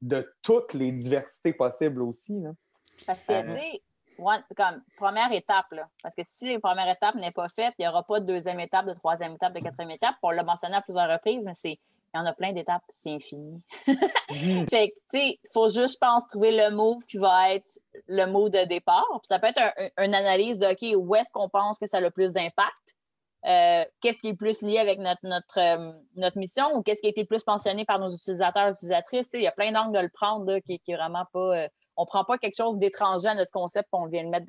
[0.00, 2.42] de, toutes les diversités possibles aussi.
[3.06, 3.82] Parce que, euh, tu sais,
[4.56, 7.88] comme première étape, là, parce que si la première étape n'est pas faite, il n'y
[7.88, 10.14] aura pas de deuxième étape, de troisième étape, de quatrième étape.
[10.22, 11.78] On l'a mentionné à plusieurs reprises, mais c'est
[12.14, 13.62] il y en a plein d'étapes, c'est infini.
[14.30, 14.66] Mhm.
[14.66, 17.78] fait que, tu sais, il faut juste, je pense, trouver le move qui va être
[18.06, 19.06] le mot de départ.
[19.10, 19.60] Puis ça peut être
[19.98, 22.96] une analyse de, OK, où est-ce qu'on pense que ça a le plus d'impact?
[23.44, 27.08] Euh, qu'est-ce qui est plus lié avec notre, notre, euh, notre mission ou qu'est-ce qui
[27.08, 29.28] a été plus pensionné par nos utilisateurs et utilisatrices?
[29.34, 31.56] Il y a plein d'angles de le prendre qui, qui est vraiment pas.
[31.58, 34.30] Euh, on ne prend pas quelque chose d'étranger à notre concept et on vient le
[34.30, 34.46] mettre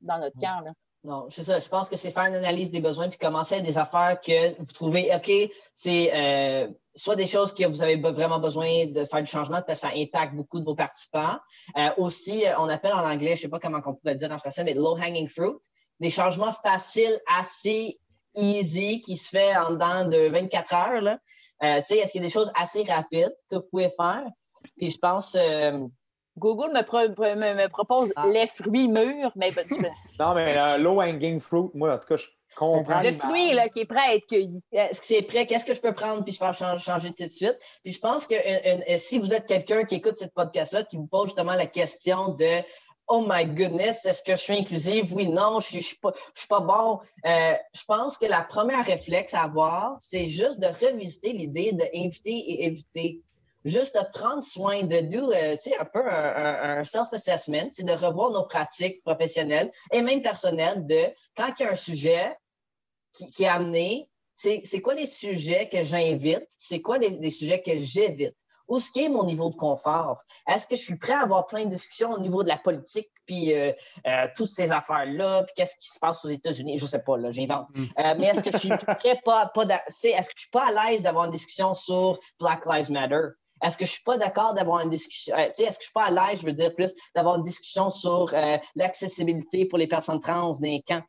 [0.00, 0.62] dans notre camp.
[1.04, 1.58] Non, c'est ça.
[1.60, 4.60] Je pense que c'est faire une analyse des besoins puis commencer à des affaires que
[4.60, 5.30] vous trouvez, OK,
[5.74, 9.80] c'est euh, soit des choses que vous avez vraiment besoin de faire du changement parce
[9.80, 11.36] que ça impacte beaucoup de vos participants.
[11.76, 14.16] Euh, aussi, euh, on appelle en anglais, je ne sais pas comment on peut le
[14.16, 15.54] dire en français, mais low-hanging fruit.
[16.00, 17.98] Des changements faciles, assez
[18.34, 21.18] easy, qui se fait en dedans de 24 heures.
[21.62, 24.24] Euh, est-ce qu'il y a des choses assez rapides que vous pouvez faire?
[24.76, 25.36] Puis je pense
[26.38, 28.26] Google me, propose ah.
[28.26, 29.66] les fruits mûrs, mais ben,
[30.20, 33.02] Non, mais euh, low hanging fruit, moi, en tout cas, je comprends.
[33.02, 34.62] Le fruit là, qui est prêt à être cueilli.
[34.72, 35.46] Est-ce que c'est prêt?
[35.46, 37.58] Qu'est-ce que je peux prendre puis je peux changer, tout de suite?
[37.82, 40.96] Puis je pense que euh, euh, si vous êtes quelqu'un qui écoute cette podcast-là, qui
[40.96, 42.62] vous pose justement la question de
[43.10, 45.14] Oh my goodness, est-ce que je suis inclusive?
[45.14, 47.00] Oui, non, je ne suis, pas, suis pas bon.
[47.24, 52.66] je pense que la première réflexe à avoir, c'est juste de revisiter l'idée d'inviter et
[52.66, 53.22] éviter
[53.68, 57.92] juste de prendre soin de nous, euh, tu sais, un peu un, self-assessment, c'est de
[57.92, 62.36] revoir nos pratiques professionnelles et même personnelles de quand il y a un sujet
[63.12, 68.34] qui, est amené, c'est quoi les sujets que j'invite, c'est quoi les, sujets que j'évite?
[68.68, 70.20] Où ce qui est mon niveau de confort?
[70.46, 73.08] Est-ce que je suis prêt à avoir plein de discussions au niveau de la politique,
[73.24, 73.72] puis euh,
[74.06, 76.76] euh, toutes ces affaires-là, puis qu'est-ce qui se passe aux États-Unis?
[76.76, 77.68] Je ne sais pas, là, j'invente.
[77.74, 77.86] Mm.
[78.18, 81.02] mais est-ce que je suis prêt pas, pas est-ce que je suis pas à l'aise
[81.02, 83.28] d'avoir une discussion sur Black Lives Matter?
[83.62, 86.06] Est-ce que je suis pas d'accord d'avoir une discussion, euh, est-ce que je suis pas
[86.06, 90.20] à l'aise, je veux dire plus, d'avoir une discussion sur euh, l'accessibilité pour les personnes
[90.20, 91.02] trans dans les camps?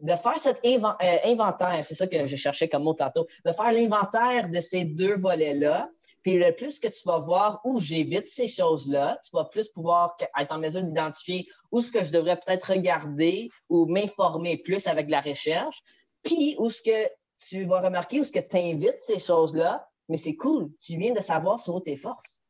[0.00, 3.72] de faire cet euh, inventaire, c'est ça que je cherchais comme mot tantôt, de faire
[3.72, 5.88] l'inventaire de ces deux volets-là,
[6.22, 10.16] puis le plus que tu vas voir où j'évite ces choses-là, tu vas plus pouvoir
[10.38, 15.08] être en mesure d'identifier où ce que je devrais peut-être regarder ou m'informer plus avec
[15.08, 15.82] la recherche,
[16.22, 17.08] puis où ce que
[17.48, 20.70] tu vas remarquer où ce que tu invites ces choses-là, mais c'est cool.
[20.80, 22.42] Tu viens de savoir sur tes forces.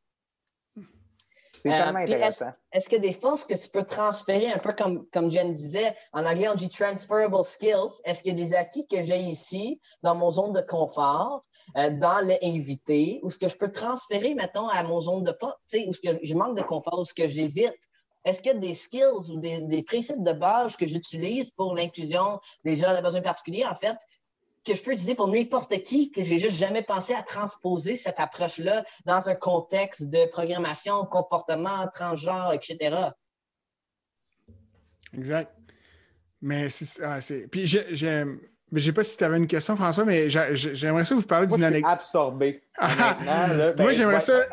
[1.61, 2.51] C'est euh, tellement intéressant.
[2.71, 6.25] Est-ce que des forces que tu peux transférer, un peu comme, comme Jen disait, en
[6.25, 10.15] anglais on dit transferable skills, est-ce qu'il y a des acquis que j'ai ici dans
[10.15, 11.43] mon zone de confort,
[11.77, 15.55] euh, dans l'invité, ou ce que je peux transférer, mettons, à mon zone de pas,
[15.69, 17.75] tu sais, où ce que je manque de confort, ou ce que j'évite?
[18.25, 21.75] Est-ce qu'il y a des skills ou des, des principes de base que j'utilise pour
[21.75, 23.65] l'inclusion des gens à besoins particuliers?
[23.65, 23.97] En fait,
[24.65, 28.19] que je peux utiliser pour n'importe qui, que j'ai juste jamais pensé à transposer cette
[28.19, 33.09] approche-là dans un contexte de programmation, comportement, transgenre, etc.
[35.17, 35.51] Exact.
[36.41, 37.03] Mais c'est.
[37.03, 37.19] Ah,
[37.51, 38.39] puis j'aime.
[38.71, 41.45] Mais je sais pas si tu avais une question, François, mais j'aimerais ça vous parler
[41.45, 41.91] d'une anecdote.
[41.91, 42.63] absorbé.
[42.79, 44.43] Ben, Moi, j'aimerais ça.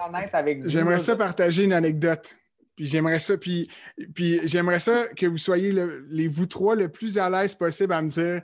[0.65, 2.37] J'aimerais ça partager une anecdote.
[2.75, 3.69] Puis j'aimerais ça, puis,
[4.15, 5.73] puis j'aimerais ça que vous soyez
[6.11, 8.43] les vous trois le plus à l'aise possible à me dire.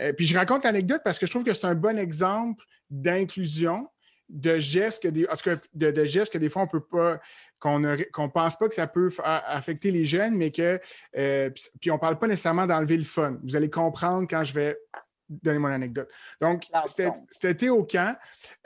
[0.00, 3.88] Euh, puis je raconte l'anecdote parce que je trouve que c'est un bon exemple d'inclusion,
[4.28, 5.26] de gestes que des,
[5.74, 7.20] de, de, gestes que des fois on peut pas,
[7.58, 10.80] qu'on ne pense pas que ça peut affecter les jeunes, mais que
[11.16, 11.50] euh,
[11.80, 13.38] puis on parle pas nécessairement d'enlever le fun.
[13.44, 14.78] Vous allez comprendre quand je vais
[15.28, 16.10] donner mon anecdote.
[16.40, 16.66] Donc,
[17.30, 18.16] c'était au camp.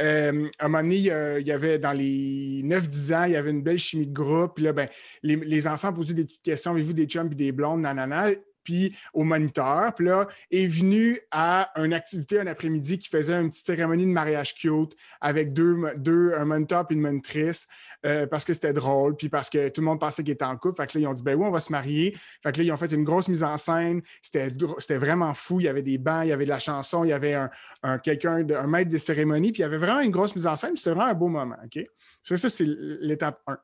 [0.02, 3.50] Euh, à un moment donné, il y avait dans les 9-10 ans, il y avait
[3.50, 4.56] une belle chimie de groupe.
[4.56, 4.88] Puis là, ben,
[5.22, 6.72] les, les enfants posaient des petites questions.
[6.72, 8.30] Avez-vous des chums et des blondes, nanana?
[8.68, 9.94] Puis au moniteur.
[9.94, 14.10] Puis là, est venu à une activité un après-midi qui faisait une petite cérémonie de
[14.10, 17.66] mariage cute avec deux, deux un moniteur puis une monitrice
[18.04, 20.58] euh, parce que c'était drôle, puis parce que tout le monde pensait qu'il était en
[20.58, 20.82] couple.
[20.82, 22.14] Fait que là, ils ont dit, ben oui, on va se marier.
[22.42, 24.02] Fait que là, ils ont fait une grosse mise en scène.
[24.20, 25.60] C'était vraiment fou.
[25.60, 27.38] Il y avait des bancs, il y avait de la chanson, il y avait
[27.82, 30.56] un, quelqu'un, un maître de cérémonie, puis il y avait vraiment une grosse mise en
[30.56, 30.76] scène.
[30.76, 31.56] C'était vraiment un beau moment.
[31.64, 31.82] OK?
[32.22, 33.56] Ça, ça c'est l'étape 1.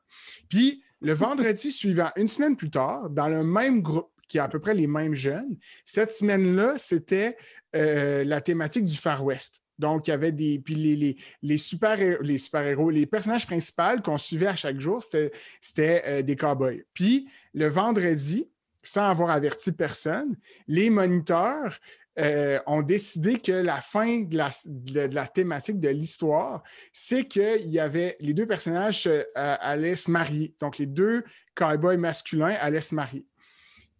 [0.49, 4.47] Puis, le vendredi suivant, une semaine plus tard, dans le même groupe, qui a à
[4.47, 5.57] peu près les mêmes jeunes.
[5.85, 7.37] Cette semaine-là, c'était
[7.75, 9.61] euh, la thématique du Far West.
[9.77, 10.59] Donc, il y avait des.
[10.59, 16.03] Puis les, les, super, les super-héros, les personnages principaux qu'on suivait à chaque jour, c'était
[16.05, 16.85] euh, des cowboys.
[16.93, 18.49] Puis le vendredi,
[18.81, 20.37] sans avoir averti personne,
[20.67, 21.77] les moniteurs
[22.17, 27.69] euh, ont décidé que la fin de la, de la thématique de l'histoire, c'est qu'il
[27.69, 30.55] y avait les deux personnages allaient se marier.
[30.61, 33.25] Donc, les deux cowboys masculins allaient se marier.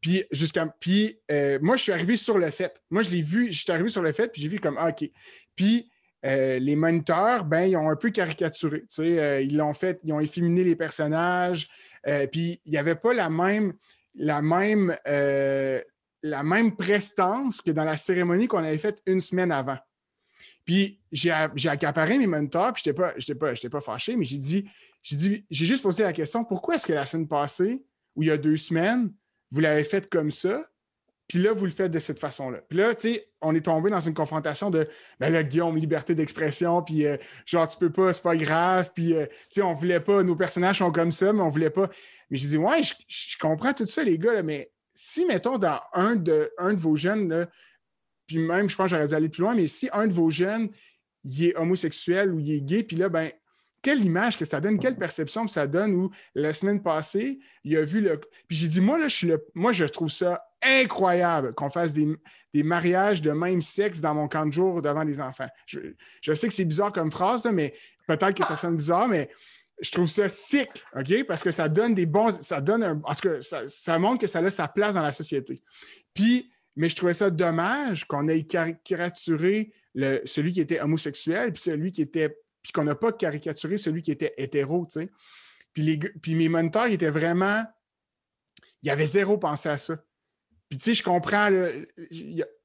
[0.05, 0.67] Puis, jusqu'à.
[0.67, 2.79] Puis, euh, moi, je suis arrivé sur le fait.
[2.91, 4.89] Moi, je l'ai vu, je suis arrivé sur le fait, puis j'ai vu comme, ah,
[4.89, 5.09] OK.
[5.55, 5.89] Puis,
[6.23, 8.81] euh, les moniteurs, ben, ils ont un peu caricaturé.
[8.81, 11.67] Tu sais, euh, ils l'ont fait, ils ont efféminé les personnages.
[12.31, 13.73] puis, il n'y avait pas la même,
[14.13, 19.79] la même, la même prestance que dans la cérémonie qu'on avait faite une semaine avant.
[20.65, 24.69] Puis, j'ai accaparé mes moniteurs, puis je n'étais pas, pas, pas fâché, mais j'ai dit,
[25.01, 27.83] j'ai dit, j'ai juste posé la question pourquoi est-ce que la semaine passée,
[28.15, 29.11] ou il y a deux semaines,
[29.55, 30.69] vous l'avez fait comme ça,
[31.29, 32.59] puis là, vous le faites de cette façon-là.
[32.67, 34.85] Puis là, tu sais, on est tombé dans une confrontation de,
[35.17, 37.15] ben là, Guillaume, liberté d'expression, puis euh,
[37.45, 40.35] genre, tu peux pas, c'est pas grave, puis, euh, tu sais, on voulait pas, nos
[40.35, 41.89] personnages sont comme ça, mais on voulait pas.
[42.29, 46.17] Mais j'ai dit, ouais, je, comprends tout ça, les gars, mais si, mettons, dans un
[46.17, 47.47] de, un de vos jeunes,
[48.27, 50.69] puis même, je pense j'aurais dû aller plus loin, mais si un de vos jeunes,
[51.23, 53.31] il est homosexuel ou il est gay, puis là, ben,
[53.85, 57.77] quelle image que ça donne, quelle perception que ça donne où la semaine passée, il
[57.77, 58.19] a vu le.
[58.47, 59.45] Puis j'ai dit, moi, là, je suis le...
[59.53, 62.17] moi, je trouve ça incroyable qu'on fasse des,
[62.63, 65.45] mariages de même sexe dans mon camp de jour devant des enfants.
[65.67, 67.75] Je, sais que c'est bizarre comme phrase, mais
[68.07, 69.29] peut-être que ça sonne bizarre, mais
[69.79, 71.23] je trouve ça sick, OK?
[71.27, 72.41] Parce que ça donne des bons.
[72.41, 72.99] Ça donne un.
[73.03, 75.61] En tout cas, ça, montre que ça a sa place dans la société.
[76.11, 81.61] Puis, mais je trouvais ça dommage qu'on ait caricaturé le, celui qui était homosexuel puis
[81.61, 82.35] celui qui était
[82.65, 85.11] puis qu'on n'a pas caricaturé celui qui était hétéro, tu sais.
[85.71, 87.63] Puis, les, puis mes moniteurs, étaient vraiment...
[88.81, 90.03] Il y avait zéro pensé à ça.
[90.67, 91.51] Puis, tu sais, je comprends,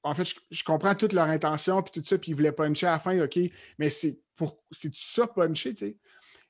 [0.03, 2.93] en fait, je, comprends toute leur intention, puis tout ça, puis ils voulaient puncher à
[2.93, 3.39] la fin, OK,
[3.79, 5.97] mais c'est pour c'est ça puncher, tu sais.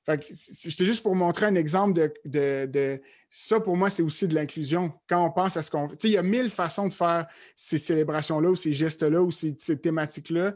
[0.07, 4.35] Fait c'était juste pour montrer un exemple de, de, ça, pour moi, c'est aussi de
[4.37, 4.93] l'inclusion.
[5.09, 5.89] Quand on pense à ce qu'on.
[5.89, 9.33] Tu sais, il y a mille façons de faire ces célébrations-là ou ces gestes-là ou
[9.33, 10.55] ces thématiques-là.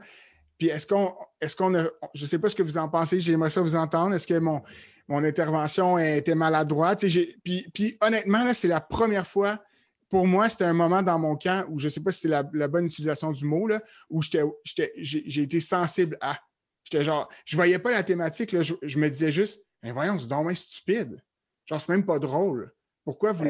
[0.59, 1.15] Puis est-ce qu'on
[1.45, 1.85] est-ce qu'on a.
[2.15, 4.15] Je ne sais pas ce que vous en pensez, j'aimerais ça vous entendre.
[4.15, 4.63] Est-ce que mon,
[5.09, 7.05] mon intervention était maladroite?
[7.45, 9.63] Puis, puis honnêtement, c'est la première fois.
[10.09, 12.29] Pour moi, c'était un moment dans mon camp où je ne sais pas si c'est
[12.29, 16.39] la, bonne utilisation du mot, là, où j'ai été sensible à.
[16.85, 20.29] J'étais genre, je ne voyais pas la thématique, je, me disais juste, mais voyons, c'est
[20.29, 21.19] dommage stupide.
[21.65, 22.73] Genre, c'est même pas drôle.
[23.05, 23.47] Pourquoi vous,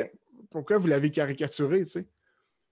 [0.51, 2.07] pourquoi vous l'avez caricaturé, tu sais?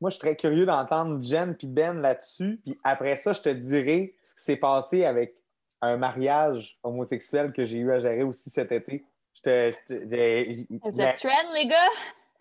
[0.03, 2.59] Moi, je suis très curieux d'entendre Jen et Ben là-dessus.
[2.65, 5.37] Puis après ça, je te dirai ce qui s'est passé avec
[5.81, 9.05] un mariage homosexuel que j'ai eu à gérer aussi cet été.
[9.45, 11.77] Vous êtes trend, les gars?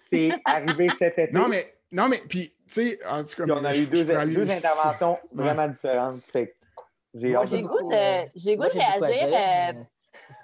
[0.10, 1.32] C'est arrivé cet été.
[1.32, 5.20] Non, mais, non, mais puis, tu sais, en tout cas, on a eu deux, interventions
[5.32, 6.22] vraiment différentes.
[6.34, 7.32] j'ai
[7.62, 9.84] goût de, réagir euh,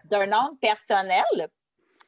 [0.06, 1.50] d'un ordre personnel.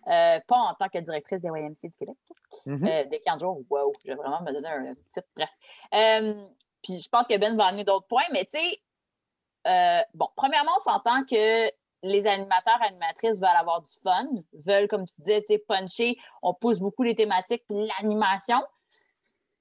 [0.09, 2.17] Euh, pas en tant que directrice des YMC du Québec.
[2.65, 2.87] Mm-hmm.
[2.87, 5.51] Euh, des 15 jours, wow, je vais vraiment me donner un titre, bref.
[5.93, 6.45] Euh,
[6.81, 10.91] puis je pense que Ben va amener d'autres points, mais tu sais, bon, premièrement, on
[10.91, 11.69] s'entend que
[12.01, 16.17] les animateurs, animatrices veulent avoir du fun, veulent, comme tu disais, puncher.
[16.41, 18.63] On pousse beaucoup les thématiques, l'animation.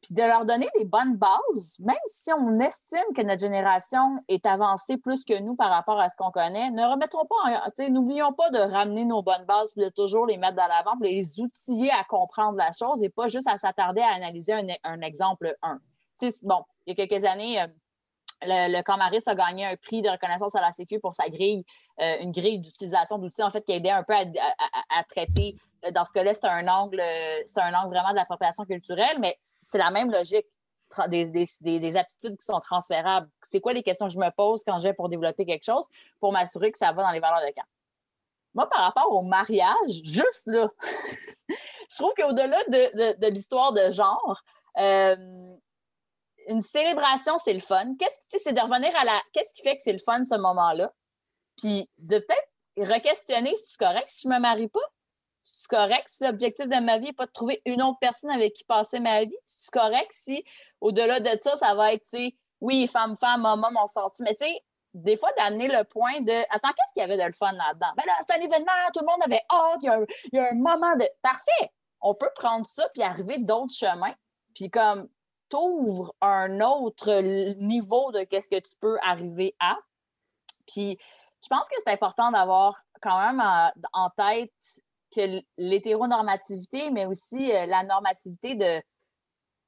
[0.02, 4.46] Puis de leur donner des bonnes bases, même si on estime que notre génération est
[4.46, 8.50] avancée plus que nous par rapport à ce qu'on connaît, ne remettons pas, n'oublions pas
[8.50, 11.90] de ramener nos bonnes bases, puis de toujours les mettre dans l'avant, puis les outiller
[11.90, 14.52] à comprendre la chose et pas juste à s'attarder à analyser
[14.84, 15.78] un, exemple 1.
[16.42, 17.66] bon, il y a quelques années, euh,
[18.42, 21.64] le, le Camaris a gagné un prix de reconnaissance à la Sécu pour sa grille,
[22.00, 25.56] euh, une grille d'utilisation d'outils en fait qui aidait un peu à, traiter.
[25.84, 27.02] Euh, dans ce cas-là, c'est un angle,
[27.46, 30.46] c'est un angle vraiment de l'appropriation culturelle, mais c'est la même logique.
[31.08, 33.28] Des, aptitudes qui sont transférables.
[33.42, 35.84] C'est quoi les questions que je me pose quand j'ai pour développer quelque chose?
[36.18, 37.66] Pour m'assurer que ça va dans les valeurs de camp?
[38.54, 40.70] Moi, par rapport au mariage, juste là,
[41.90, 44.42] je trouve qu'au-delà de, l'histoire de genre,
[44.78, 45.14] euh,
[46.48, 47.94] une célébration, c'est le fun.
[47.98, 49.20] Qu'est-ce que c'est de revenir à la.
[49.32, 50.92] Qu'est-ce qui fait que c'est le fun ce moment-là?
[51.56, 54.80] Puis de peut-être re-questionner si c'est correct si je me marie pas.
[55.44, 58.52] C'est correct si l'objectif de ma vie n'est pas de trouver une autre personne avec
[58.54, 59.36] qui passer ma vie.
[59.46, 60.44] C'est correct si,
[60.80, 62.04] au-delà de ça, ça va être,
[62.60, 64.64] oui, femme, femme, homme, homme, on Mais tu sais,
[64.94, 67.92] des fois, d'amener le point de Attends, qu'est-ce qu'il y avait de le fun là-dedans?
[67.96, 70.50] Ben là, c'est un événement, tout le monde avait hâte, il y, il y a
[70.50, 71.04] un moment de.
[71.22, 71.72] Parfait!
[72.00, 74.14] On peut prendre ça puis arriver d'autres chemins.
[74.54, 75.08] Puis comme
[75.48, 77.20] t'ouvres un autre
[77.58, 79.76] niveau de qu'est-ce que tu peux arriver à.
[80.66, 80.98] Puis
[81.42, 83.42] je pense que c'est important d'avoir quand même
[83.92, 84.52] en, tête
[85.14, 88.82] que l'hétéronormativité, mais aussi euh, la normativité de,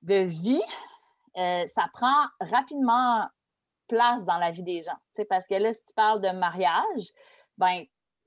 [0.02, 0.62] de vie,
[1.36, 3.26] euh, ça prend rapidement
[3.88, 4.96] place dans la vie des gens.
[5.28, 7.08] Parce que là, si tu parles de mariage,
[7.58, 7.84] ben,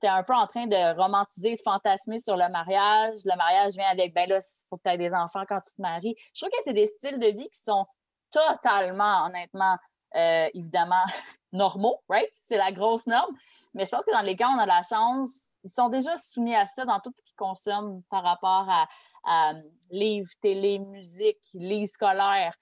[0.08, 3.18] un peu en train de romantiser, de fantasmer sur le mariage.
[3.24, 5.74] Le mariage vient avec, ben là, il faut que tu aies des enfants quand tu
[5.74, 6.14] te maries.
[6.34, 7.86] Je trouve que c'est des styles de vie qui sont
[8.30, 9.76] totalement, honnêtement,
[10.16, 11.04] euh, évidemment,
[11.52, 12.30] normaux, right?
[12.42, 13.34] C'est la grosse norme.
[13.74, 15.30] Mais je pense que dans les cas où on a la chance,
[15.64, 18.86] ils sont déjà soumis à ça dans tout ce qu'ils consomment par rapport à,
[19.24, 19.54] à
[19.90, 22.54] livres, télé, musique, livres scolaires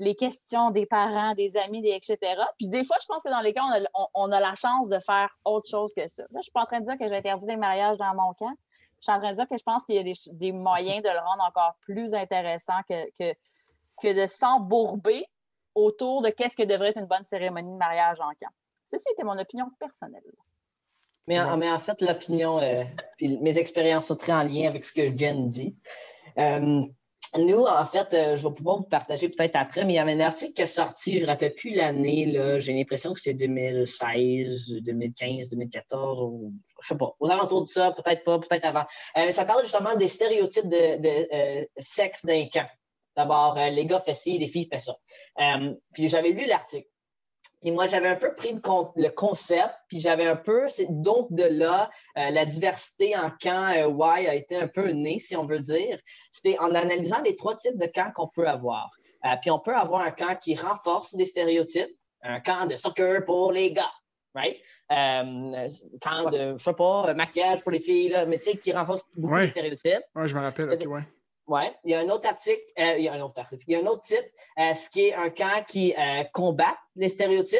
[0.00, 2.18] les questions des parents, des amis, des etc.
[2.58, 3.62] Puis des fois, je pense que dans les cas,
[4.14, 6.22] on a, la chance de faire autre chose que ça.
[6.22, 8.14] Là, je ne suis pas en train de dire que j'ai interdit les mariages dans
[8.14, 8.52] mon camp.
[8.98, 11.08] Je suis en train de dire que je pense qu'il y a des, moyens de
[11.10, 13.34] le rendre encore plus intéressant que, que,
[14.00, 15.26] que de s'embourber
[15.74, 18.52] autour de qu'est-ce que devrait être une bonne cérémonie de mariage en camp.
[18.86, 20.22] Ceci était mon opinion personnelle.
[21.26, 22.84] Mais en, mais en fait, l'opinion, euh,
[23.20, 25.76] mes expériences sont très en lien avec ce que Jen dit.
[26.38, 26.84] Euh,
[27.38, 30.14] nous, en fait, euh, je vais pouvoir vous partager peut-être après, mais il y avait
[30.14, 33.46] un article qui est sorti, je ne me rappelle plus l'année, j'ai l'impression que c'était
[33.46, 38.64] 2016, 2015, 2014, ou, je ne sais pas, aux alentours de ça, peut-être pas, peut-être
[38.64, 38.84] avant.
[39.16, 42.68] Euh, ça parle justement des stéréotypes de, euh, sexe d'un camp.
[43.16, 44.96] D'abord, les gars font ci, les filles font ça.
[45.92, 46.88] puis j'avais lu l'article.
[47.62, 51.90] Et moi, j'avais un peu pris le, concept, puis j'avais un peu, donc de là,
[52.16, 55.60] euh, la diversité en camp euh, Y a été un peu née, si on veut
[55.60, 55.98] dire.
[56.32, 58.90] C'était en analysant les trois types de camps qu'on peut avoir.
[59.26, 63.24] Euh, puis on peut avoir un camp qui renforce les stéréotypes, un camp de soccer
[63.26, 63.92] pour les gars,
[64.34, 64.56] right?
[64.88, 65.68] Un
[66.00, 69.04] camp de, je sais pas, maquillage pour les filles, là, mais tu sais, qui renforce
[69.16, 70.04] beaucoup les stéréotypes.
[70.14, 71.02] Oui, je me rappelle, ok, ouais.
[71.50, 73.72] Oui, il y a un autre article, euh, il y a un autre article, il
[73.72, 74.18] y a un autre type,
[74.56, 77.58] euh, ce qui est un camp qui euh, combat les stéréotypes.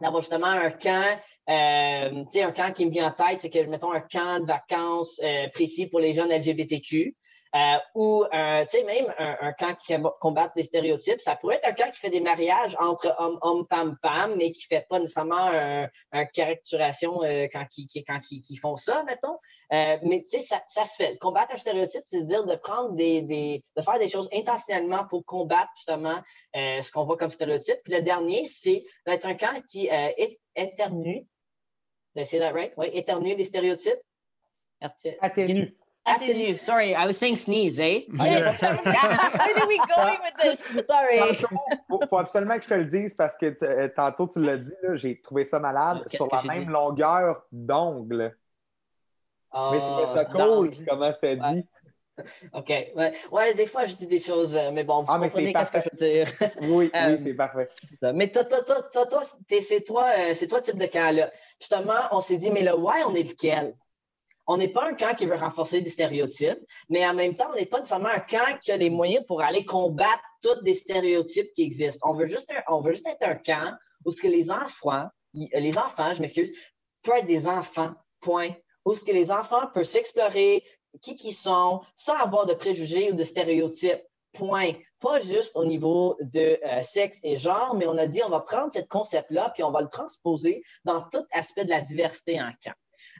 [0.00, 3.60] D'abord, justement, un camp, tu sais, un camp qui me vient en tête, c'est que,
[3.60, 5.18] mettons, un camp de vacances
[5.54, 7.16] précis pour les jeunes LGBTQ.
[7.56, 11.68] Euh, ou euh, tu sais, même un, camp qui combat les stéréotypes, ça pourrait être
[11.68, 14.86] un camp qui fait des mariages entre hommes, hommes, femmes, femmes, mais qui ne fait
[14.90, 19.38] pas nécessairement un, un caricaturation euh, quand, qui, font ça, mettons.
[19.70, 21.16] mais tu sais, ça, se fait.
[21.18, 25.70] Combattre un stéréotype, c'est dire de prendre des, de faire des choses intentionnellement pour combattre
[25.76, 26.20] justement
[26.54, 27.78] ce qu'on voit comme stéréotype.
[27.84, 31.26] Puis le dernier, c'est d'être un camp qui est éternue.
[32.22, 32.72] C'est that right?
[32.76, 34.00] Oui, éternue les stéréotypes.
[35.20, 35.74] Atténue.
[36.06, 36.56] Atténue.
[36.58, 38.04] Sorry, I was saying sneeze, eh?
[38.10, 40.86] Where are we going with this?
[40.86, 41.18] Sorry.
[41.18, 44.72] Il faut, absolument que je te le dise parce que euh, tantôt tu l'as dit,
[44.94, 48.36] j'ai trouvé ça malade sur la même longueur d'ongle.
[49.52, 51.66] Oh, mais je trouvais ça cool, comment c'était dit.
[52.52, 52.68] OK.
[52.68, 53.12] Ouais.
[53.32, 53.54] ouais.
[53.54, 55.88] des fois, je dis des choses, euh, mais bon, vous ah, comprenez qu'est-ce que je
[55.90, 56.26] veux dire.
[56.62, 57.68] oui, oui, euh, c'est parfait.
[58.14, 59.22] Mais toi, toi, toi, toi,
[59.60, 61.30] c'est toi, c'est toi type de camp-là.
[61.60, 63.74] Justement, on s'est dit, mais le why, on est lequel?
[64.46, 66.58] On n'est pas un camp qui veut renforcer des stéréotypes,
[66.88, 69.42] mais en même temps, on n'est pas nécessairement un camp qui a les moyens pour
[69.42, 72.08] aller combattre tous les stéréotypes qui existent.
[72.08, 72.50] On veut juste,
[72.86, 76.52] juste être un camp où ce que les enfants, les enfants, je m'excuse,
[77.02, 78.50] peuvent être des enfants, point.
[78.84, 80.62] Où ce que les enfants peuvent s'explorer
[81.02, 84.02] qui qu'ils sont sans avoir de préjugés ou de stéréotypes.
[84.32, 84.72] Point.
[85.00, 88.40] Pas juste au niveau de euh, sexe et genre, mais on a dit on va
[88.40, 92.50] prendre ce concept-là puis on va le transposer dans tout aspect de la diversité en
[92.62, 92.74] camp.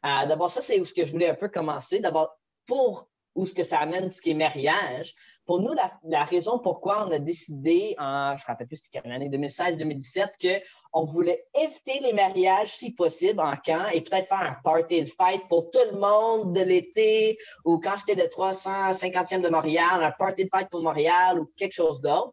[0.05, 2.01] Euh, d'abord, ça, c'est où ce que je voulais un peu commencer.
[2.01, 2.37] D'abord,
[2.67, 5.15] pour ou ce que ça amène ce qui est mariage.
[5.45, 5.75] Pour nous,
[6.05, 10.63] la, raison pourquoi on a décidé je ne me rappelle plus c'était quelle année, 2016-2017,
[10.91, 15.09] qu'on voulait éviter les mariages si possible en camp et peut-être faire un party de
[15.09, 20.13] fight pour tout le monde de l'été ou quand c'était le 350e de Montréal, un
[20.13, 22.33] party de fight pour Montréal ou quelque chose d'autre.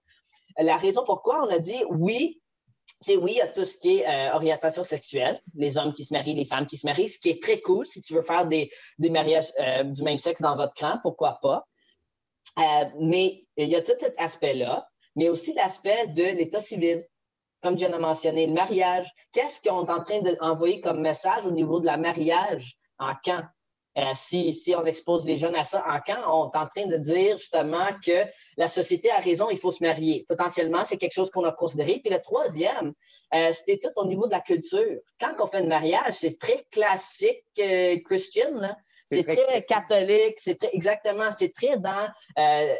[0.57, 2.41] La raison pourquoi on a dit oui,
[3.09, 6.13] oui, il y a tout ce qui est euh, orientation sexuelle, les hommes qui se
[6.13, 7.85] marient, les femmes qui se marient, ce qui est très cool.
[7.85, 11.67] Si tu veux faire des, mariages euh, du même sexe dans votre camp, pourquoi pas?
[12.59, 17.05] Euh, mais il y a tout cet aspect-là, mais aussi l'aspect de l'état civil.
[17.61, 19.09] Comme je viens de mentionner, le mariage.
[19.31, 23.45] Qu'est-ce qu'on est en train d'envoyer comme message au niveau de la mariage en camp?
[24.13, 26.97] Si, si, on expose les jeunes à ça en camp, on est en train de
[26.97, 28.25] dire justement que
[28.57, 30.25] la société a raison, il faut se marier.
[30.27, 31.99] Potentiellement, c'est quelque chose qu'on a considéré.
[32.03, 32.93] Puis le troisième,
[33.33, 34.99] euh, c'était tout au niveau de la culture.
[35.19, 38.75] Quand on fait un mariage, c'est très classique euh, christian,
[39.09, 42.07] c'est très, catholique, c'est très, exactement, c'est très dans,
[42.39, 42.75] euh,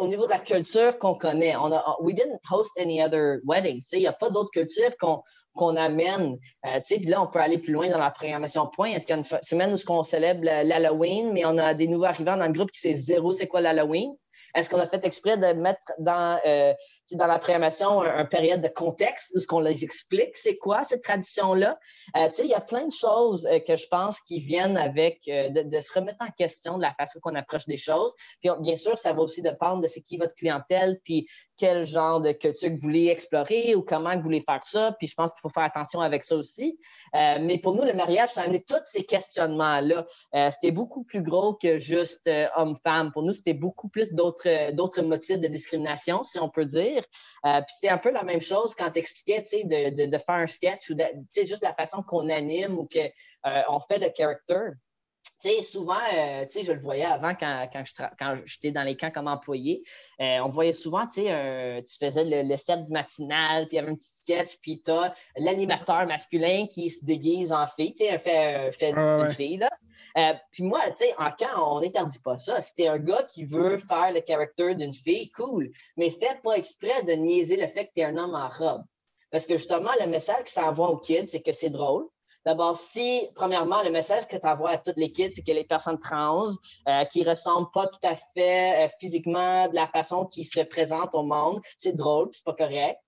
[0.00, 1.54] au niveau de la culture qu'on connaît.
[1.56, 3.84] On a, we didn't host any other weddings.
[3.92, 5.22] Il n'y a pas d'autres cultures qu'on
[5.54, 6.38] qu'on amène.
[6.84, 8.90] puis là, on peut aller plus loin dans la programmation point.
[8.90, 12.04] Est-ce qu'il y a une semaine où on célèbre l'Halloween, mais on a des nouveaux
[12.04, 14.14] arrivants dans le groupe qui sait zéro c'est quoi l'Halloween?
[14.54, 16.72] Est-ce qu'on a fait exprès de mettre dans euh,
[17.16, 21.02] dans la programmation un, période de contexte où ce qu'on les explique, c'est quoi cette
[21.02, 21.78] tradition-là?
[22.16, 25.48] Euh, il y a plein de choses euh, que je pense qui viennent avec euh,
[25.48, 28.14] de, se remettre en question de la façon qu'on approche des choses.
[28.42, 31.26] Puis bien sûr, ça va aussi dépendre de c'est qui votre clientèle, puis
[31.58, 34.94] quel genre de culture vous voulez explorer ou comment vous voulez faire ça.
[34.98, 36.78] Puis je pense qu'il faut faire attention avec ça aussi.
[37.12, 40.06] mais pour nous, le mariage, ça a amené tous ces questionnements-là.
[40.50, 43.12] c'était beaucoup plus gros que juste homme-femme.
[43.12, 47.02] Pour nous, c'était beaucoup plus d'autres, d'autres motifs de discrimination, si on peut dire.
[47.44, 50.46] Euh, puis c'était un peu la même chose quand tu expliquais de, de, faire un
[50.46, 50.96] sketch ou
[51.34, 53.08] juste la façon qu'on anime ou qu'on
[53.48, 54.70] euh, fait le character.
[55.62, 57.68] Souvent, euh, je le voyais avant quand,
[58.18, 59.82] quand j'étais dans les camps comme employé,
[60.18, 64.58] on voyait souvent, tu faisais le, le matinal, puis il y avait un petit sketch,
[64.60, 69.30] puis tu as l'animateur masculin qui se déguise en fille, tu sais, fait, fait une
[69.30, 69.68] fille, là.
[70.16, 72.60] Euh, puis moi, tu sais, en camp, on n'interdit pas ça.
[72.60, 75.70] Si t'es un gars qui veut faire le caractère d'une fille, cool.
[75.96, 78.84] Mais fais pas exprès de niaiser le fait que tu es un homme en robe.
[79.30, 82.06] Parce que justement, le message que ça envoie aux kids, c'est que c'est drôle.
[82.46, 85.64] D'abord, si, premièrement, le message que tu envoies à toutes les kids, c'est que les
[85.64, 86.46] personnes trans
[86.88, 91.14] euh, qui ressemblent pas tout à fait euh, physiquement de la façon qu'ils se présentent
[91.14, 92.98] au monde, c'est drôle, c'est pas correct.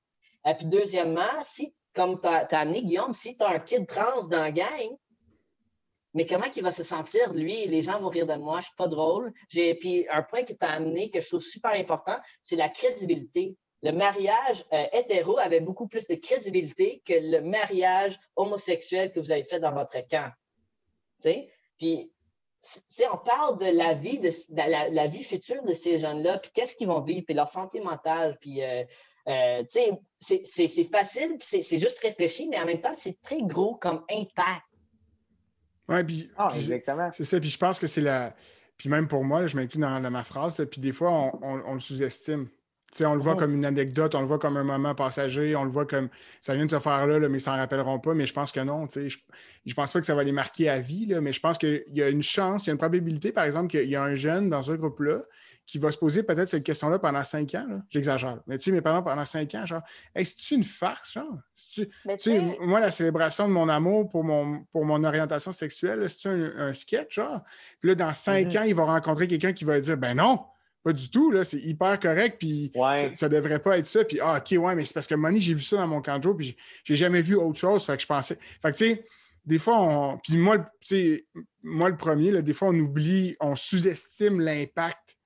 [0.46, 4.26] Et puis deuxièmement, si, comme tu as, amené Guillaume, si tu as un kid trans
[4.28, 4.96] dans la gang,
[6.12, 7.66] mais comment il va se sentir, lui?
[7.66, 9.32] Les gens vont rire de moi, je suis pas drôle.
[9.48, 13.56] Puis un point que tu as amené, que je trouve super important, c'est la crédibilité.
[13.82, 19.32] Le mariage euh, hétéro avait beaucoup plus de crédibilité que le mariage homosexuel que vous
[19.32, 20.30] avez fait dans votre camp.
[21.20, 21.48] sais?
[21.78, 22.12] Puis,
[23.10, 24.30] on parle de la vie, de,
[24.94, 28.36] la, vie future de ces jeunes-là, puis qu'est-ce qu'ils vont vivre, puis leur santé mentale,
[28.38, 28.84] puis euh,
[29.28, 34.64] euh, c'est facile, c'est juste réfléchi, mais en même temps, c'est très gros comme impact.
[35.90, 36.30] Oui, puis.
[36.36, 37.10] Ah, exactement.
[37.12, 37.40] C'est ça.
[37.40, 38.34] Puis je pense que c'est la.
[38.76, 41.10] Puis même pour moi, je m'inclus dans, ma phrase, puis des fois,
[41.42, 42.48] on, le sous-estime.
[43.00, 43.36] On le voit oh.
[43.36, 46.08] comme une anecdote, on le voit comme un moment passager, on le voit comme
[46.42, 48.14] ça vient de se faire là, mais ils s'en rappelleront pas.
[48.14, 48.86] Mais je pense que non.
[48.94, 49.16] Je,
[49.64, 51.84] je pense pas que ça va les marquer à vie, là, mais je pense qu'il
[51.92, 54.14] y a une chance, il y a une probabilité, par exemple, qu'il y a un
[54.14, 55.22] jeune dans un groupe-là
[55.70, 57.80] qui va se poser peut-être cette question-là pendant cinq ans.
[57.88, 58.40] J'exagère.
[58.48, 59.82] Mais tu sais, mes parents, pendant cinq ans, genre,
[60.16, 61.38] hey, c'est-tu une farce, genre?
[61.72, 61.88] Tu
[62.18, 66.72] sais, moi, la célébration de mon amour pour mon, pour mon orientation sexuelle, c'est-tu un,
[66.72, 67.44] sketch, genre?
[67.80, 68.58] Puis là, dans cinq mm-hmm.
[68.58, 70.40] ans, il va rencontrer quelqu'un qui va dire, ben non,
[70.82, 72.72] pas du tout, là, c'est hyper correct, puis
[73.14, 74.04] ça, ne devrait pas être ça.
[74.04, 76.18] Puis, ah, OK, ouais, mais c'est parce que Money, j'ai vu ça dans mon camp
[76.18, 77.84] de puis j'ai jamais vu autre chose.
[77.84, 78.38] Fait que je pensais.
[78.62, 79.04] Fait que, tu sais,
[79.44, 80.18] des fois, on.
[80.18, 80.70] Puis moi,
[81.62, 85.18] moi, le premier, là, des fois, on oublie, on sous-estime l'impact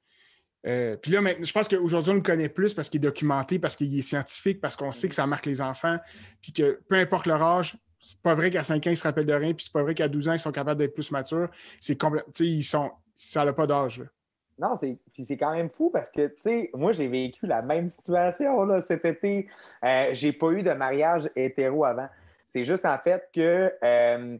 [0.67, 3.77] euh, puis là, je pense qu'aujourd'hui, on le connaît plus parce qu'il est documenté, parce
[3.77, 5.99] qu'il est scientifique, parce qu'on sait que ça marque les enfants,
[6.41, 9.27] puis que peu importe leur âge, c'est pas vrai qu'à 5 ans, ils se rappellent
[9.27, 11.49] de rien, puis c'est pas vrai qu'à 12 ans, ils sont capables d'être plus matures.
[11.81, 12.33] C'est complètement.
[12.41, 12.91] ils sont.
[13.17, 14.03] Ça n'a pas d'âge.
[14.59, 18.65] Non, c'est, quand même fou parce que, tu sais, moi, j'ai vécu la même situation
[18.65, 19.49] là, cet été.
[19.85, 22.09] Euh, j'ai pas eu de mariage hétéro avant.
[22.47, 24.39] C'est juste en fait que euh,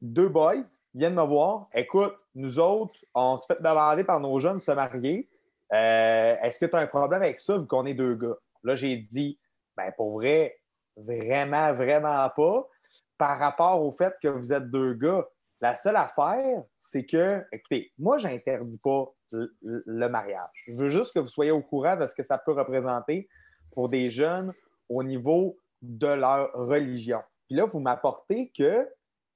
[0.00, 0.64] deux boys
[0.94, 1.68] viennent me voir.
[1.74, 5.28] Écoute, nous autres, on se fait demander par nos jeunes de se marier.
[5.72, 8.36] Euh, est-ce que tu as un problème avec ça vu qu'on est deux gars?
[8.64, 9.38] Là, j'ai dit,
[9.76, 10.58] ben pour vrai,
[10.96, 12.68] vraiment, vraiment pas.
[13.16, 15.24] Par rapport au fait que vous êtes deux gars,
[15.60, 20.64] la seule affaire, c'est que, écoutez, moi, je n'interdis pas le, mariage.
[20.66, 23.28] Je veux juste que vous soyez au courant de ce que ça peut représenter
[23.72, 24.52] pour des jeunes
[24.88, 27.20] au niveau de leur religion.
[27.46, 28.88] Puis là, vous m'apportez que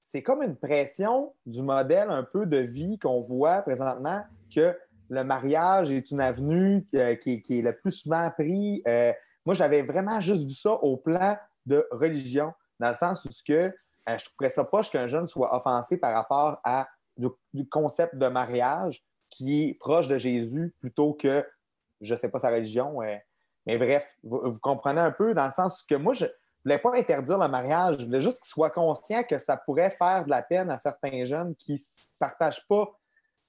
[0.03, 4.23] c'est comme une pression du modèle un peu de vie qu'on voit présentement
[4.55, 4.77] que
[5.09, 8.83] le mariage est une avenue euh, qui, est le plus souvent pris.
[8.87, 9.13] Euh,
[9.45, 13.43] moi, j'avais vraiment juste vu ça au plan de religion, dans le sens où ce
[13.43, 13.73] que, euh,
[14.07, 16.87] je ne trouverais ça pas qu'un jeune soit offensé par rapport à
[17.17, 19.03] du, concept de mariage
[19.37, 21.47] qui est proche de Jésus plutôt que,
[22.01, 23.01] je ne sais pas, sa religion.
[23.67, 26.31] mais bref, vous, comprenez un peu, dans le sens que moi, je ne
[26.65, 30.25] voulais pas interdire le mariage, je voulais juste qu'il soit conscient que ça pourrait faire
[30.25, 32.91] de la peine à certains jeunes qui ne partagent pas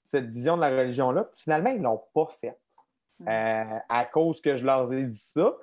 [0.04, 1.30] cette vision de la religion-là.
[1.38, 2.60] Finalement, ils ne l'ont pas faite
[3.22, 5.56] euh, à cause que je leur ai dit ça.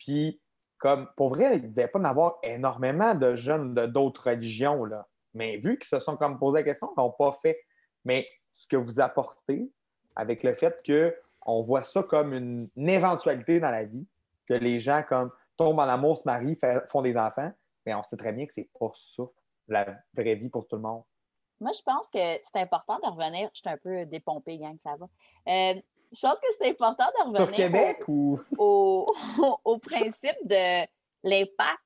[0.00, 0.40] Puis,
[0.78, 4.84] comme pour vrai, il ne devait pas en avoir énormément de jeunes d'autres religions.
[4.84, 5.06] Là.
[5.34, 7.60] Mais vu qu'ils se sont comme posé la question, ils n'ont pas fait.
[8.04, 9.70] Mais ce que vous apportez
[10.16, 14.04] avec le fait qu'on voit ça comme une, éventualité dans la vie,
[14.48, 16.58] que les gens comme tombent en amour, se marient,
[16.88, 17.52] font des enfants,
[17.86, 19.22] mais on sait très bien que c'est pas ça,
[19.68, 21.04] la vraie vie pour tout le monde.
[21.60, 23.48] Moi, je pense que c'est important de revenir.
[23.54, 25.06] Je suis un peu dépompée, gang, ça va.
[25.06, 25.80] Euh,
[26.10, 27.54] je pense que c'est important de revenir.
[27.54, 29.06] Québec au, ou...
[29.64, 30.84] au, principe de
[31.22, 31.82] l'impact.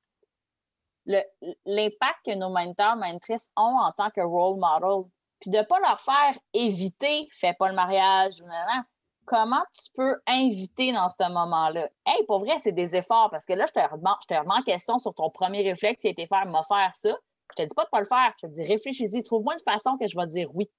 [1.65, 5.11] L'impact que nos mentors, mentrices ont en tant que role model.
[5.43, 8.83] Puis de ne pas leur faire éviter, fais pas le mariage ou non,
[9.25, 11.89] Comment tu peux inviter dans ce moment-là?
[12.05, 15.13] Hey, pour vrai, c'est des efforts parce que là, je te, remets, en question sur
[15.13, 17.17] ton premier réflexe qui a été faire, faire ça.
[17.51, 18.33] Je te dis pas de pas le faire.
[18.41, 19.21] Je te dis réfléchis-y.
[19.21, 20.71] Trouve-moi une façon que je vais dire oui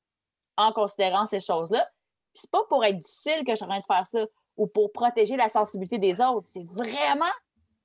[0.57, 1.87] en considérant ces choses-là.
[2.33, 4.25] Puis c'est pas pour être difficile que je suis en train de faire ça
[4.57, 6.49] ou pour protéger la sensibilité des autres.
[6.51, 7.33] C'est vraiment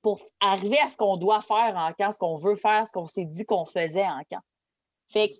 [0.00, 3.04] pour arriver à ce qu'on doit faire en camp, ce qu'on veut faire, ce qu'on
[3.04, 4.40] s'est dit qu'on faisait en camp.
[5.08, 5.36] Fait que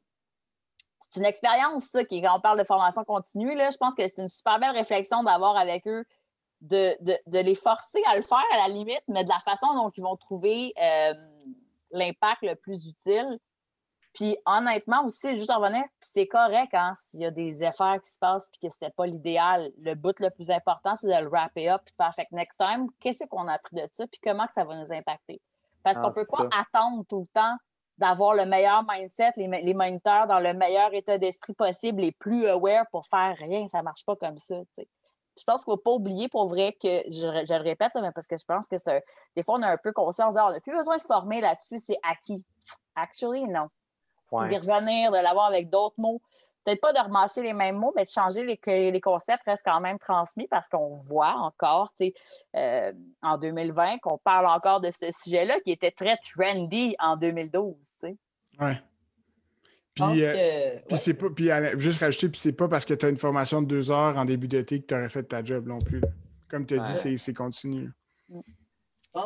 [1.11, 4.07] c'est une expérience, ça, qui, quand on parle de formation continue, là, je pense que
[4.07, 6.05] c'est une super belle réflexion d'avoir avec eux,
[6.61, 6.97] de,
[7.27, 10.17] les forcer à le faire à la limite, mais de la façon dont ils vont
[10.17, 11.15] trouver euh,
[11.91, 13.39] l'impact le plus utile.
[14.13, 18.11] Puis honnêtement aussi, juste en revenir, c'est correct hein, s'il y a des affaires qui
[18.11, 19.73] se passent puis que c'était pas l'idéal.
[19.79, 22.59] Le but le plus important, c'est de le wrapper up et de faire fait next
[22.59, 25.41] time, qu'est-ce qu'on a appris de ça puis comment que ça va nous impacter?
[25.83, 27.57] Parce qu'on qu'on peut pas attendre tout le temps
[28.01, 32.49] d'avoir le meilleur mindset, les, les moniteurs dans le meilleur état d'esprit possible, les plus
[32.49, 33.69] aware pour faire rien.
[33.69, 34.57] Ça marche pas comme ça.
[34.79, 38.27] Je pense qu'il ne faut pas oublier pour vrai que, je, le répète, mais parce
[38.27, 39.05] que je pense que c'est
[39.37, 41.99] des fois, on a un peu conscience, on n'a plus besoin de former là-dessus, c'est
[42.03, 42.45] acquis.
[42.97, 43.69] Actually, non.
[44.33, 46.21] C'est de revenir, de l'avoir avec d'autres mots.
[46.71, 49.65] Peut-être pas de remarcher les mêmes mots, mais de changer les, que les concepts restent
[49.65, 51.93] quand même transmis parce qu'on voit encore,
[52.55, 52.93] euh,
[53.23, 57.75] en 2020, qu'on parle encore de ce sujet-là qui était très trendy en 2012,
[58.61, 58.71] Oui.
[59.93, 63.09] Puis, euh, puis c'est pas, puis juste rajouter, puis c'est pas parce que tu as
[63.09, 65.81] une formation de deux heures en début d'été que tu aurais fait ta job non
[65.81, 66.01] plus.
[66.49, 67.91] Comme tu as dit, c'est continu.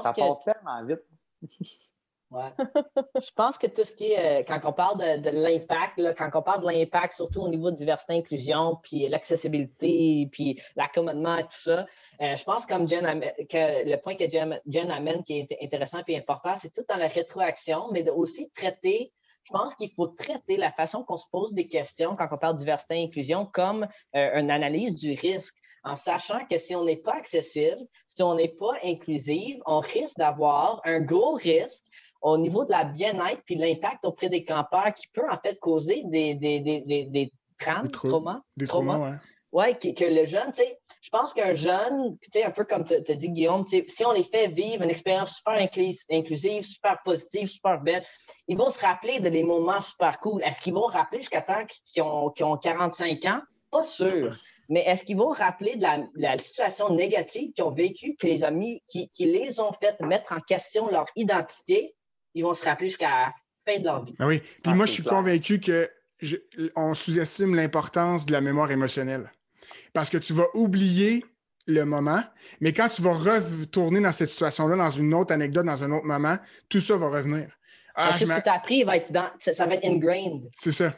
[0.03, 1.03] Ça passe tellement vite.
[2.31, 2.51] Ouais.
[3.23, 6.43] je pense que tout ce qui est, euh, quand on parle de, l'impact, quand on
[6.43, 11.51] parle de l'impact, surtout au niveau de diversité, inclusion, puis l'accessibilité, puis l'accommodement et tout
[11.53, 11.87] ça,
[12.21, 16.19] euh, je pense comme Jen, que le point que Jen, amène qui est intéressant et
[16.19, 19.13] important, c'est tout dans la rétroaction, mais de aussi traiter
[19.45, 22.55] je pense qu'il faut traiter la façon qu'on se pose des questions quand on parle
[22.55, 23.87] de diversité et inclusion comme
[24.17, 28.35] euh, une analyse du risque, en sachant que si on n'est pas accessible, si on
[28.35, 31.85] n'est pas inclusive, on risque d'avoir un gros risque
[32.25, 36.03] au niveau de la bien-être puis l'impact auprès des campeurs qui peut en fait causer
[36.07, 37.33] des, des, des, des, des
[37.93, 38.41] traumas.
[38.57, 39.19] Des traumas,
[39.53, 39.75] ouais.
[39.75, 42.87] que, que, le jeune, tu sais, je pense qu'un jeune, tu sais, un peu comme
[42.87, 45.69] tu as dit, Guillaume, si on les fait vivre une expérience super
[46.11, 48.05] inclusive, super positive, super belle,
[48.49, 50.43] ils vont se rappeler de des moments super cool.
[50.43, 53.41] Est-ce qu'ils vont rappeler jusqu'à temps qu'ils ont, ont 45 ans?
[53.71, 54.39] Pas sûr.
[54.71, 58.45] Mais est-ce qu'ils vont rappeler de la, la situation négative qu'ils ont vécue, que les
[58.45, 61.95] amis qui, qui les ont fait mettre en question leur identité?
[62.35, 63.35] Ils vont se rappeler jusqu'à la
[63.67, 64.15] fin de leur vie.
[64.19, 64.41] Ah oui.
[64.41, 65.91] Puis ah, moi, je suis convaincu que
[66.77, 69.31] on sous-estime l'importance de la mémoire émotionnelle.
[69.93, 71.25] Parce que tu vas oublier
[71.67, 72.23] le moment,
[72.61, 76.05] mais quand tu vas retourner dans cette situation-là, dans une autre anecdote, dans un autre
[76.05, 76.37] moment,
[76.69, 77.49] tout ça va revenir.
[77.95, 80.51] Ah, tout ce que tu as appris va être dans, ça, va être ingrained.
[80.57, 80.95] C'est ça.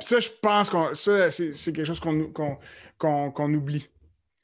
[0.00, 3.88] Ça, je pense que c'est quelque chose qu'on oublie.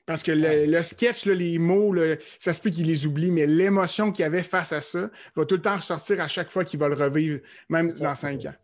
[0.06, 1.94] Parce que le, sketch, les mots,
[2.38, 5.56] ça se peut qu'il les oublie, mais l'émotion qu'il avait face à ça va tout
[5.56, 8.54] le temps ressortir à chaque fois qu'il va le revivre, même dans cinq ans.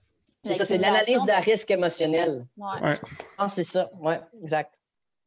[0.44, 2.46] C'est ça, c'est l'analyse d'un risque émotionnel.
[2.56, 2.94] Ouais.
[3.38, 4.74] Ah, c'est ça, oui, exact.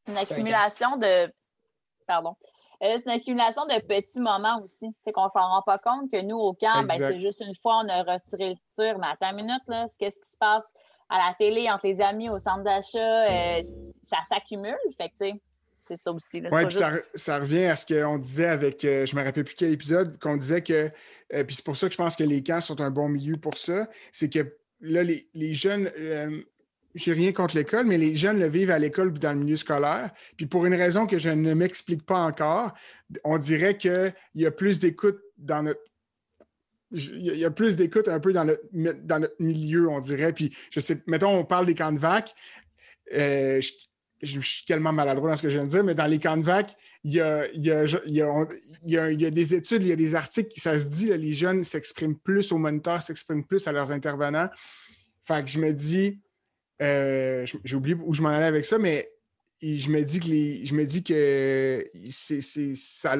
[0.07, 1.31] Une accumulation de.
[2.07, 2.35] Pardon.
[2.83, 4.93] Euh, c'est une accumulation de petits moments aussi.
[5.03, 7.81] C'est qu'on s'en rend pas compte que nous, au camp, ben, c'est juste une fois,
[7.83, 10.65] on a retiré le tir, mais attends une minute, là, qu'est-ce qui se passe
[11.09, 13.61] à la télé, entre les amis, au centre d'achat, euh,
[14.03, 14.77] ça s'accumule.
[14.97, 15.41] Fait que, tu sais,
[15.87, 16.41] c'est ça aussi.
[16.51, 16.77] Oui, puis
[17.15, 20.19] ça, revient à ce qu'on disait avec, euh, je ne me rappelle plus quel épisode,
[20.19, 20.91] qu'on disait que,
[21.33, 23.37] euh, puis c'est pour ça que je pense que les camps sont un bon milieu
[23.37, 26.41] pour ça, c'est que là, les, jeunes, euh,
[26.95, 29.55] j'ai rien contre l'école, mais les jeunes le vivent à l'école puis dans le milieu
[29.55, 30.11] scolaire.
[30.37, 32.73] Puis pour une raison que je ne m'explique pas encore,
[33.23, 35.81] on dirait qu'il y a plus d'écoute dans notre.
[36.91, 40.31] Il y a plus d'écoute un peu dans notre, dans notre milieu, on dirait.
[40.31, 42.33] Puis je sais, mettons, on parle des camps de vac.
[43.13, 43.59] Euh,
[44.21, 46.37] je, suis tellement maladroit dans ce que je viens de dire, mais dans les camps
[46.37, 47.47] de vac, il y a,
[49.31, 52.51] des études, il y a des articles qui ça se dit, les jeunes s'expriment plus
[52.51, 54.49] aux moniteurs, s'expriment plus à leurs intervenants.
[55.23, 56.19] Fait que je me dis,
[56.81, 59.11] euh, j'ai oublié où je m'en allais avec ça, mais
[59.61, 60.27] je me dis que,
[60.65, 61.87] je me dis que
[62.83, 63.13] ça,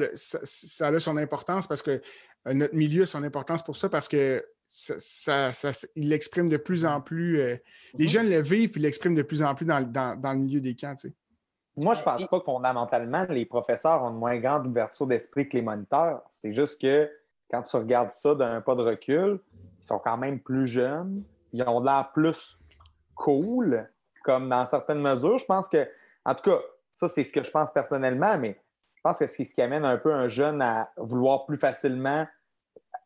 [0.86, 2.02] a son importance parce que
[2.46, 5.50] euh, notre milieu a son importance pour ça parce que ça,
[5.94, 7.40] il l'exprime de plus en plus.
[7.40, 7.56] Euh,
[7.94, 8.08] les mm-hmm.
[8.08, 10.94] jeunes le vivent et l'expriment de plus en plus dans, le milieu des camps.
[11.76, 15.48] Moi, je ne pense pas que fondamentalement, les professeurs ont une moins grande ouverture d'esprit
[15.48, 16.22] que les moniteurs.
[16.30, 17.10] C'est juste que
[17.50, 19.40] quand tu regardes ça d'un pas de recul,
[19.80, 21.22] ils sont quand même plus jeunes.
[21.52, 22.58] Ils ont l'air plus
[23.14, 23.88] cool,
[24.24, 25.38] comme dans certaines mesures.
[25.38, 25.88] Je pense que,
[26.24, 26.58] en tout cas,
[26.94, 28.58] ça, c'est ce que je pense personnellement, mais
[28.94, 32.26] je pense que c'est ce qui amène un peu un jeune à vouloir plus facilement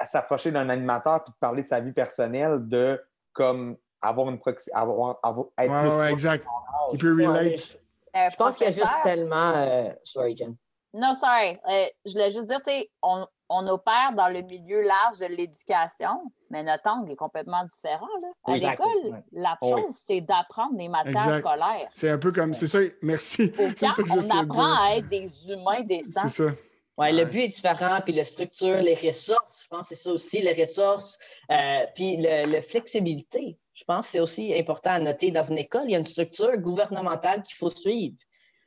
[0.04, 3.02] s'approcher d'un animateur puis de parler de sa vie personnelle, de
[3.32, 5.18] comme avoir une proxy, avoir,
[5.58, 6.46] être plus exact.
[6.92, 7.78] Il peut relate.
[8.14, 9.52] je pense qu'il y a juste tellement.
[9.54, 10.56] Euh, sorry, Jen.
[10.92, 11.56] Non, sorry.
[11.68, 15.26] Euh, je voulais juste dire, tu sais, on, on opère dans le milieu large de
[15.26, 18.06] l'éducation, mais notre angle est complètement différent.
[18.44, 21.90] À l'école, la chose, c'est d'apprendre des matières scolaires.
[21.94, 23.52] C'est un peu comme, c'est ça, merci.
[23.58, 26.22] on apprend à être des humains décents.
[26.28, 26.52] C'est ça.
[26.98, 30.12] Ouais, le but est différent, puis la structure, les ressources, je pense que c'est ça
[30.12, 31.18] aussi, les ressources,
[31.50, 33.56] euh, puis la flexibilité.
[33.72, 35.30] Je pense que c'est aussi important à noter.
[35.30, 38.16] Dans une école, il y a une structure gouvernementale qu'il faut suivre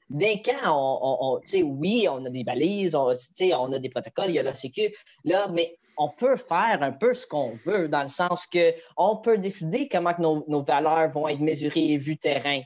[0.10, 4.40] d'un camp, on, oui, on a des balises, on, on a des protocoles, il y
[4.40, 4.94] a la Sécu,
[5.24, 9.38] là, mais on peut faire un peu ce qu'on veut, dans le sens qu'on peut
[9.38, 12.62] décider comment que nos, valeurs vont être mesurées et vues terrain.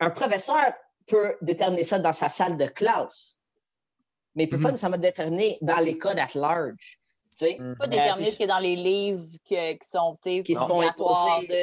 [0.00, 0.72] Un professeur
[1.06, 3.38] peut déterminer ça dans sa salle de classe,
[4.34, 4.72] mais il ne peut pas mhm.
[4.72, 6.98] nécessairement déterminer dans l'école at large.
[7.40, 10.82] Il ne peut pas déterminer ce qui est dans les livres qui sont qui sont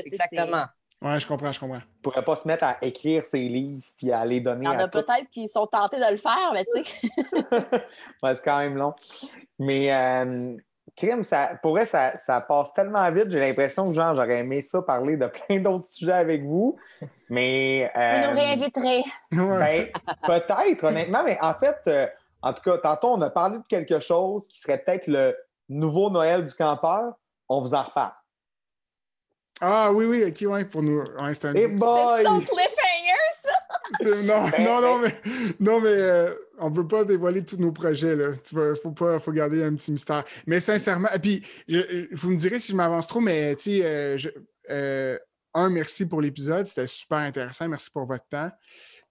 [0.05, 0.65] Exactement.
[1.03, 1.77] Oui, je comprends, je comprends.
[1.77, 4.65] ne pourrait pas se mettre à écrire ses livres puis à les donner.
[4.65, 7.09] Il y en a peut-être qui sont tentés de le faire, mais tu sais.
[8.23, 8.93] ouais, c'est quand même long.
[9.57, 10.55] Mais euh,
[10.95, 13.31] crime, ça, pour vrai, ça, passe tellement vite.
[13.31, 16.77] J'ai l'impression que genre, j'aurais aimé ça parler de plein d'autres sujets avec vous.
[17.29, 17.91] Mais.
[17.95, 19.03] Euh, vous nous réinviterez.
[19.31, 19.87] Ben,
[20.23, 22.07] peut-être, honnêtement, mais en fait, euh,
[22.41, 25.35] en tout cas, tantôt, on a parlé de quelque chose qui serait peut-être le
[25.69, 27.13] nouveau Noël du campeur.
[27.47, 28.13] On vous en reparle.
[29.59, 31.01] Ah oui, oui, ok, ouais, pour nous.
[31.01, 31.53] Ouais, c'est un.
[31.53, 32.23] Hey boy!
[32.23, 32.31] Ça!
[34.03, 35.15] Non, ben, non, non, mais,
[35.59, 38.15] non, mais euh, on ne peut pas dévoiler tous nos projets.
[38.15, 40.23] Il faut, pas, faut garder un petit mystère.
[40.47, 41.45] Mais sincèrement, et puis,
[42.11, 44.17] vous me direz si je m'avance trop, mais tu sais, euh,
[44.69, 45.19] euh,
[45.53, 46.65] un, merci pour l'épisode.
[46.65, 47.67] C'était super intéressant.
[47.67, 48.49] Merci pour votre temps.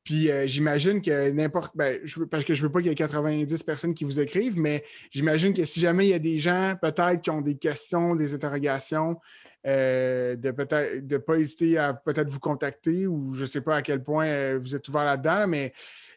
[0.04, 1.76] Puis j'imagine que n'importe.
[1.76, 4.58] Ben, je parce que je veux pas qu'il y ait 90 personnes qui vous écrivent,
[4.58, 8.14] mais j'imagine que si jamais il y a des gens, peut-être, qui ont des questions,
[8.14, 9.18] des interrogations,
[9.66, 13.76] euh, de peut-être de pas hésiter à peut-être vous contacter ou je ne sais pas
[13.76, 15.74] à quel point euh, vous êtes ouvert là-dedans, mais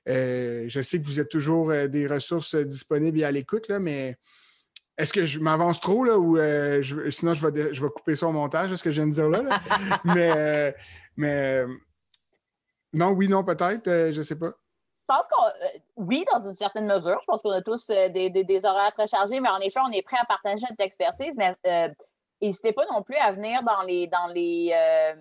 [0.08, 4.16] euh, je sais que vous êtes toujours des ressources disponibles et à l'écoute, mais
[4.98, 6.38] est-ce que je m'avance trop là ou
[7.12, 9.30] sinon je vais, je vais couper ça au montage, ce que je viens de dire
[9.30, 9.42] là?
[10.06, 10.74] mais,
[11.18, 11.66] mais
[12.94, 14.48] non, oui, non, peut-être, je ne sais pas.
[14.50, 17.20] Je pense qu'on, oui, dans une certaine mesure.
[17.22, 20.02] Je pense qu'on a tous des, des, horaires très chargés, mais en effet, on est
[20.02, 21.36] prêt à partager notre expertise.
[21.38, 21.56] Mais
[22.44, 25.14] N'hésitez pas non plus à venir dans les, dans les, euh,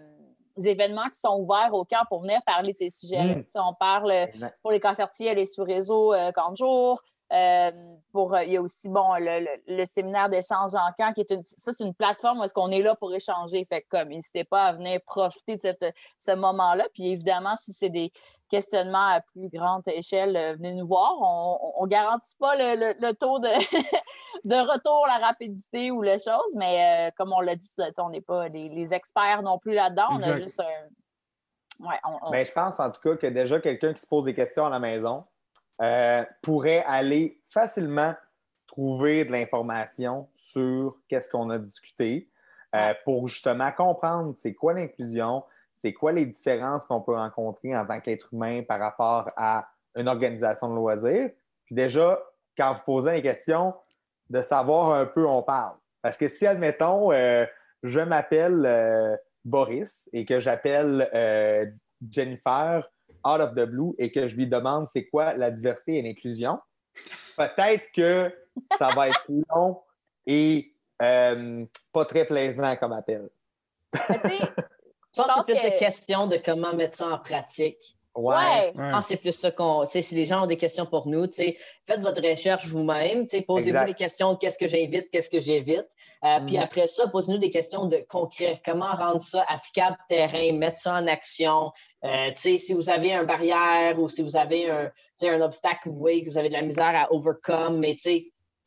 [0.67, 3.37] événements qui sont ouverts au camp pour venir parler de ces sujets-là.
[3.37, 3.45] Mm.
[3.49, 4.13] Si on parle
[4.61, 7.01] pour les concertiers, aller sur réseau euh, jour.
[7.33, 7.71] Euh,
[8.13, 11.73] pour, il y a aussi bon, le, séminaire d'échange en camp, qui est une, ça,
[11.73, 13.65] c'est une plateforme où est-ce qu'on est là pour échanger.
[13.65, 16.87] Fait comme, n'hésitez pas à venir profiter de cette, ce moment-là.
[16.93, 18.13] Puis évidemment, si c'est des,
[18.53, 21.15] questionnement à plus grande échelle, euh, venez nous voir.
[21.19, 23.49] On ne garantit pas le, taux de,
[24.45, 28.21] de, retour, la rapidité ou les choses, mais euh, comme on l'a dit, on n'est
[28.21, 30.09] pas les, experts non plus là-dedans.
[30.11, 30.65] On a juste un.
[31.81, 31.97] Ouais,
[32.31, 34.71] ben, je pense en tout cas que déjà quelqu'un qui se pose des questions à
[34.71, 35.25] la maison
[35.83, 38.15] euh, pourrait aller facilement
[38.67, 42.29] trouver de l'information sur qu'est-ce qu'on a discuté
[43.05, 45.45] pour justement comprendre c'est quoi l'inclusion,
[45.75, 50.09] c'est quoi les différences qu'on peut rencontrer en tant qu'être humain par rapport à une
[50.09, 51.31] organisation de loisirs.
[51.67, 52.19] Puis déjà,
[52.57, 53.75] quand vous posez des questions,
[54.31, 55.77] de savoir un peu où on parle.
[56.01, 57.45] Parce que si, admettons, euh,
[57.83, 61.67] je m'appelle euh, Boris et que j'appelle euh,
[62.11, 62.91] Jennifer
[63.25, 66.59] out of the blue et que je lui demande c'est quoi la diversité et l'inclusion,
[67.37, 68.35] peut-être que
[68.79, 69.25] ça va être
[69.55, 69.81] long
[70.27, 73.29] et pas très plaisant comme appel.
[73.95, 74.01] Je
[75.15, 77.97] pense que c'est plus que- des questions de comment mettre ça en pratique.
[78.15, 78.35] Ouais.
[78.35, 78.73] Ouais.
[78.77, 79.85] Je pense que c'est plus ça qu'on.
[79.87, 83.27] Si les gens ont des questions pour nous, faites votre recherche vous-même.
[83.47, 85.87] Posez-vous les questions de qu'est-ce que j'invite, qu'est-ce que j'évite.
[86.25, 86.63] Euh, Puis Mhm.
[86.63, 88.61] après ça, posez-nous des questions de concret.
[88.65, 91.73] Comment rendre ça applicable terrain, mettre ça en action?
[92.05, 94.91] Euh, tu sais, si vous avez une barrière ou si vous avez un,
[95.25, 97.97] un obstacle que vous voyez que vous avez de la misère à overcome, mais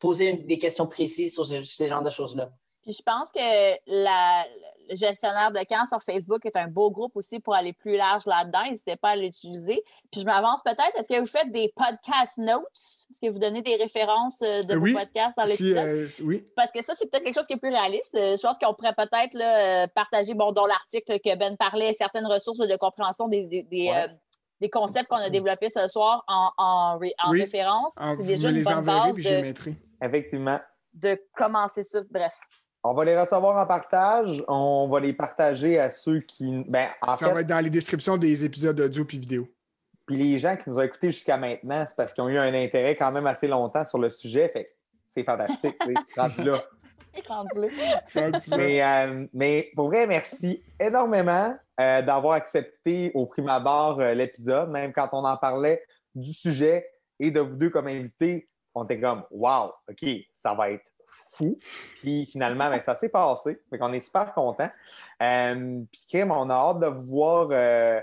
[0.00, 2.50] posez des questions précises sur ce- ces genres de choses-là.
[2.86, 3.40] Puis je pense que
[3.88, 4.44] la,
[4.88, 8.24] le gestionnaire de camp sur Facebook est un beau groupe aussi pour aller plus large
[8.26, 8.62] là-dedans.
[8.68, 9.82] N'hésitez pas à l'utiliser.
[10.12, 10.96] Puis je m'avance peut-être.
[10.96, 12.62] Est-ce que vous faites des podcast notes?
[13.10, 14.92] Est-ce que vous donnez des références euh, de Euh, vos oui.
[14.92, 15.84] podcasts dans Si, l'épisode?
[15.88, 16.46] euh, oui.
[16.54, 18.12] Parce que ça, c'est peut-être quelque chose qui est plus réaliste.
[18.14, 22.58] Je pense qu'on pourrait peut-être là, partager, bon, dans l'article que Ben parlait, certaines ressources
[22.58, 24.04] de compréhension des, des, des, Ouais.
[24.04, 24.14] euh,
[24.60, 27.12] des concepts qu'on a développés ce soir en, en, Oui.
[27.32, 27.94] référence.
[27.96, 29.74] Ah, C'est déjà une les bonne base puis je les de, mettrai.
[30.00, 30.60] Effectivement.
[30.94, 32.00] de commencer ça.
[32.10, 32.38] Bref.
[32.88, 34.44] On va les recevoir en partage.
[34.46, 36.64] On va les partager à ceux qui.
[36.68, 39.48] Ben, en Ça fait, va être dans les descriptions des épisodes audio puis vidéo.
[40.06, 42.54] puis les gens qui nous ont écoutés jusqu'à maintenant, c'est parce qu'ils ont eu un
[42.54, 44.48] intérêt quand même assez longtemps sur le sujet.
[44.50, 44.70] Fait que
[45.08, 45.76] c'est fantastique.
[46.16, 46.62] Rendu là.
[47.28, 48.56] Rendu là.
[48.56, 54.70] Mais, euh, mais pour vrai, merci énormément euh, d'avoir accepté au prime abord euh, l'épisode,
[54.70, 55.82] même quand on en parlait
[56.14, 56.88] du sujet
[57.18, 60.92] et de vous deux comme invités, on était comme Wow, OK, ça va être
[61.32, 61.58] fou.
[61.96, 63.60] Puis finalement, ben, ça s'est passé.
[63.70, 64.70] Fait qu'on est super contents.
[65.22, 68.00] Euh, puis Kim, on a hâte de vous voir euh,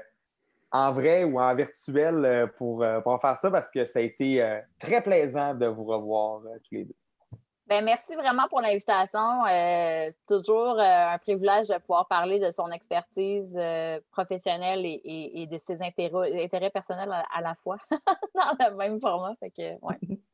[0.71, 4.41] en vrai ou en virtuel euh, pour, pour faire ça parce que ça a été
[4.41, 6.95] euh, très plaisant de vous revoir tous les deux.
[7.65, 9.45] Ben, merci vraiment pour l'invitation.
[9.49, 15.41] Euh, toujours euh, un privilège de pouvoir parler de son expertise euh, professionnelle et, et-
[15.43, 17.77] et de ses intérêts, intérêts personnels à, à la fois
[18.35, 19.33] dans le même format.
[19.39, 19.97] Fait que, ouais.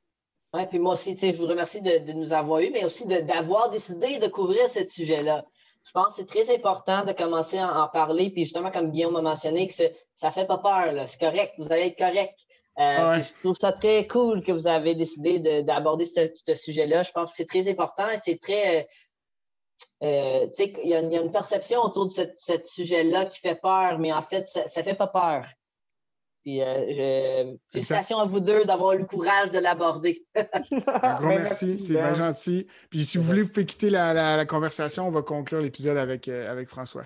[0.54, 2.84] Oui, puis moi aussi, tu sais, je vous remercie de, de nous avoir eu, mais
[2.84, 5.46] aussi d'avoir décidé de couvrir ce sujet-là.
[5.86, 9.16] Je pense que c'est très important de commencer à en parler, puis justement, comme Guillaume
[9.16, 12.36] a mentionné, que ça ne fait pas peur, c'est correct, vous allez être correct.
[12.80, 13.24] Euh, Ah ouais.
[13.24, 17.04] Je trouve ça très cool que vous avez décidé de- d'aborder ce, ce sujet-là.
[17.04, 18.80] Je pense que c'est très important et c'est très.
[18.80, 18.84] euh,
[20.04, 22.54] euh, tu sais, il y, a une- il y a une perception autour de ce
[22.64, 25.46] sujet-là qui fait peur, mais en fait, ça ne fait pas peur.
[26.44, 30.26] Puis, euh, félicitations à vous deux d'avoir eu le courage de l'aborder.
[30.36, 32.04] Un gros Ben, merci, c'est Ben.
[32.06, 32.66] bien gentil.
[32.90, 35.98] Puis si vous voulez, vous pouvez quitter la, la- la conversation, on va conclure l'épisode
[35.98, 37.06] avec, euh, avec François.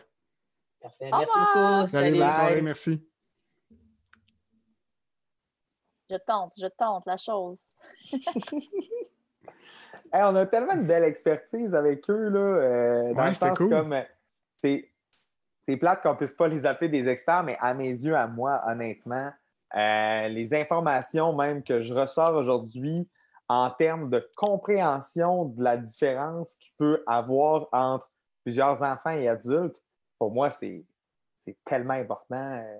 [0.81, 1.09] Parfait.
[1.11, 1.77] Au Merci revoir.
[1.79, 1.91] beaucoup.
[1.91, 3.07] Salut, soirée, merci.
[6.09, 7.61] Je tente, je tente la chose.
[10.15, 13.47] Hey, on a tellement de belle expertise avec eux, là, euh, dans Ouais, le c'était
[13.49, 13.69] sens cool.
[13.71, 14.03] comme euh,
[14.53, 14.92] c'est,
[15.63, 18.61] c'est plate qu'on puisse pas les appeler des experts, mais à mes yeux, à moi,
[18.67, 19.31] honnêtement,
[19.75, 23.09] euh, les informations même que je ressors aujourd'hui
[23.47, 28.09] en termes de compréhension de la différence qu'il peut avoir entre
[28.43, 29.81] plusieurs enfants et adultes,
[30.19, 30.85] pour moi, c'est,
[31.65, 32.35] tellement important.
[32.35, 32.77] euh.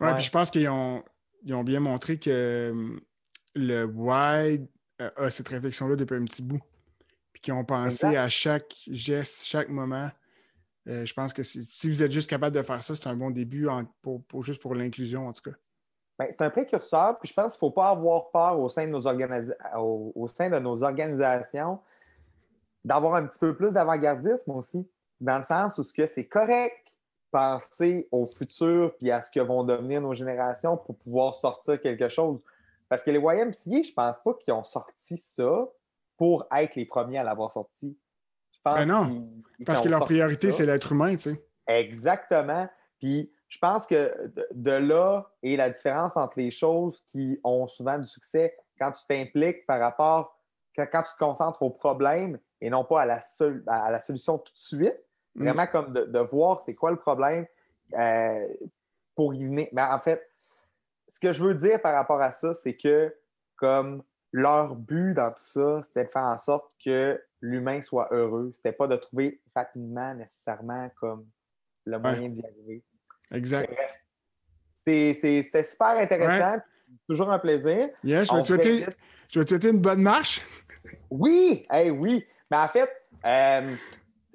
[0.00, 0.14] Ouais, Ouais.
[0.14, 1.02] puis je pense qu'ils ont,
[1.44, 3.00] ils ont bien montré que hum,
[3.54, 4.66] le wide
[5.00, 6.60] euh, a cette réflexion-là depuis un petit bout.
[7.32, 8.16] Puis qu'ils ont pensé Exact.
[8.16, 10.10] à chaque geste, chaque moment.
[10.86, 13.30] Euh, je pense que si, vous êtes juste capable de faire ça, c'est un bon
[13.30, 13.68] début
[14.02, 15.56] pour, juste pour l'inclusion, en tout cas.
[16.18, 18.86] Ben, c'est un précurseur, puis je pense qu'il ne faut pas avoir peur au sein
[18.86, 19.06] de nos,
[19.76, 21.80] au, sein de nos organisations
[22.84, 24.86] d'avoir un petit peu plus d'avant-gardisme aussi,
[25.20, 26.84] dans le sens où c'est correct
[27.34, 32.08] penser au futur puis à ce que vont devenir nos générations pour pouvoir sortir quelque
[32.08, 32.38] chose.
[32.88, 35.66] Parce que les YMCA, je pense pas qu'ils ont sorti ça
[36.16, 37.98] pour être les premiers à l'avoir sorti.
[38.64, 40.56] Pense Ben non, qu'ils- ils Parce que leur priorité, ça.
[40.58, 41.44] c'est l'être humain, tu sais.
[41.66, 42.68] Exactement.
[42.98, 44.12] Puis je pense que
[44.52, 49.04] de, là est la différence entre les choses qui ont souvent du succès quand tu
[49.06, 50.40] t'impliques par rapport,
[50.76, 53.20] quand, quand tu te concentres au problème et non pas à la,
[53.66, 54.98] à la solution tout de suite.
[55.34, 55.44] Mm.
[55.44, 57.46] Vraiment comme de, de voir c'est quoi le problème
[57.98, 58.48] euh,
[59.14, 59.68] pour y venir.
[59.72, 60.26] Mais en fait,
[61.08, 63.14] ce que je veux dire par rapport à ça, c'est que
[63.56, 68.50] comme leur but dans tout ça, c'était de faire en sorte que l'humain soit heureux.
[68.54, 71.26] C'était pas de trouver rapidement nécessairement comme
[71.84, 72.82] le moyen d'y arriver.
[73.32, 73.70] Exact.
[73.70, 74.00] Bref.
[74.86, 76.60] C'est- c'est- C'était super intéressant.
[77.08, 77.90] Toujours un plaisir.
[78.02, 78.96] Je vais, te souhaiter, fait vite.
[79.28, 80.40] je vais te souhaiter une bonne marche.
[81.10, 82.24] Oui, hey, oui.
[82.50, 82.90] Mais en fait,
[83.26, 83.74] euh,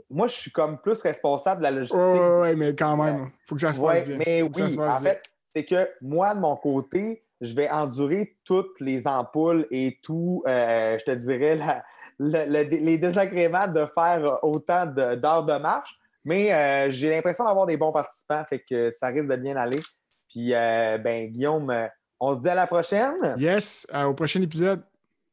[0.09, 1.97] moi, je suis comme plus responsable de la logistique.
[1.99, 4.17] Ouais, ouais, ouais, mais quand même, il faut que ça se passe bien.
[4.17, 5.01] mais oui, en bien.
[5.01, 5.23] fait,
[5.53, 10.97] c'est que moi, de mon côté, je vais endurer toutes les ampoules et tout, euh,
[10.99, 11.83] je te dirais, la-
[12.19, 15.95] le- le- les désagréments de faire autant d'heures de, marche.
[16.25, 19.79] Mais euh, j'ai l'impression d'avoir des bons participants, fait que ça risque de bien aller.
[20.27, 21.87] Puis, euh, ben, Guillaume, euh,
[22.19, 23.35] on se dit à la prochaine.
[23.37, 24.83] Yes, au prochain épisode.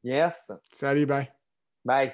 [0.05, 0.51] Yes.
[0.73, 1.31] Salut, bye.
[1.85, 2.13] Bye.